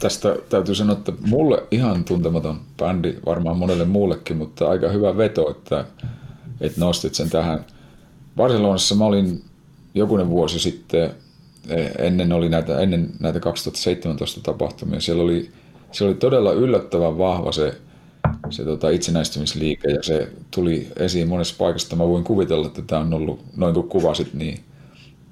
tästä 0.01 0.37
täytyy 0.49 0.75
sanoa, 0.75 0.97
että 0.97 1.13
mulle 1.27 1.63
ihan 1.71 2.05
tuntematon 2.05 2.61
bändi, 2.79 3.15
varmaan 3.27 3.59
monelle 3.59 3.85
muullekin, 3.85 4.37
mutta 4.37 4.69
aika 4.69 4.89
hyvä 4.89 5.17
veto, 5.17 5.51
että, 5.51 5.85
että 6.61 6.81
nostit 6.81 7.15
sen 7.15 7.31
tähän. 7.31 7.67
Barcelonassa 8.37 8.95
mä 8.95 9.05
olin 9.05 9.45
jokunen 9.95 10.29
vuosi 10.29 10.59
sitten, 10.59 11.11
ennen, 11.99 12.33
oli 12.33 12.49
näitä, 12.49 12.79
ennen 12.79 13.11
näitä 13.21 13.41
2017 13.41 14.41
tapahtumia, 14.41 15.01
siellä 15.01 15.23
oli, 15.23 15.51
siellä 15.93 16.11
oli 16.11 16.19
todella 16.21 16.53
yllättävän 16.53 17.19
vahva 17.19 17.53
se, 17.53 17.75
se 18.51 18.65
tota 18.65 18.91
itsenäistymisliike 18.91 19.89
ja 19.89 20.03
se 20.03 20.33
tuli 20.51 20.89
esiin 20.97 21.29
monessa 21.29 21.55
paikassa. 21.59 21.97
Mä 21.97 22.09
voin 22.09 22.25
kuvitella, 22.25 22.67
että 22.67 22.83
tämä 22.83 23.01
on 23.01 23.15
ollut, 23.15 23.41
noin 23.57 23.75
kuin 23.75 23.89
kuvasit, 23.89 24.35
niin 24.35 24.61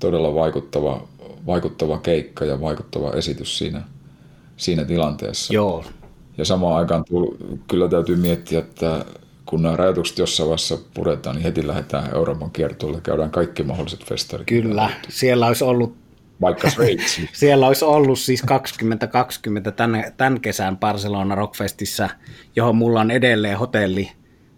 todella 0.00 0.34
vaikuttava, 0.34 1.08
vaikuttava 1.46 1.98
keikka 1.98 2.44
ja 2.44 2.60
vaikuttava 2.60 3.12
esitys 3.12 3.58
siinä– 3.58 3.82
siinä 4.56 4.84
tilanteessa. 4.84 5.54
Joo. 5.54 5.84
Ja 6.38 6.44
samaan 6.44 6.76
aikaan 6.76 7.04
tull, 7.04 7.26
kyllä 7.68 7.88
täytyy 7.88 8.16
miettiä, 8.16 8.58
että 8.58 9.04
kun 9.46 9.62
nämä 9.62 9.76
rajoitukset 9.76 10.18
jossain 10.18 10.48
vaiheessa 10.48 10.78
puretaan, 10.94 11.36
niin 11.36 11.42
heti 11.42 11.66
lähdetään 11.66 12.14
Euroopan 12.14 12.50
kiertueelle, 12.50 13.00
käydään 13.00 13.30
kaikki 13.30 13.62
mahdolliset 13.62 14.04
festarit. 14.04 14.46
Kyllä, 14.46 14.90
siellä 15.08 15.46
olisi 15.46 15.64
ollut 15.64 15.96
vaikka 16.40 16.70
Sveitsi. 16.70 17.30
siellä 17.32 17.66
olisi 17.66 17.84
ollut 17.84 18.18
siis 18.18 18.42
2020 18.42 19.70
tämän, 19.70 20.04
tämän 20.16 20.40
kesän 20.40 20.76
Barcelona 20.76 21.34
Rockfestissä, 21.34 22.10
johon 22.56 22.76
mulla 22.76 23.00
on 23.00 23.10
edelleen 23.10 23.58
hotelli 23.58 24.12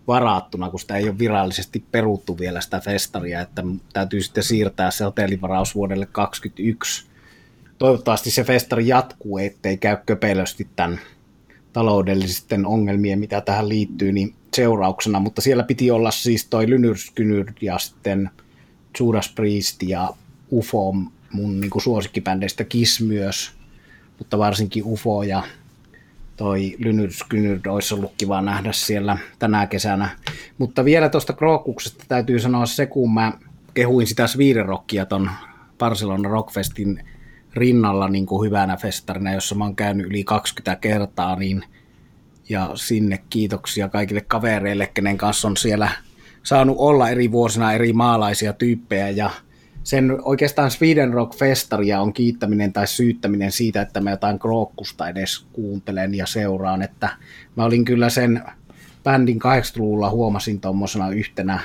varattuna, 0.08 0.70
kun 0.70 0.80
sitä 0.80 0.96
ei 0.96 1.08
ole 1.08 1.18
virallisesti 1.18 1.84
peruttu 1.92 2.38
vielä 2.38 2.60
sitä 2.60 2.80
festaria, 2.80 3.40
että 3.40 3.62
täytyy 3.92 4.20
sitten 4.22 4.44
siirtää 4.44 4.90
se 4.90 5.04
hotellivaraus 5.04 5.74
vuodelle 5.74 6.06
2021 6.06 7.07
toivottavasti 7.78 8.30
se 8.30 8.44
festari 8.44 8.88
jatkuu, 8.88 9.38
ettei 9.38 9.76
käy 9.76 9.96
köpelösti 10.06 10.68
tämän 10.76 11.00
taloudellisten 11.72 12.66
ongelmien, 12.66 13.18
mitä 13.18 13.40
tähän 13.40 13.68
liittyy, 13.68 14.12
niin 14.12 14.34
seurauksena, 14.56 15.20
mutta 15.20 15.40
siellä 15.40 15.62
piti 15.62 15.90
olla 15.90 16.10
siis 16.10 16.46
toi 16.46 16.70
Lynyrskynyrd 16.70 17.52
ja 17.60 17.78
sitten 17.78 18.30
Judas 19.00 19.32
Priest 19.34 19.82
ja 19.82 20.08
UFO 20.52 20.92
mun 21.32 21.60
niin 21.60 21.70
kuin 21.70 21.82
suosikkibändeistä 21.82 22.64
Kiss 22.64 23.00
myös, 23.00 23.52
mutta 24.18 24.38
varsinkin 24.38 24.84
UFO 24.84 25.22
ja 25.22 25.42
toi 26.36 26.76
Lynyrskynyrd 26.78 27.66
olisi 27.66 27.94
ollut 27.94 28.12
kiva 28.16 28.42
nähdä 28.42 28.72
siellä 28.72 29.18
tänä 29.38 29.66
kesänä. 29.66 30.10
Mutta 30.58 30.84
vielä 30.84 31.08
tuosta 31.08 31.32
Krookuksesta 31.32 32.04
täytyy 32.08 32.38
sanoa 32.38 32.66
se, 32.66 32.86
kun 32.86 33.14
mä 33.14 33.32
kehuin 33.74 34.06
sitä 34.06 34.26
Sweden 34.26 34.66
Rockia 34.66 35.06
ton 35.06 35.30
Barcelona 35.78 36.28
Rockfestin 36.28 37.04
rinnalla 37.54 38.08
niin 38.08 38.26
kuin 38.26 38.46
hyvänä 38.46 38.76
festarina, 38.76 39.34
jossa 39.34 39.54
mä 39.54 39.64
oon 39.64 39.76
käynyt 39.76 40.06
yli 40.06 40.24
20 40.24 40.80
kertaa, 40.80 41.36
niin 41.36 41.64
ja 42.48 42.70
sinne 42.74 43.18
kiitoksia 43.30 43.88
kaikille 43.88 44.20
kavereille, 44.20 44.86
kenen 44.94 45.18
kanssa 45.18 45.48
on 45.48 45.56
siellä 45.56 45.88
saanut 46.42 46.76
olla 46.78 47.08
eri 47.08 47.32
vuosina 47.32 47.72
eri 47.72 47.92
maalaisia 47.92 48.52
tyyppejä. 48.52 49.08
Ja 49.08 49.30
sen 49.84 50.18
oikeastaan 50.22 50.70
Sweden 50.70 51.12
Rock 51.12 51.38
Festaria 51.38 52.00
on 52.00 52.12
kiittäminen 52.12 52.72
tai 52.72 52.86
syyttäminen 52.86 53.52
siitä, 53.52 53.82
että 53.82 54.00
mä 54.00 54.10
jotain 54.10 54.38
krookkusta 54.38 55.08
edes 55.08 55.46
kuuntelen 55.52 56.14
ja 56.14 56.26
seuraan, 56.26 56.82
että 56.82 57.08
mä 57.56 57.64
olin 57.64 57.84
kyllä 57.84 58.10
sen 58.10 58.42
bändin 59.04 59.38
80-luvulla 59.38 60.10
huomasin 60.10 60.60
tuommoisena 60.60 61.10
yhtenä 61.10 61.60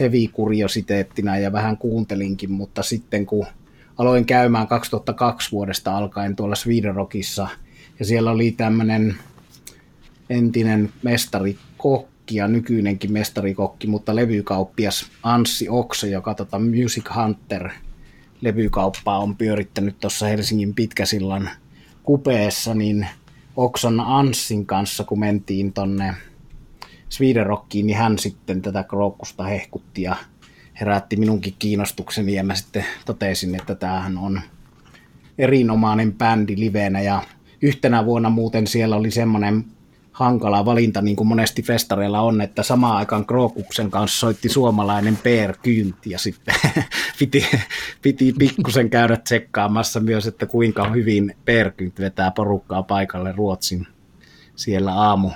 heavy 0.00 0.28
kuriositeettina 0.32 1.38
ja 1.38 1.52
vähän 1.52 1.76
kuuntelinkin, 1.76 2.50
mutta 2.50 2.82
sitten 2.82 3.26
kun 3.26 3.46
aloin 4.02 4.26
käymään 4.26 4.66
2002 4.66 5.52
vuodesta 5.52 5.96
alkaen 5.96 6.36
tuolla 6.36 6.54
Sweden 6.54 6.94
Rockissa. 6.94 7.48
Ja 7.98 8.04
siellä 8.04 8.30
oli 8.30 8.50
tämmöinen 8.50 9.16
entinen 10.30 10.92
mestari 11.02 11.58
kokki 11.76 12.36
ja 12.36 12.48
nykyinenkin 12.48 13.12
mestarikokki, 13.12 13.86
mutta 13.86 14.16
levykauppias 14.16 15.06
Anssi 15.22 15.68
Okse, 15.68 16.08
joka 16.08 16.34
tota 16.34 16.58
Music 16.58 17.04
Hunter 17.14 17.70
levykauppaa 18.40 19.18
on 19.18 19.36
pyörittänyt 19.36 20.00
tuossa 20.00 20.26
Helsingin 20.26 20.74
Pitkäsillan 20.74 21.50
kupeessa, 22.02 22.74
niin 22.74 23.06
Oksan 23.56 24.00
Anssin 24.00 24.66
kanssa, 24.66 25.04
kun 25.04 25.20
mentiin 25.20 25.72
tonne 25.72 26.14
Sweden 27.08 27.46
Rockiin, 27.46 27.86
niin 27.86 27.98
hän 27.98 28.18
sitten 28.18 28.62
tätä 28.62 28.82
Krookusta 28.82 29.44
hehkutti 29.44 30.02
ja 30.02 30.16
herätti 30.80 31.16
minunkin 31.16 31.54
kiinnostukseni 31.58 32.34
ja 32.34 32.44
mä 32.44 32.54
sitten 32.54 32.84
totesin, 33.06 33.54
että 33.54 33.74
tämähän 33.74 34.18
on 34.18 34.40
erinomainen 35.38 36.12
bändi 36.12 36.56
livenä 36.56 37.00
ja 37.00 37.22
yhtenä 37.62 38.04
vuonna 38.04 38.30
muuten 38.30 38.66
siellä 38.66 38.96
oli 38.96 39.10
semmoinen 39.10 39.64
hankala 40.12 40.64
valinta, 40.64 41.02
niin 41.02 41.16
kuin 41.16 41.26
monesti 41.26 41.62
festareilla 41.62 42.20
on, 42.20 42.40
että 42.40 42.62
samaan 42.62 42.96
aikaan 42.96 43.26
Krookuksen 43.26 43.90
kanssa 43.90 44.18
soitti 44.18 44.48
suomalainen 44.48 45.16
Per 45.16 45.54
Kynti 45.62 46.10
ja 46.10 46.18
sitten 46.18 46.54
piti, 47.18 47.46
piti 48.02 48.32
pikkusen 48.38 48.90
käydä 48.90 49.16
tsekkaamassa 49.16 50.00
myös, 50.00 50.26
että 50.26 50.46
kuinka 50.46 50.90
hyvin 50.90 51.36
Per 51.44 51.70
Kynti 51.70 52.02
vetää 52.02 52.30
porukkaa 52.30 52.82
paikalle 52.82 53.32
Ruotsin 53.32 53.86
siellä 54.56 54.94
aamu 54.94 55.30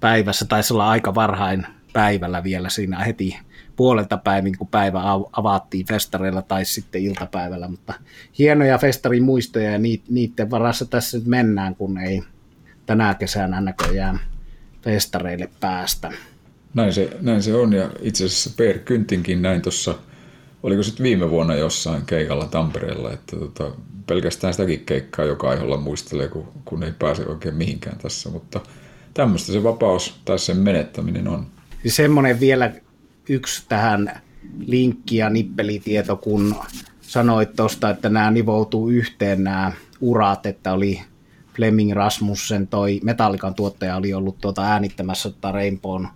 päivässä, 0.00 0.44
taisi 0.44 0.72
olla 0.72 0.90
aika 0.90 1.14
varhain 1.14 1.66
päivällä 1.92 2.44
vielä 2.44 2.68
siinä 2.70 3.04
heti 3.04 3.38
puolelta 3.76 4.16
päivin, 4.16 4.58
kun 4.58 4.68
päivä 4.68 5.00
avattiin 5.32 5.86
festareilla 5.86 6.42
tai 6.42 6.64
sitten 6.64 7.02
iltapäivällä, 7.02 7.68
mutta 7.68 7.94
hienoja 8.38 8.78
festarin 8.78 9.22
muistoja 9.24 9.70
ja 9.70 9.78
niiden 10.08 10.50
varassa 10.50 10.84
tässä 10.84 11.18
nyt 11.18 11.26
mennään, 11.26 11.76
kun 11.76 11.98
ei 11.98 12.22
tänä 12.86 13.14
kesänä 13.14 13.60
näköjään 13.60 14.20
festareille 14.82 15.48
päästä. 15.60 16.12
Näin 16.74 16.92
se, 16.92 17.16
näin 17.20 17.42
se 17.42 17.54
on 17.54 17.72
ja 17.72 17.90
itse 18.00 18.24
asiassa 18.24 18.50
Per 18.56 18.78
Kyntinkin 18.78 19.42
näin 19.42 19.62
tuossa, 19.62 19.94
oliko 20.62 20.82
sitten 20.82 21.04
viime 21.04 21.30
vuonna 21.30 21.54
jossain 21.54 22.02
keikalla 22.06 22.46
Tampereella, 22.46 23.12
että 23.12 23.36
tota, 23.36 23.70
pelkästään 24.06 24.54
sitäkin 24.54 24.80
keikkaa 24.80 25.24
joka 25.24 25.50
aiheella 25.50 25.76
muistelee, 25.76 26.28
kun, 26.28 26.48
kun 26.64 26.82
ei 26.82 26.92
pääse 26.98 27.26
oikein 27.26 27.54
mihinkään 27.54 27.98
tässä, 27.98 28.30
mutta 28.30 28.60
tämmöistä 29.14 29.52
se 29.52 29.62
vapaus 29.62 30.20
tai 30.24 30.38
sen 30.38 30.56
menettäminen 30.56 31.28
on. 31.28 31.46
Semmoinen 31.86 32.40
vielä 32.40 32.72
yksi 33.28 33.64
tähän 33.68 34.20
linkki 34.66 35.16
ja 35.16 35.30
nippelitieto, 35.30 36.16
kun 36.16 36.54
sanoit 37.00 37.56
tuosta, 37.56 37.90
että 37.90 38.08
nämä 38.08 38.30
nivoutuu 38.30 38.88
yhteen 38.88 39.44
nämä 39.44 39.72
urat, 40.00 40.46
että 40.46 40.72
oli 40.72 41.00
Fleming 41.56 41.92
Rasmussen, 41.92 42.66
toi 42.66 43.00
Metallikan 43.02 43.54
tuottaja 43.54 43.96
oli 43.96 44.14
ollut 44.14 44.38
tuota 44.40 44.62
äänittämässä 44.62 45.30
tuota 45.30 45.52
Rainbown 45.52 46.08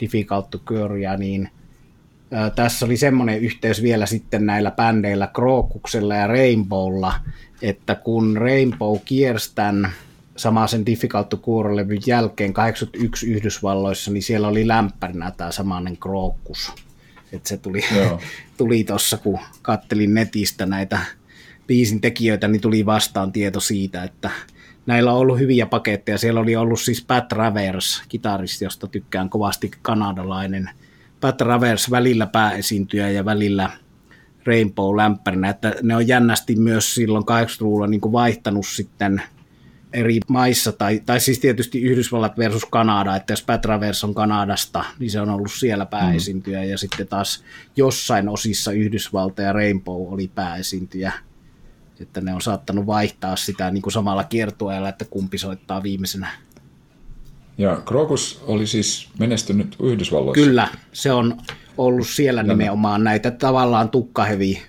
Difficult 0.00 0.50
to 0.50 0.58
Curryä, 0.58 1.16
niin 1.16 1.48
tässä 2.54 2.86
oli 2.86 2.96
semmoinen 2.96 3.40
yhteys 3.40 3.82
vielä 3.82 4.06
sitten 4.06 4.46
näillä 4.46 4.70
bändeillä 4.70 5.26
Krookuksella 5.26 6.14
ja 6.14 6.26
Rainbowlla, 6.26 7.14
että 7.62 7.94
kun 7.94 8.36
Rainbow 8.36 8.98
kiersi 9.04 9.54
tämän 9.54 9.90
samaisen 10.36 10.86
Difficult 10.86 11.28
to 11.28 11.36
Cure-levyn 11.36 12.02
jälkeen 12.06 12.52
81 12.52 13.32
Yhdysvalloissa, 13.32 14.10
niin 14.10 14.22
siellä 14.22 14.48
oli 14.48 14.68
lämpärinä 14.68 15.30
tämä 15.30 15.52
samainen 15.52 15.96
Krookus. 15.96 16.72
Että 17.32 17.48
se 17.48 17.56
tuli, 17.56 17.80
tuli 18.58 18.84
tuossa, 18.84 19.16
kun 19.16 19.38
kattelin 19.62 20.14
netistä 20.14 20.66
näitä 20.66 20.98
biisin 21.66 22.00
tekijöitä, 22.00 22.48
niin 22.48 22.60
tuli 22.60 22.86
vastaan 22.86 23.32
tieto 23.32 23.60
siitä, 23.60 24.04
että 24.04 24.30
näillä 24.86 25.12
on 25.12 25.18
ollut 25.18 25.38
hyviä 25.38 25.66
paketteja. 25.66 26.18
Siellä 26.18 26.40
oli 26.40 26.56
ollut 26.56 26.80
siis 26.80 27.04
Pat 27.04 27.32
Ravers, 27.32 28.02
kitaristi, 28.08 28.64
josta 28.64 28.86
tykkään 28.86 29.30
kovasti 29.30 29.70
kanadalainen. 29.82 30.70
Pat 31.20 31.40
Ravers 31.40 31.90
välillä 31.90 32.26
pääesiintyjä 32.26 33.10
ja 33.10 33.24
välillä 33.24 33.70
Rainbow-lämpärinä, 34.46 35.48
että 35.48 35.74
ne 35.82 35.96
on 35.96 36.08
jännästi 36.08 36.56
myös 36.56 36.94
silloin 36.94 37.24
80-luvulla 37.24 37.86
niin 37.86 38.12
vaihtanut 38.12 38.66
sitten 38.66 39.22
eri 39.94 40.20
maissa, 40.28 40.72
tai, 40.72 41.02
tai 41.06 41.20
siis 41.20 41.38
tietysti 41.38 41.82
Yhdysvallat 41.82 42.38
versus 42.38 42.64
Kanada, 42.64 43.16
että 43.16 43.32
jos 43.32 43.42
Pat 43.42 43.60
Travers 43.60 44.04
on 44.04 44.14
Kanadasta, 44.14 44.84
niin 44.98 45.10
se 45.10 45.20
on 45.20 45.30
ollut 45.30 45.52
siellä 45.52 45.86
pääesiintyjä, 45.86 46.62
mm. 46.62 46.70
ja 46.70 46.78
sitten 46.78 47.08
taas 47.08 47.44
jossain 47.76 48.28
osissa 48.28 48.72
Yhdysvalta 48.72 49.42
ja 49.42 49.52
Rainbow 49.52 50.12
oli 50.12 50.30
pääesiintyjä 50.34 51.12
että 52.00 52.20
ne 52.20 52.34
on 52.34 52.40
saattanut 52.40 52.86
vaihtaa 52.86 53.36
sitä 53.36 53.70
niin 53.70 53.82
kuin 53.82 53.92
samalla 53.92 54.24
kiertueella, 54.24 54.88
että 54.88 55.04
kumpi 55.04 55.38
soittaa 55.38 55.82
viimeisenä. 55.82 56.28
Ja 57.58 57.82
Krokus 57.86 58.44
oli 58.46 58.66
siis 58.66 59.08
menestynyt 59.18 59.76
Yhdysvalloissa? 59.82 60.44
Kyllä, 60.44 60.68
se 60.92 61.12
on 61.12 61.36
ollut 61.78 62.06
siellä 62.06 62.42
nimenomaan 62.42 63.04
näitä 63.04 63.30
tavallaan 63.30 63.88
tukkahevi 63.88 64.62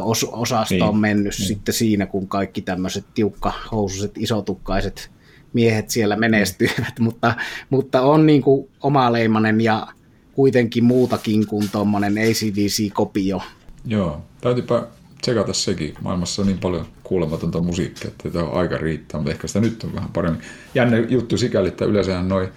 os- 0.00 0.28
osasto 0.32 0.74
niin. 0.74 0.82
on 0.82 0.96
mennyt 0.96 1.34
niin. 1.38 1.48
sitten 1.48 1.74
siinä, 1.74 2.06
kun 2.06 2.28
kaikki 2.28 2.62
tämmöiset 2.62 3.04
tiukkahousuiset, 3.14 4.12
isotukkaiset 4.18 5.10
miehet 5.52 5.90
siellä 5.90 6.16
menestyivät, 6.16 6.78
niin. 6.98 7.04
mutta, 7.04 7.34
mutta 7.70 8.02
on 8.02 8.26
niin 8.26 8.42
kuin 8.42 8.68
omaleimainen 8.82 9.60
ja 9.60 9.86
kuitenkin 10.32 10.84
muutakin 10.84 11.46
kuin 11.46 11.68
tuommoinen 11.72 12.18
ACDC-kopio. 12.18 13.42
Joo, 13.86 14.22
täytyypä 14.40 14.86
tsekata 15.20 15.52
sekin. 15.52 15.94
Maailmassa 16.00 16.42
on 16.42 16.48
niin 16.48 16.58
paljon 16.58 16.86
kuulematonta 17.02 17.60
musiikkia, 17.60 18.08
että 18.08 18.30
tämä 18.30 18.48
aika 18.48 18.76
riittää, 18.76 19.20
mutta 19.20 19.32
ehkä 19.32 19.46
sitä 19.46 19.60
nyt 19.60 19.84
on 19.84 19.94
vähän 19.94 20.10
paremmin. 20.12 20.42
Jännä 20.74 20.98
juttu 20.98 21.36
sikäli, 21.36 21.68
että 21.68 21.84
yleensä 21.84 22.22
noin 22.22 22.48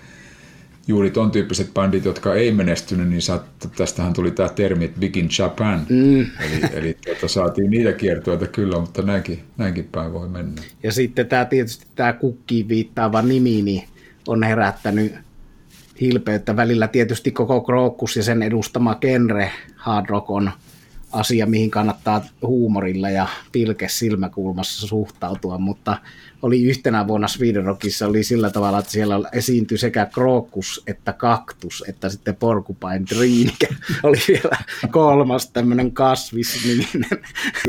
juuri 0.88 1.12
ton 1.12 1.32
tyyppiset 1.32 1.74
bändit, 1.74 2.06
jotka 2.06 2.36
ei 2.36 2.52
menestynyt, 2.52 3.10
niin 3.10 3.22
saat, 3.22 3.46
tästähän 3.76 4.14
tuli 4.14 4.32
tämä 4.32 4.50
termi, 4.50 4.86
että 4.86 5.00
Big 5.00 5.18
in 5.18 5.30
Japan. 5.40 5.86
Mm. 5.90 6.20
Eli, 6.20 6.62
eli 6.74 6.98
tuota, 7.06 7.28
saatiin 7.28 7.72
niitä 7.72 7.94
kiertoita 7.94 8.48
kyllä, 8.48 8.80
mutta 8.80 9.02
näinkin, 9.02 9.40
näinkin 9.58 9.90
päin 9.92 10.14
voi 10.14 10.30
mennä. 10.30 10.62
Ja 10.84 10.92
sitten 10.92 11.28
tämä 11.28 11.46
tietysti 11.46 11.86
tämä 11.96 12.14
kukkiin 12.14 12.68
viittaava 12.68 13.22
nimi 13.22 13.62
niin 13.62 13.84
on 14.28 14.44
herättänyt 14.44 15.16
hilpeyttä 16.02 16.56
välillä. 16.56 16.88
Tietysti 16.88 17.32
koko 17.32 17.62
Krookkus 17.62 18.16
ja 18.16 18.24
sen 18.24 18.44
edustama 18.44 18.96
genre 18.96 19.52
hard 19.76 20.06
rock 20.10 20.30
on– 20.30 20.52
asia, 21.12 21.46
mihin 21.46 21.72
kannattaa 21.72 22.26
huumorilla 22.42 23.10
ja 23.10 23.28
pilke 23.52 23.90
silmäkulmassa 23.90 24.88
suhtautua, 24.88 25.58
mutta 25.58 25.98
oli 26.42 26.64
yhtenä 26.64 27.08
vuonna 27.08 27.28
Sweden 27.28 27.66
Rockissa 27.66 28.08
oli 28.08 28.24
sillä 28.24 28.50
tavalla, 28.50 28.80
että 28.80 28.92
siellä 28.92 29.30
esiintyi 29.32 29.78
sekä 29.78 30.06
krookus 30.06 30.84
että 30.88 31.14
kaktus, 31.14 31.84
että 31.88 32.10
sitten 32.10 32.36
porcupine 32.36 33.04
tree, 33.10 33.68
oli 34.04 34.18
vielä 34.28 34.58
kolmas 34.92 35.50
tämmöinen 35.50 35.92
kasvisniminen. 35.92 37.20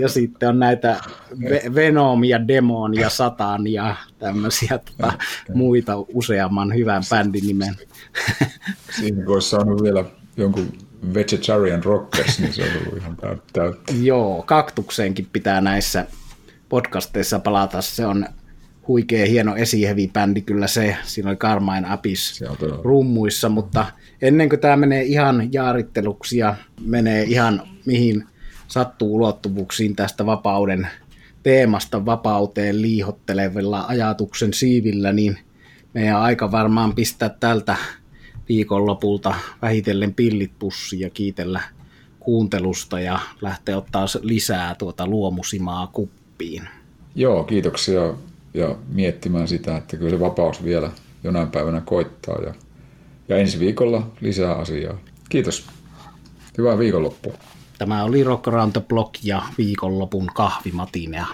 Ja 0.01 0.09
sitten 0.09 0.49
on 0.49 0.59
näitä 0.59 1.01
Venom 1.75 2.25
ja 2.25 2.49
Demon 2.49 2.95
ja 2.95 3.11
Satan 3.11 3.67
ja 3.67 3.97
tämmöisiä 4.19 4.79
tota, 4.79 5.13
muita 5.55 5.93
useamman 6.15 6.75
hyvän 6.75 7.03
bändin 7.11 7.47
nimen. 7.47 7.75
Siinä 9.01 9.27
voisi 9.27 9.49
saanut 9.49 9.83
vielä 9.83 10.05
jonkun 10.37 10.88
Vegetarian 11.15 11.85
Rockers, 11.85 12.41
niin 12.41 12.53
se 12.53 12.63
on 12.63 12.69
ollut 12.81 12.97
ihan 12.97 13.17
täyttä. 13.17 13.61
Joo, 14.03 14.43
kaktukseenkin 14.47 15.29
pitää 15.33 15.61
näissä 15.61 16.07
podcasteissa 16.69 17.39
palata. 17.39 17.83
Se 17.83 18.07
on 18.07 18.27
huikea 18.89 19.27
hieno 19.27 19.57
esihevibändi 19.57 20.41
kyllä 20.41 20.67
se. 20.67 20.97
Siinä 21.05 21.31
oli 21.31 21.37
Carmine 21.37 21.87
Apis 21.89 22.41
rummuissa, 22.83 23.49
mutta 23.49 23.87
ennen 24.23 24.49
kuin 24.49 24.61
tämä 24.61 24.77
menee 24.77 25.03
ihan 25.03 25.53
jaaritteluksi 25.53 26.39
ja 26.39 26.55
menee 26.81 27.23
ihan 27.23 27.63
mihin 27.87 28.25
sattuu 28.69 29.15
ulottuvuuksiin 29.15 29.97
tästä 29.97 30.27
vapauden 30.27 30.89
teemasta 31.43 32.07
vapauteen 32.07 32.83
liihottelevilla 32.83 33.85
ajatuksen 33.89 34.55
siivillä, 34.55 35.13
niin 35.13 35.39
meidän 35.95 36.17
aika 36.17 36.53
varmaan 36.53 36.95
pistää 36.95 37.29
tältä 37.29 37.77
viikonlopulta 38.49 39.35
vähitellen 39.63 40.15
pillit 40.15 40.53
pussiin 40.59 41.01
ja 41.01 41.11
kiitellä 41.11 41.61
kuuntelusta 42.21 43.01
ja 43.01 43.19
lähteä 43.41 43.77
ottaa 43.77 44.07
lisää 44.23 44.75
tuota 44.75 45.07
luomusimaa 45.07 45.87
kuppiin. 45.87 46.69
Joo, 47.15 47.45
kiitoksia 47.45 48.15
ja 48.55 48.77
miettimään 48.89 49.49
sitä, 49.49 49.77
että 49.77 49.97
kyllä 49.97 50.11
se 50.11 50.21
vapaus 50.21 50.65
vielä 50.65 50.91
jonain 51.25 51.51
päivänä 51.51 51.81
koittaa 51.81 52.39
ja, 52.43 52.55
ja 53.29 53.37
ensi 53.37 53.59
viikolla 53.59 54.11
lisää 54.21 54.55
asiaa. 54.55 54.99
Kiitos. 55.29 55.67
Hyvää 56.59 56.79
viikonloppua. 56.79 57.33
Tämä 57.79 58.05
oli 58.05 58.25
Rock 58.25 58.49
Around 58.49 58.73
the 58.73 58.83
Block 58.89 59.15
ja 59.23 59.43
viikonlopun 59.59 60.27
kahvimatinea. 60.35 61.27